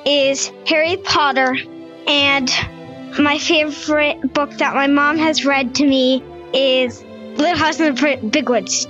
is 0.05 0.51
Harry 0.67 0.97
Potter, 0.97 1.55
and 2.07 2.51
my 3.19 3.37
favorite 3.37 4.33
book 4.33 4.51
that 4.57 4.73
my 4.73 4.87
mom 4.87 5.17
has 5.17 5.45
read 5.45 5.75
to 5.75 5.85
me 5.85 6.23
is 6.53 7.03
Little 7.37 7.57
House 7.57 7.79
in 7.79 7.93
the 7.93 8.29
Big 8.31 8.49
Woods. 8.49 8.87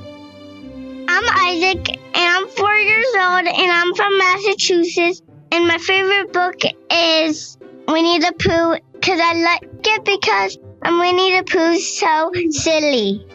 I'm 1.08 1.24
Isaac, 1.48 1.90
and 1.90 2.00
I'm 2.16 2.48
four 2.48 2.74
years 2.74 3.08
old, 3.16 3.48
and 3.48 3.72
I'm 3.72 3.94
from 3.94 4.18
Massachusetts. 4.18 5.22
And 5.52 5.68
my 5.68 5.78
favorite 5.78 6.34
book 6.34 6.56
is 6.90 7.58
Winnie 7.88 8.20
the 8.20 8.34
Pooh, 8.40 8.78
because 8.94 9.20
I 9.22 9.34
like 9.34 9.70
it 9.86 10.06
because 10.06 10.58
I'm 10.82 11.00
Winnie 11.00 11.38
the 11.38 11.44
Pooh's 11.44 12.00
so 12.00 12.32
silly. 12.50 13.28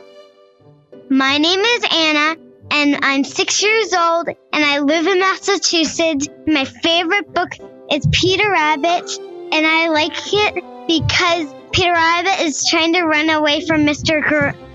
My 1.08 1.38
name 1.38 1.60
is 1.60 1.84
Anna, 1.92 2.36
and 2.70 2.98
I'm 3.02 3.24
six 3.24 3.62
years 3.62 3.92
old, 3.92 4.28
and 4.28 4.64
I 4.64 4.78
live 4.78 5.06
in 5.06 5.20
Massachusetts. 5.20 6.28
My 6.46 6.64
favorite 6.64 7.32
book 7.34 7.50
is 7.90 8.06
Peter 8.12 8.50
Rabbit, 8.50 9.18
and 9.52 9.66
I 9.66 9.88
like 9.88 10.12
it 10.32 10.64
because 10.86 11.54
Peter 11.72 11.92
Rabbit 11.92 12.40
is 12.40 12.66
trying 12.68 12.92
to 12.94 13.02
run 13.02 13.30
away 13.30 13.64
from 13.66 13.84
Mr. 13.84 14.22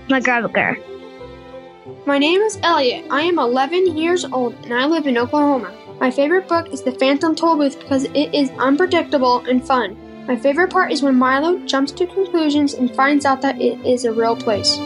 McGregor. 0.08 0.82
My 2.06 2.18
name 2.18 2.40
is 2.40 2.58
Elliot. 2.62 3.06
I 3.10 3.22
am 3.22 3.38
11 3.38 3.96
years 3.96 4.24
old 4.24 4.54
and 4.64 4.74
I 4.74 4.86
live 4.86 5.06
in 5.06 5.18
Oklahoma. 5.18 5.72
My 6.00 6.10
favorite 6.10 6.48
book 6.48 6.72
is 6.72 6.82
The 6.82 6.92
Phantom 6.92 7.34
Tollbooth 7.34 7.78
because 7.78 8.04
it 8.04 8.34
is 8.34 8.50
unpredictable 8.58 9.40
and 9.48 9.66
fun. 9.66 9.96
My 10.26 10.36
favorite 10.36 10.70
part 10.70 10.92
is 10.92 11.02
when 11.02 11.16
Milo 11.16 11.58
jumps 11.66 11.92
to 11.92 12.06
conclusions 12.06 12.74
and 12.74 12.94
finds 12.94 13.24
out 13.24 13.42
that 13.42 13.60
it 13.60 13.78
is 13.86 14.04
a 14.04 14.12
real 14.12 14.36
place. 14.36 14.78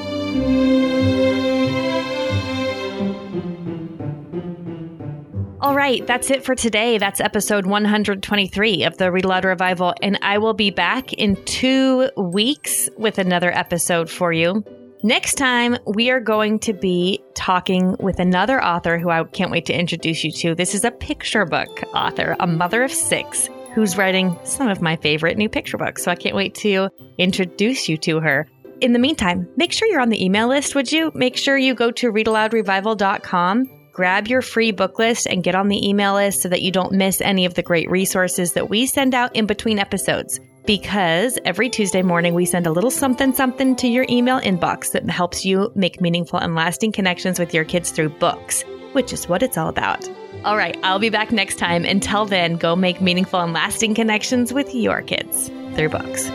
Right, 5.79 6.05
that's 6.09 6.29
it 6.29 6.45
for 6.45 6.57
today. 6.57 6.99
That's 6.99 7.21
episode 7.21 7.65
123 7.65 8.83
of 8.83 8.97
the 8.97 9.13
Read 9.13 9.25
Aloud 9.25 9.45
Revival, 9.45 9.95
and 10.03 10.19
I 10.23 10.39
will 10.39 10.53
be 10.53 10.71
back 10.71 11.13
in 11.13 11.37
two 11.45 12.11
weeks 12.17 12.89
with 12.99 13.19
another 13.19 13.53
episode 13.57 14.11
for 14.11 14.33
you. 14.33 14.65
Next 15.05 15.37
time, 15.37 15.79
we 15.87 16.11
are 16.11 16.19
going 16.19 16.59
to 16.61 16.73
be 16.73 17.23
talking 17.35 17.95
with 18.01 18.19
another 18.19 18.61
author 18.61 18.99
who 18.99 19.09
I 19.09 19.23
can't 19.23 19.53
wait 19.53 19.67
to 19.67 19.73
introduce 19.73 20.25
you 20.25 20.33
to. 20.33 20.57
This 20.57 20.75
is 20.75 20.83
a 20.83 20.91
picture 20.91 21.45
book 21.45 21.85
author, 21.95 22.35
a 22.41 22.47
mother 22.49 22.83
of 22.83 22.91
six, 22.91 23.49
who's 23.73 23.97
writing 23.97 24.37
some 24.43 24.67
of 24.67 24.83
my 24.83 24.97
favorite 24.97 25.39
new 25.39 25.49
picture 25.49 25.79
books. 25.79 26.03
So 26.03 26.11
I 26.11 26.17
can't 26.17 26.35
wait 26.35 26.57
to 26.57 26.89
introduce 27.19 27.89
you 27.89 27.97
to 27.99 28.19
her. 28.19 28.49
In 28.81 28.95
the 28.95 28.99
meantime, 28.99 29.49
make 29.57 29.71
sure 29.71 29.87
you're 29.87 30.01
on 30.01 30.09
the 30.09 30.25
email 30.25 30.49
list, 30.49 30.75
would 30.75 30.91
you? 30.91 31.13
Make 31.15 31.37
sure 31.37 31.57
you 31.57 31.75
go 31.75 31.93
to 31.93 32.11
readaloudrevival.com, 32.11 33.78
grab 33.99 34.29
your 34.29 34.43
free 34.43 34.71
book 34.71 34.97
list, 35.01 35.27
and 35.27 35.43
get 35.43 35.57
on 35.57 35.67
the 35.67 35.89
email 35.89 36.15
list 36.15 36.41
so 36.41 36.49
that 36.49 36.63
you 36.63 36.71
don't 36.71 36.93
miss 36.93 37.21
any 37.21 37.45
of 37.47 37.55
the 37.55 37.65
great 37.65 37.91
resources 37.91 38.53
that 38.53 38.71
we 38.71 38.87
send 38.87 39.13
out 39.13 39.35
in 39.35 39.45
between 39.45 39.81
episodes 39.81 40.39
because 40.67 41.37
every 41.45 41.69
Tuesday 41.69 42.03
morning 42.03 42.33
we 42.33 42.45
send 42.45 42.69
a 42.69 42.71
little 42.71 42.93
something 42.93 43.33
something 43.33 43.75
to 43.75 43.89
your 43.89 44.07
email 44.09 44.39
inbox 44.39 44.93
that 44.93 45.11
helps 45.11 45.45
you 45.45 45.73
make 45.75 46.01
meaningful 46.01 46.39
and 46.39 46.55
lasting 46.55 46.93
connections 46.93 47.41
with 47.41 47.53
your 47.53 47.65
kids 47.65 47.91
through 47.91 48.11
books, 48.11 48.63
which 48.93 49.13
is 49.13 49.29
what 49.29 49.43
it's 49.43 49.59
all 49.59 49.69
about. 49.69 50.09
All 50.45 50.57
right, 50.57 50.79
I'll 50.85 51.01
be 51.01 51.11
back 51.11 51.33
next 51.33 51.59
time. 51.59 51.85
Until 51.85 52.25
then, 52.25 52.57
go 52.57 52.77
make 52.77 53.01
meaningful 53.01 53.41
and 53.41 53.53
lasting 53.53 53.97
connections 53.97 54.53
with 54.53 54.73
your 54.73 55.03
kids 55.03 55.49
through 55.75 55.89
books. 55.89 56.29